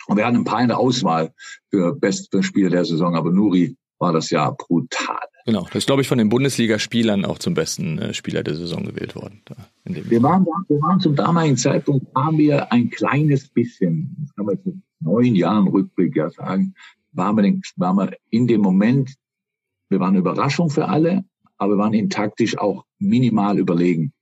Und 0.07 0.17
wir 0.17 0.25
hatten 0.25 0.37
ein 0.37 0.43
paar 0.43 0.61
in 0.61 0.67
der 0.67 0.77
Auswahl 0.77 1.33
für 1.69 1.93
beste 1.95 2.43
Spieler 2.43 2.69
der 2.69 2.85
Saison, 2.85 3.15
aber 3.15 3.31
Nuri 3.31 3.75
war 3.99 4.13
das 4.13 4.29
Jahr 4.29 4.55
brutal. 4.55 5.19
Genau, 5.45 5.63
das 5.65 5.75
ist, 5.75 5.85
glaube 5.85 6.01
ich, 6.01 6.07
von 6.07 6.17
den 6.17 6.29
Bundesligaspielern 6.29 7.23
auch 7.23 7.37
zum 7.37 7.53
besten 7.53 7.99
äh, 7.99 8.13
Spieler 8.15 8.41
der 8.41 8.55
Saison 8.55 8.83
gewählt 8.83 9.15
worden. 9.15 9.41
wir, 9.83 10.23
waren, 10.23 10.45
wir 10.67 10.81
waren 10.81 10.99
zum 10.99 11.15
damaligen 11.15 11.55
Zeitpunkt, 11.55 12.13
waren 12.15 12.37
wir 12.37 12.71
ein 12.71 12.89
kleines 12.89 13.47
bisschen, 13.47 14.15
das 14.19 14.33
kann 14.33 14.45
man 14.45 14.55
jetzt 14.55 14.65
mit 14.65 14.75
neun 15.01 15.35
Jahren 15.35 15.67
Rückblick 15.67 16.15
ja 16.15 16.31
sagen, 16.31 16.73
waren 17.11 17.35
wir, 17.37 17.61
waren 17.75 17.97
wir 17.97 18.17
in 18.31 18.47
dem 18.47 18.61
Moment, 18.61 19.13
wir 19.89 19.99
waren 19.99 20.09
eine 20.09 20.19
Überraschung 20.19 20.71
für 20.71 20.87
alle, 20.87 21.23
aber 21.57 21.73
wir 21.73 21.77
waren 21.77 21.93
ihnen 21.93 22.09
taktisch 22.09 22.57
auch 22.57 22.83
minimal 22.97 23.59
überlegen. 23.59 24.13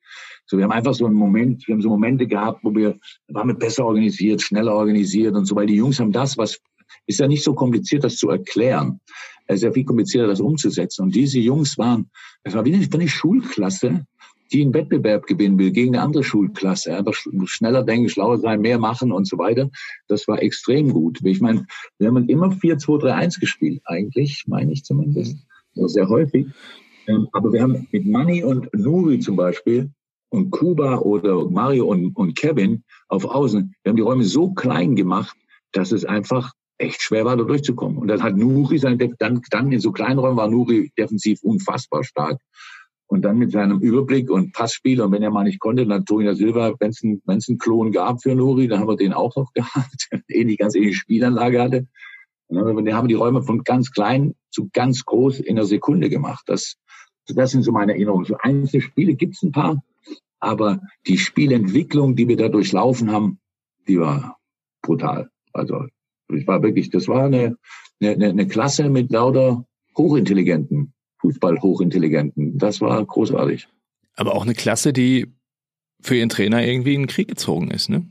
So, 0.46 0.58
wir 0.58 0.66
haben 0.66 0.72
einfach 0.72 0.94
so 0.94 1.06
einen 1.06 1.16
Moment, 1.16 1.68
wir 1.68 1.74
haben 1.74 1.82
so 1.82 1.90
Momente 1.90 2.28
gehabt, 2.28 2.64
wo 2.64 2.74
wir 2.74 2.98
waren 3.30 3.48
wir 3.48 3.56
besser 3.56 3.86
organisiert, 3.86 4.42
schneller 4.42 4.74
organisiert 4.74 5.36
und 5.36 5.46
so, 5.46 5.56
weil 5.56 5.68
die 5.68 5.76
Jungs 5.76 6.00
haben 6.00 6.12
das, 6.12 6.38
was 6.38 6.60
ist 7.08 7.20
ja 7.20 7.28
nicht 7.28 7.44
so 7.44 7.54
kompliziert, 7.54 8.04
das 8.04 8.18
zu 8.18 8.30
erklären. 8.30 9.00
Es 9.48 9.56
ist 9.56 9.64
ja 9.64 9.72
viel 9.72 9.86
komplizierter, 9.86 10.28
das 10.28 10.40
umzusetzen. 10.40 11.04
Und 11.04 11.16
diese 11.16 11.40
Jungs 11.40 11.78
waren, 11.78 12.10
das 12.44 12.54
war 12.54 12.66
wie 12.66 12.74
eine, 12.74 12.88
eine 12.92 13.08
Schulklasse, 13.08 14.06
die 14.52 14.62
einen 14.62 14.74
Wettbewerb 14.74 15.26
gewinnen 15.26 15.58
will 15.58 15.72
gegen 15.72 15.96
eine 15.96 16.04
andere 16.04 16.24
Schulklasse. 16.24 16.96
Einfach 16.96 17.14
schneller 17.46 17.84
denken, 17.84 18.10
schlauer 18.10 18.38
sein, 18.38 18.62
mehr 18.62 18.80
machen 18.80 19.12
und 19.12 19.28
so 19.28 19.38
weiter. 19.38 19.70
Das 20.08 20.28
war 20.28 20.42
extrem 20.42 20.94
gut. 20.94 21.20
Ich 21.24 21.42
meine, 21.42 21.66
wir 21.98 22.08
haben 22.08 22.30
immer 22.30 22.50
4-2-3-1 22.50 23.40
gespielt, 23.40 23.82
eigentlich, 23.86 24.44
meine 24.48 24.72
ich 24.72 24.84
zumindest. 24.84 25.38
Sehr 25.74 26.08
häufig. 26.08 26.48
Ähm, 27.08 27.28
aber 27.34 27.52
wir 27.52 27.64
haben 27.64 27.88
mit 27.92 28.06
Manny 28.06 28.44
und 28.44 28.72
Nuri 28.74 29.20
zum 29.20 29.36
Beispiel 29.36 29.92
und 30.34 30.50
Kuba 30.50 30.98
oder 30.98 31.48
Mario 31.48 31.86
und, 31.86 32.16
und 32.16 32.36
Kevin 32.36 32.84
auf 33.08 33.24
Außen, 33.24 33.76
wir 33.84 33.90
haben 33.90 33.98
die 33.98 34.02
Räume 34.02 34.24
so 34.24 34.52
klein 34.52 34.96
gemacht, 34.96 35.38
dass 35.74 35.92
es 35.92 36.06
einfach 36.06 36.54
echt 36.80 37.04
schwer 37.04 37.24
war, 37.24 37.38
da 37.38 37.44
durchzukommen. 37.44 38.00
Und 38.00 38.08
dann 38.08 38.24
hat 38.24 38.36
Nuri 38.36 38.80
sein, 38.80 38.98
dann, 39.20 39.42
dann 39.52 39.72
in 39.72 39.80
so 39.80 39.92
kleinen 39.92 40.18
Räumen 40.18 40.38
war 40.38 40.50
Nuri 40.50 40.92
defensiv 40.98 41.40
unfassbar 41.44 42.04
stark. 42.04 42.42
Und 43.06 43.22
dann 43.22 43.38
mit 43.38 43.52
seinem 43.52 43.80
Überblick 43.80 44.32
und 44.32 44.54
Passspiel, 44.54 45.02
und 45.02 45.12
wenn 45.12 45.22
er 45.22 45.30
mal 45.30 45.44
nicht 45.44 45.60
konnte, 45.60 45.86
dann 45.86 46.04
Tonia 46.04 46.34
Silva, 46.34 46.74
wenn 46.80 46.90
es 46.90 47.04
einen 47.04 47.60
Klon 47.60 47.92
gab 47.92 48.24
für 48.24 48.34
Nuri, 48.34 48.68
dann 48.68 48.80
haben 48.80 48.88
wir 48.88 48.98
den 48.98 49.14
auch 49.14 49.36
noch 49.36 49.52
gehabt, 49.54 50.10
ähnlich, 50.30 50.58
ganz 50.58 50.74
ähnliche 50.74 50.96
Spielanlage 50.96 51.62
hatte. 51.62 51.88
Und 52.48 52.58
dann 52.58 52.96
haben 52.96 53.04
wir 53.06 53.10
die 53.10 53.14
Räume 53.14 53.44
von 53.44 53.64
ganz 53.64 53.92
klein 53.92 54.34
zu 54.50 54.68
ganz 54.74 55.06
groß 55.06 55.42
in 55.42 55.58
einer 55.58 55.68
Sekunde 55.68 56.10
gemacht. 56.10 56.44
Das, 56.48 56.78
das 57.28 57.52
sind 57.52 57.62
so 57.62 57.72
meine 57.72 57.94
Erinnerungen. 57.94 58.26
So 58.26 58.36
einzelne 58.40 58.82
Spiele 58.82 59.14
gibt 59.14 59.36
es 59.36 59.44
ein 59.44 59.52
paar, 59.52 59.84
aber 60.44 60.82
die 61.08 61.18
Spielentwicklung, 61.18 62.16
die 62.16 62.28
wir 62.28 62.38
da 62.38 62.50
durchlaufen 62.50 63.12
haben, 63.12 63.40
die 63.88 64.00
war 64.00 64.38
brutal. 64.82 65.30
Also 65.54 65.86
ich 66.30 66.46
war 66.48 66.62
wirklich, 66.62 66.90
das 66.90 67.08
war 67.08 67.26
eine, 67.26 67.58
eine, 68.02 68.30
eine 68.30 68.48
Klasse 68.48 68.90
mit 68.90 69.12
lauter 69.12 69.66
hochintelligenten, 69.98 70.94
Fußball 71.20 71.62
hochintelligenten. 71.62 72.58
Das 72.58 72.82
war 72.82 73.04
großartig. 73.06 73.68
Aber 74.16 74.36
auch 74.36 74.44
eine 74.44 74.54
Klasse, 74.54 74.94
die 74.94 75.34
für 76.02 76.16
ihren 76.16 76.30
Trainer 76.30 76.66
irgendwie 76.66 76.96
in 76.96 77.04
den 77.04 77.08
Krieg 77.08 77.28
gezogen 77.28 77.72
ist, 77.72 77.90
ne? 77.90 78.10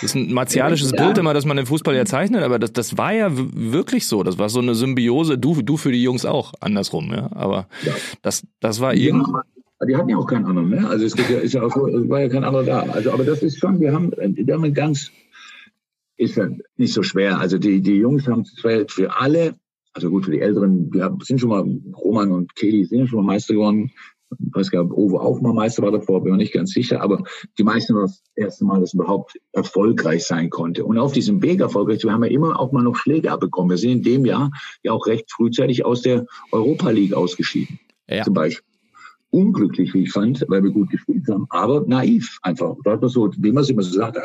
Das 0.00 0.04
ist 0.04 0.14
ein 0.14 0.32
martialisches 0.32 0.92
ja. 0.92 1.04
Bild 1.04 1.18
immer, 1.18 1.34
dass 1.34 1.44
man 1.44 1.58
den 1.58 1.66
Fußball 1.66 1.94
ja 1.94 2.06
zeichnet, 2.06 2.42
aber 2.42 2.58
das, 2.58 2.72
das 2.72 2.96
war 2.96 3.12
ja 3.12 3.28
wirklich 3.30 4.06
so. 4.06 4.22
Das 4.22 4.38
war 4.38 4.48
so 4.48 4.60
eine 4.60 4.74
Symbiose. 4.74 5.36
Du, 5.36 5.60
du 5.60 5.76
für 5.76 5.92
die 5.92 6.02
Jungs 6.02 6.24
auch 6.24 6.54
andersrum, 6.60 7.12
ja. 7.12 7.30
Aber 7.32 7.68
ja. 7.84 7.92
das, 8.22 8.46
das 8.60 8.80
war 8.80 8.94
irgendwie. 8.94 9.30
Ja, 9.30 9.44
die 9.84 9.96
hatten 9.96 10.08
ja 10.08 10.16
auch 10.16 10.26
keinen 10.26 10.46
anderen, 10.46 10.70
ne? 10.70 10.88
Also 10.88 11.04
es, 11.04 11.14
ja, 11.16 11.38
ist 11.38 11.54
ja 11.54 11.62
auch 11.62 11.72
so, 11.72 11.86
es 11.86 12.08
war 12.08 12.20
ja 12.20 12.28
kein 12.28 12.44
anderer 12.44 12.64
da. 12.64 12.80
Also, 12.82 13.12
aber 13.12 13.24
das 13.24 13.42
ist 13.42 13.58
schon, 13.58 13.80
wir 13.80 13.92
haben, 13.92 14.12
wir 14.12 14.54
haben 14.54 14.74
ganz, 14.74 15.10
ist 16.16 16.36
ja 16.36 16.48
nicht 16.76 16.92
so 16.92 17.02
schwer. 17.02 17.38
Also 17.38 17.58
die, 17.58 17.80
die 17.80 17.96
Jungs 17.96 18.26
haben 18.26 18.44
für 18.44 18.86
alle, 19.16 19.54
also 19.92 20.10
gut, 20.10 20.24
für 20.24 20.30
die 20.32 20.40
Älteren, 20.40 20.92
wir 20.92 21.16
sind 21.22 21.40
schon 21.40 21.50
mal, 21.50 21.64
Roman 21.96 22.32
und 22.32 22.54
Kelly 22.56 22.84
sind 22.84 23.00
ja 23.00 23.06
schon 23.06 23.24
mal 23.24 23.34
Meister 23.34 23.54
geworden 23.54 23.90
ich 24.40 24.54
weiß 24.54 24.70
gar 24.70 24.82
nicht, 24.82 24.92
ob 24.92 24.98
Owe 24.98 25.20
auch 25.20 25.40
mal 25.40 25.52
Meister 25.52 25.82
war 25.82 25.92
davor, 25.92 26.22
bin 26.22 26.32
mir 26.32 26.38
nicht 26.38 26.52
ganz 26.52 26.72
sicher, 26.72 27.00
aber 27.00 27.22
die 27.58 27.64
meisten 27.64 27.94
war 27.94 28.02
das 28.02 28.22
erste 28.34 28.64
Mal, 28.64 28.80
dass 28.80 28.94
überhaupt 28.94 29.38
erfolgreich 29.52 30.24
sein 30.24 30.50
konnte. 30.50 30.84
Und 30.84 30.98
auf 30.98 31.12
diesem 31.12 31.42
Weg 31.42 31.60
erfolgreich, 31.60 32.02
wir 32.02 32.12
haben 32.12 32.24
ja 32.24 32.30
immer 32.30 32.58
auch 32.58 32.72
mal 32.72 32.82
noch 32.82 32.96
Schläge 32.96 33.30
abbekommen. 33.30 33.70
Wir 33.70 33.78
sind 33.78 33.90
in 33.90 34.02
dem 34.02 34.26
Jahr 34.26 34.50
ja 34.82 34.92
auch 34.92 35.06
recht 35.06 35.30
frühzeitig 35.30 35.84
aus 35.84 36.02
der 36.02 36.26
Europa 36.52 36.90
League 36.90 37.14
ausgeschieden. 37.14 37.78
Ja. 38.08 38.24
Zum 38.24 38.34
Beispiel. 38.34 38.73
Unglücklich, 39.34 39.92
wie 39.94 40.04
ich 40.04 40.12
fand, 40.12 40.44
weil 40.46 40.62
wir 40.62 40.70
gut 40.70 40.90
gespielt 40.90 41.26
haben, 41.28 41.46
aber 41.50 41.84
naiv 41.88 42.38
einfach. 42.42 42.76
Da 42.84 42.92
hat 42.92 43.00
man 43.00 43.10
so, 43.10 43.32
wie 43.36 43.50
man 43.50 43.64
es 43.64 43.68
immer 43.68 43.82
so 43.82 43.90
sagt, 43.90 44.16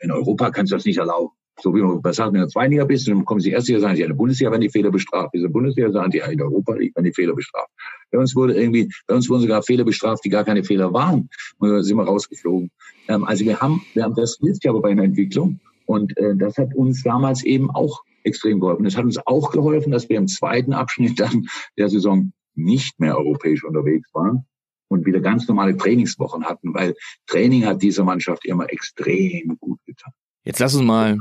in 0.00 0.10
Europa 0.10 0.50
kannst 0.50 0.72
du 0.72 0.76
das 0.76 0.84
nicht 0.84 0.98
erlauben. 0.98 1.32
So 1.58 1.74
wie 1.74 1.80
man 1.80 2.02
in 2.02 2.34
der 2.34 2.48
zweiten 2.48 2.72
Liga 2.72 2.84
bist, 2.84 3.08
dann 3.08 3.24
kommen 3.24 3.40
sie 3.40 3.50
erst 3.50 3.66
Jahr, 3.68 3.80
sagen 3.80 3.96
sie, 3.96 4.02
in 4.02 4.08
der 4.08 4.14
Bundesliga 4.14 4.50
werden 4.50 4.60
die 4.60 4.68
Fehler 4.68 4.90
bestraft. 4.90 5.32
Der 5.32 5.48
Bundesliga 5.48 5.90
sagen 5.90 6.10
die, 6.10 6.18
ja, 6.18 6.26
in 6.26 6.42
Europa 6.42 6.74
werden 6.74 7.02
die 7.02 7.14
Fehler 7.14 7.34
bestraft. 7.34 7.70
Bei 8.12 8.18
uns 8.18 8.36
wurde 8.36 8.60
irgendwie, 8.60 8.92
bei 9.06 9.14
uns 9.14 9.30
wurden 9.30 9.40
sogar 9.40 9.62
Fehler 9.62 9.84
bestraft, 9.84 10.22
die 10.22 10.28
gar 10.28 10.44
keine 10.44 10.62
Fehler 10.62 10.92
waren. 10.92 11.30
Und 11.58 11.70
da 11.70 11.82
sind 11.82 11.96
wir 11.96 12.04
rausgeflogen. 12.04 12.70
Ähm, 13.08 13.24
also 13.24 13.46
wir 13.46 13.58
haben, 13.58 13.80
wir 13.94 14.04
haben, 14.04 14.14
das 14.16 14.36
hilft 14.38 14.64
ja 14.64 14.70
aber 14.70 14.82
bei 14.82 14.90
einer 14.90 15.04
Entwicklung. 15.04 15.60
Und 15.86 16.14
äh, 16.18 16.36
das 16.36 16.58
hat 16.58 16.74
uns 16.74 17.02
damals 17.02 17.42
eben 17.42 17.70
auch 17.70 18.02
extrem 18.22 18.60
geholfen. 18.60 18.84
Es 18.84 18.98
hat 18.98 19.06
uns 19.06 19.18
auch 19.26 19.50
geholfen, 19.50 19.92
dass 19.92 20.10
wir 20.10 20.18
im 20.18 20.28
zweiten 20.28 20.74
Abschnitt 20.74 21.18
dann 21.18 21.46
der 21.78 21.88
Saison 21.88 22.32
nicht 22.54 23.00
mehr 23.00 23.16
europäisch 23.16 23.64
unterwegs 23.64 24.12
waren 24.12 24.44
und 24.88 25.06
wieder 25.06 25.20
ganz 25.20 25.46
normale 25.48 25.76
Trainingswochen 25.76 26.44
hatten, 26.44 26.74
weil 26.74 26.94
Training 27.26 27.66
hat 27.66 27.82
dieser 27.82 28.04
Mannschaft 28.04 28.44
immer 28.46 28.70
extrem 28.70 29.56
gut 29.58 29.78
getan. 29.86 30.12
Jetzt 30.44 30.58
lass 30.58 30.74
uns 30.74 30.84
mal 30.84 31.18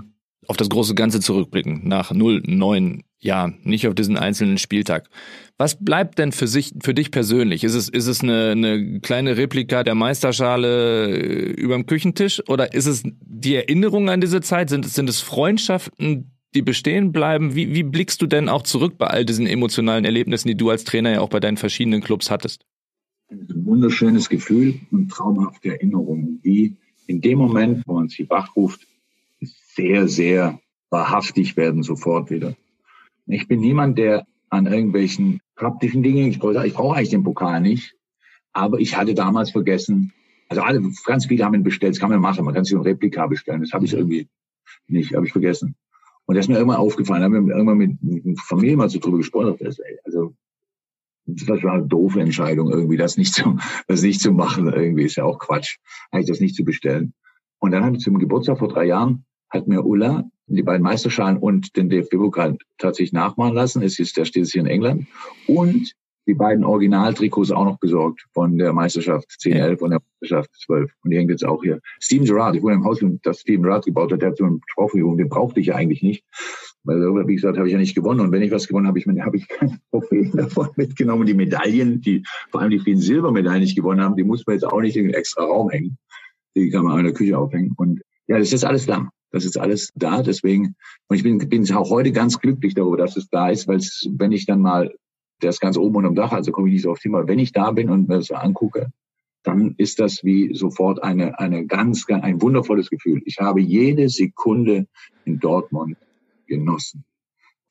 auf 0.47 0.57
das 0.57 0.69
große 0.69 0.95
Ganze 0.95 1.19
zurückblicken, 1.19 1.87
nach 1.87 2.11
0, 2.11 2.43
9 2.45 3.03
Jahren, 3.19 3.59
nicht 3.63 3.87
auf 3.87 3.95
diesen 3.95 4.15
einzelnen 4.15 4.57
Spieltag. 4.57 5.09
Was 5.57 5.83
bleibt 5.83 6.19
denn 6.19 6.31
für 6.31 6.47
sich, 6.47 6.73
für 6.83 6.93
dich 6.93 7.11
persönlich? 7.11 7.63
Ist 7.63 7.73
es, 7.73 7.89
ist 7.89 8.07
es 8.07 8.21
eine, 8.21 8.51
eine 8.51 8.99
kleine 8.99 9.37
Replika 9.37 9.83
der 9.83 9.95
Meisterschale 9.95 11.09
äh, 11.09 11.51
überm 11.51 11.87
Küchentisch 11.87 12.41
oder 12.47 12.73
ist 12.73 12.85
es 12.85 13.03
die 13.03 13.55
Erinnerung 13.55 14.09
an 14.09 14.21
diese 14.21 14.41
Zeit? 14.41 14.69
Sind, 14.69 14.87
sind 14.87 15.09
es 15.09 15.19
Freundschaften, 15.21 16.31
die 16.53 16.61
bestehen 16.61 17.11
bleiben? 17.11 17.55
Wie, 17.55 17.73
wie 17.73 17.83
blickst 17.83 18.21
du 18.21 18.27
denn 18.27 18.49
auch 18.49 18.61
zurück 18.61 18.97
bei 18.99 19.07
all 19.07 19.25
diesen 19.25 19.47
emotionalen 19.47 20.05
Erlebnissen, 20.05 20.47
die 20.47 20.55
du 20.55 20.69
als 20.69 20.83
Trainer 20.83 21.11
ja 21.11 21.21
auch 21.21 21.29
bei 21.29 21.39
deinen 21.39 21.57
verschiedenen 21.57 22.01
Clubs 22.01 22.29
hattest? 22.29 22.65
Ein 23.29 23.65
wunderschönes 23.65 24.29
Gefühl 24.29 24.79
und 24.91 25.09
traumhafte 25.09 25.69
Erinnerungen, 25.69 26.41
die 26.41 26.77
in 27.07 27.19
dem 27.19 27.39
Moment, 27.39 27.83
wo 27.85 27.95
man 27.95 28.07
sie 28.07 28.29
wachruft, 28.29 28.87
sehr, 29.41 30.07
sehr 30.07 30.59
wahrhaftig 30.89 31.57
werden 31.57 31.83
sofort 31.83 32.31
wieder. 32.31 32.55
Ich 33.25 33.47
bin 33.47 33.59
niemand, 33.59 33.97
der 33.97 34.25
an 34.49 34.65
irgendwelchen 34.65 35.41
praktischen 35.55 36.03
Dingen, 36.03 36.27
ich 36.27 36.39
brauche, 36.39 36.65
ich 36.65 36.73
brauche 36.73 36.95
eigentlich 36.95 37.09
den 37.09 37.23
Pokal 37.23 37.59
nicht, 37.59 37.95
aber 38.53 38.79
ich 38.79 38.95
hatte 38.95 39.13
damals 39.13 39.51
vergessen, 39.51 40.13
also 40.47 40.61
alle, 40.61 40.81
ganz 41.05 41.25
viele 41.25 41.43
haben 41.43 41.55
ihn 41.55 41.63
bestellt, 41.63 41.95
das 41.95 41.99
kann 41.99 42.09
man 42.09 42.21
machen, 42.21 42.45
man 42.45 42.53
kann 42.53 42.63
sich 42.63 42.77
ein 42.77 42.81
Replika 42.81 43.27
bestellen, 43.27 43.59
das 43.61 43.73
habe 43.73 43.83
ich 43.83 43.93
irgendwie 43.93 44.29
nicht, 44.87 45.13
habe 45.13 45.25
ich 45.25 45.33
vergessen. 45.33 45.75
Und 46.25 46.35
das 46.35 46.45
ist 46.45 46.49
mir 46.49 46.55
irgendwann 46.55 46.79
aufgefallen, 46.79 47.21
da 47.21 47.25
haben 47.25 47.47
wir 47.47 47.55
irgendwann 47.55 47.77
mit, 47.77 48.01
mit 48.01 48.39
Familie 48.39 48.77
mal 48.77 48.89
so 48.89 48.99
drüber 48.99 49.17
gesprochen, 49.17 49.57
also 50.05 50.33
das 51.27 51.63
war 51.63 51.73
eine 51.73 51.87
doofe 51.87 52.21
Entscheidung 52.21 52.71
irgendwie, 52.71 52.97
das 52.97 53.17
nicht 53.17 53.33
zu, 53.33 53.57
das 53.87 54.01
nicht 54.01 54.21
zu 54.21 54.31
machen 54.31 54.71
irgendwie, 54.71 55.03
ist 55.03 55.17
ja 55.17 55.25
auch 55.25 55.39
Quatsch, 55.39 55.77
eigentlich 56.11 56.27
das 56.27 56.39
nicht 56.39 56.55
zu 56.55 56.63
bestellen. 56.63 57.13
Und 57.59 57.71
dann 57.71 57.83
habe 57.83 57.97
ich 57.97 58.03
zum 58.03 58.17
Geburtstag 58.17 58.59
vor 58.59 58.69
drei 58.69 58.85
Jahren 58.85 59.25
hat 59.49 59.67
mir 59.67 59.85
Ulla 59.85 60.25
die 60.47 60.63
beiden 60.63 60.83
Meisterschalen 60.83 61.37
und 61.37 61.75
den 61.75 61.89
DFB-Pokal 61.89 62.57
tatsächlich 62.77 63.13
nachmachen 63.13 63.53
lassen. 63.53 63.81
Ist, 63.81 63.99
der 63.99 64.25
steht 64.25 64.43
jetzt 64.43 64.51
hier 64.53 64.61
in 64.61 64.67
England. 64.67 65.07
Und 65.47 65.93
die 66.25 66.33
beiden 66.33 66.65
Originaltrikots 66.65 67.51
auch 67.51 67.63
noch 67.63 67.79
besorgt 67.79 68.25
von 68.33 68.57
der 68.57 68.73
Meisterschaft 68.73 69.29
10-11 69.41 69.79
und 69.79 69.91
der 69.91 70.01
Meisterschaft 70.19 70.49
12. 70.65 70.91
Und 71.03 71.11
die 71.11 71.17
hängt 71.17 71.31
jetzt 71.31 71.45
auch 71.45 71.63
hier. 71.63 71.79
Steven 71.99 72.25
Gerrard, 72.25 72.55
ich 72.55 72.63
wohne 72.63 72.75
im 72.75 72.83
Haus, 72.83 72.99
das 73.23 73.41
Steven 73.41 73.63
Gerrard 73.63 73.85
gebaut 73.85 74.11
hat, 74.11 74.21
der 74.21 74.29
hat 74.29 74.37
so 74.37 74.45
einen 74.45 74.61
Trophy 74.73 74.99
den 74.99 75.29
brauchte 75.29 75.59
ich 75.59 75.67
ja 75.67 75.75
eigentlich 75.75 76.03
nicht. 76.03 76.25
Weil, 76.87 77.27
wie 77.27 77.35
gesagt, 77.35 77.57
habe 77.57 77.67
ich 77.67 77.73
ja 77.73 77.79
nicht 77.79 77.95
gewonnen. 77.95 78.21
Und 78.21 78.31
wenn 78.31 78.41
ich 78.41 78.51
was 78.51 78.65
gewonnen 78.65 78.87
habe, 78.87 78.97
ich, 78.97 79.05
habe 79.05 79.35
ich 79.35 79.47
keine 79.49 79.77
Trophäen 79.91 80.31
davon 80.35 80.69
mitgenommen. 80.77 81.25
Die 81.25 81.33
Medaillen, 81.33 81.99
die, 81.99 82.23
vor 82.49 82.61
allem 82.61 82.71
die 82.71 82.79
vielen 82.79 82.99
Silbermedaillen, 82.99 83.59
die 83.59 83.67
ich 83.67 83.75
gewonnen 83.75 84.01
habe, 84.01 84.15
die 84.15 84.23
muss 84.23 84.47
man 84.47 84.55
jetzt 84.55 84.63
auch 84.63 84.79
nicht 84.79 84.95
in 84.95 85.03
den 85.03 85.13
extra 85.13 85.43
Raum 85.43 85.69
hängen. 85.69 85.97
Die 86.55 86.69
kann 86.69 86.85
man 86.85 86.97
in 86.99 87.03
der 87.03 87.13
Küche 87.13 87.37
aufhängen. 87.37 87.73
Und 87.75 88.01
ja, 88.27 88.39
das 88.39 88.53
ist 88.53 88.63
alles 88.63 88.85
da. 88.85 89.09
Das 89.31 89.43
ist 89.43 89.57
alles 89.57 89.91
da. 89.95 90.23
Deswegen, 90.23 90.75
und 91.09 91.17
ich 91.17 91.23
bin, 91.23 91.37
bin 91.37 91.69
auch 91.73 91.89
heute 91.89 92.13
ganz 92.13 92.39
glücklich 92.39 92.73
darüber, 92.73 92.95
dass 92.95 93.17
es 93.17 93.27
da 93.29 93.49
ist, 93.49 93.67
weil 93.67 93.77
es, 93.77 94.09
wenn 94.17 94.31
ich 94.31 94.45
dann 94.45 94.61
mal, 94.61 94.95
ist 95.41 95.59
ganz 95.59 95.77
oben 95.77 95.97
unterm 95.97 96.15
Dach, 96.15 96.31
also 96.31 96.53
komme 96.53 96.69
ich 96.69 96.75
nicht 96.75 96.83
so 96.83 96.91
oft 96.91 97.03
hin, 97.03 97.13
aber 97.13 97.27
wenn 97.27 97.37
ich 97.37 97.51
da 97.51 97.71
bin 97.71 97.89
und 97.89 98.07
mir 98.07 98.15
das 98.15 98.31
angucke, 98.31 98.91
dann 99.43 99.75
ist 99.77 99.99
das 99.99 100.23
wie 100.23 100.55
sofort 100.55 101.03
eine, 101.03 101.37
eine 101.37 101.65
ganz, 101.65 102.05
ein 102.09 102.41
wundervolles 102.41 102.89
Gefühl. 102.89 103.21
Ich 103.25 103.39
habe 103.39 103.59
jede 103.59 104.07
Sekunde 104.09 104.87
in 105.25 105.39
Dortmund 105.39 105.97
genossen. 106.47 107.03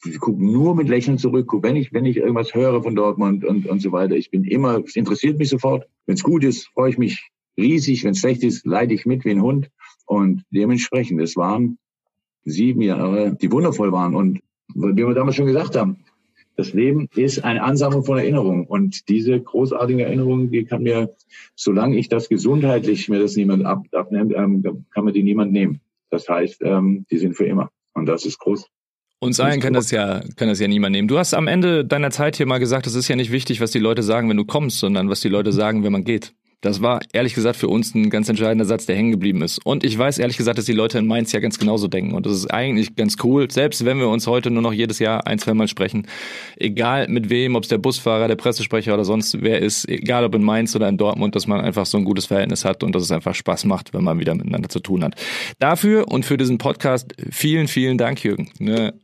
Ich 0.05 0.21
gucke 0.21 0.45
nur 0.45 0.77
mit 0.77 0.89
Lächeln 0.89 1.19
zurück, 1.19 1.51
wenn 1.63 1.77
ich, 1.77 1.93
wenn 1.93 2.05
ich 2.05 2.19
irgendwas 2.19 2.55
höre 2.55 2.83
von 2.83 2.95
Dortmund 2.95 3.45
und, 3.45 3.67
und 3.67 3.81
so 3.81 3.93
weiter. 3.93 4.15
Ich 4.15 4.31
bin 4.31 4.45
immer, 4.45 4.83
es 4.85 4.95
interessiert 4.95 5.39
mich 5.39 5.49
sofort. 5.49 5.89
Wenn 6.05 6.15
es 6.15 6.23
gut 6.23 6.45
ist, 6.45 6.69
freue 6.69 6.91
ich 6.91 6.99
mich 6.99 7.31
riesig. 7.57 8.05
Wenn 8.05 8.13
es 8.13 8.19
schlecht 8.19 8.45
ist, 8.45 8.67
leide 8.67 8.95
ich 8.95 9.07
mit 9.07 9.25
wie 9.25 9.31
ein 9.31 9.43
Hund. 9.43 9.71
Und 10.05 10.45
dementsprechend, 10.51 11.21
es 11.21 11.37
waren 11.37 11.79
sieben 12.45 12.83
Jahre, 12.83 13.35
die 13.35 13.51
wundervoll 13.51 13.91
waren. 13.91 14.15
Und 14.15 14.41
wie 14.75 14.97
wir 14.97 15.15
damals 15.15 15.37
schon 15.37 15.47
gesagt 15.47 15.77
haben, 15.77 15.99
das 16.57 16.73
Leben 16.73 17.09
ist 17.15 17.45
eine 17.45 17.63
Ansammlung 17.63 18.05
von 18.05 18.19
Erinnerungen. 18.19 18.67
Und 18.67 19.09
diese 19.09 19.41
großartigen 19.41 20.01
Erinnerungen, 20.01 20.51
die 20.51 20.65
kann 20.65 20.83
mir, 20.83 21.15
solange 21.55 21.99
ich 21.99 22.09
das 22.09 22.29
gesundheitlich 22.29 23.09
mir 23.09 23.21
das 23.21 23.37
niemand 23.37 23.65
ab, 23.67 23.85
abnimmt, 23.93 24.33
ähm, 24.35 24.63
kann 24.91 25.05
mir 25.05 25.13
die 25.13 25.23
niemand 25.23 25.53
nehmen. 25.53 25.81
Das 26.11 26.29
heißt, 26.29 26.63
ähm, 26.63 27.05
die 27.11 27.19
sind 27.19 27.35
für 27.35 27.45
immer. 27.45 27.71
Und 27.97 28.07
das 28.07 28.25
ist 28.25 28.39
groß. 28.39 28.67
Uns 29.21 29.41
allen 29.41 29.61
kann 29.61 29.73
das 29.73 29.91
ja, 29.91 30.21
kann 30.37 30.49
das 30.49 30.61
ja 30.61 30.69
niemand 30.69 30.93
nehmen. 30.93 31.09
Du 31.09 31.19
hast 31.19 31.33
am 31.33 31.49
Ende 31.49 31.87
deiner 31.87 32.11
Zeit 32.11 32.37
hier 32.37 32.45
mal 32.45 32.59
gesagt, 32.59 32.87
es 32.87 32.95
ist 32.95 33.09
ja 33.09 33.17
nicht 33.17 33.33
wichtig, 33.33 33.63
was 33.63 33.71
die 33.71 33.79
Leute 33.79 34.03
sagen, 34.03 34.29
wenn 34.29 34.37
du 34.37 34.45
kommst, 34.45 34.79
sondern 34.79 35.09
was 35.09 35.21
die 35.21 35.31
Leute 35.31 35.53
sagen, 35.53 35.83
wenn 35.83 35.93
man 35.93 36.05
geht. 36.05 36.35
Das 36.67 36.83
war 36.83 36.99
ehrlich 37.13 37.35
gesagt 37.35 37.57
für 37.57 37.69
uns 37.69 37.95
ein 37.95 38.11
ganz 38.11 38.29
entscheidender 38.29 38.65
Satz, 38.65 38.87
der 38.87 38.97
hängen 38.97 39.13
geblieben 39.13 39.41
ist. 39.43 39.65
Und 39.65 39.85
ich 39.85 39.97
weiß 39.97 40.19
ehrlich 40.19 40.37
gesagt, 40.37 40.59
dass 40.59 40.65
die 40.65 40.73
Leute 40.73 40.99
in 40.99 41.07
Mainz 41.07 41.31
ja 41.31 41.39
ganz 41.39 41.61
genauso 41.61 41.87
denken. 41.87 42.13
Und 42.13 42.27
das 42.27 42.33
ist 42.33 42.53
eigentlich 42.53 42.97
ganz 42.97 43.19
cool, 43.23 43.49
selbst 43.49 43.85
wenn 43.85 44.01
wir 44.01 44.09
uns 44.09 44.27
heute 44.27 44.51
nur 44.51 44.63
noch 44.63 44.73
jedes 44.73 44.99
Jahr 44.99 45.29
ein, 45.29 45.39
zwei 45.39 45.55
Mal 45.55 45.69
sprechen. 45.69 46.09
Egal 46.57 47.07
mit 47.07 47.31
wem, 47.31 47.55
ob 47.55 47.63
es 47.63 47.69
der 47.69 47.79
Busfahrer, 47.79 48.27
der 48.27 48.35
Pressesprecher 48.35 48.95
oder 48.95 49.05
sonst 49.05 49.43
wer 49.43 49.63
ist, 49.63 49.89
egal 49.89 50.25
ob 50.25 50.35
in 50.35 50.43
Mainz 50.43 50.75
oder 50.75 50.89
in 50.89 50.99
Dortmund, 50.99 51.37
dass 51.37 51.47
man 51.47 51.61
einfach 51.61 51.87
so 51.87 51.99
ein 51.99 52.05
gutes 52.05 52.27
Verhältnis 52.27 52.65
hat 52.65 52.83
und 52.83 52.97
dass 52.97 53.05
es 53.05 53.13
einfach 53.13 53.37
Spaß 53.37 53.65
macht, 53.67 53.95
wenn 53.95 54.03
man 54.03 54.19
wieder 54.19 54.35
miteinander 54.35 54.69
zu 54.69 54.81
tun 54.81 55.05
hat. 55.05 55.15
Dafür 55.61 56.09
und 56.09 56.25
für 56.25 56.37
diesen 56.37 56.59
Podcast 56.59 57.15
vielen, 57.31 57.69
vielen 57.69 57.97
Dank, 57.97 58.25
Jürgen. 58.25 58.51
Eine 58.59 58.95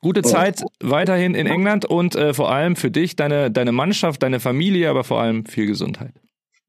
Gute 0.00 0.20
Zeit 0.20 0.62
weiterhin 0.80 1.34
in 1.34 1.46
England 1.46 1.86
und 1.86 2.14
äh, 2.14 2.34
vor 2.34 2.50
allem 2.50 2.76
für 2.76 2.90
dich, 2.90 3.16
deine, 3.16 3.50
deine 3.50 3.72
Mannschaft, 3.72 4.22
deine 4.22 4.38
Familie, 4.38 4.90
aber 4.90 5.02
vor 5.02 5.18
allem 5.20 5.46
viel 5.46 5.66
Gesundheit 5.66 6.12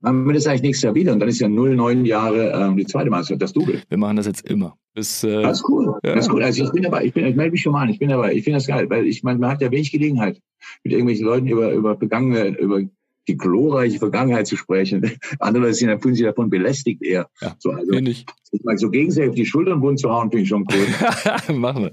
machen 0.05 0.27
wir 0.27 0.33
das 0.33 0.47
eigentlich 0.47 0.61
nächstes 0.61 0.83
Jahr 0.83 0.95
wieder 0.95 1.13
und 1.13 1.19
dann 1.19 1.29
ist 1.29 1.39
ja 1.39 1.49
0, 1.49 1.75
9 1.75 2.05
Jahre 2.05 2.51
ähm, 2.51 2.77
die 2.77 2.85
zweite 2.85 3.09
Meisterschaft, 3.09 3.41
das 3.41 3.53
Double. 3.53 3.81
Wir 3.87 3.97
machen 3.97 4.17
das 4.17 4.27
jetzt 4.27 4.47
immer. 4.49 4.77
Bis, 4.93 5.23
äh, 5.23 5.41
das 5.41 5.59
ist 5.59 5.69
cool. 5.69 5.99
Ja. 6.03 6.15
Das 6.15 6.27
ist 6.27 6.33
cool. 6.33 6.43
Also 6.43 6.63
ich 6.63 6.71
bin 6.71 6.83
dabei, 6.83 7.05
ich 7.05 7.13
bin, 7.13 7.25
ich 7.25 7.35
melde 7.35 7.51
mich 7.51 7.61
schon 7.61 7.73
mal 7.73 7.81
an, 7.81 7.89
ich 7.89 7.99
bin 7.99 8.09
dabei, 8.09 8.33
ich 8.33 8.43
finde 8.43 8.57
das 8.57 8.67
geil, 8.67 8.89
weil 8.89 9.05
ich 9.07 9.23
meine, 9.23 9.39
man 9.39 9.51
hat 9.51 9.61
ja 9.61 9.71
wenig 9.71 9.91
Gelegenheit, 9.91 10.39
mit 10.83 10.93
irgendwelchen 10.93 11.25
Leuten 11.25 11.47
über, 11.47 11.71
über 11.73 11.97
Vergangene, 11.97 12.57
über 12.57 12.81
die 13.27 13.37
glorreiche 13.37 13.97
Vergangenheit 13.97 14.47
zu 14.47 14.55
sprechen. 14.55 15.11
Andere 15.39 15.73
sind, 15.73 16.01
fühlen 16.01 16.15
sich 16.15 16.25
davon 16.25 16.49
belästigt 16.49 17.01
eher. 17.01 17.27
Ja, 17.41 17.55
so, 17.57 17.71
also, 17.71 17.91
ich. 17.91 18.25
ich 18.51 18.63
meine, 18.63 18.77
so 18.77 18.89
gegenseitig 18.89 19.29
auf 19.29 19.35
die 19.35 19.45
Schultern 19.45 19.81
bunt 19.81 19.99
zu 19.99 20.09
hauen, 20.09 20.29
finde 20.29 20.43
ich 20.43 20.49
schon 20.49 20.65
cool. 20.71 21.55
Machen 21.55 21.83
wir. 21.83 21.91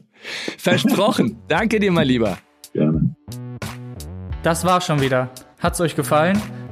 Versprochen. 0.58 1.36
Danke 1.48 1.80
dir 1.80 1.90
mal 1.90 2.04
lieber. 2.04 2.38
Gerne. 2.72 3.16
Das 4.42 4.64
war 4.64 4.80
schon 4.80 5.00
wieder. 5.00 5.30
Hat's 5.58 5.80
euch 5.80 5.94
gefallen? 5.94 6.40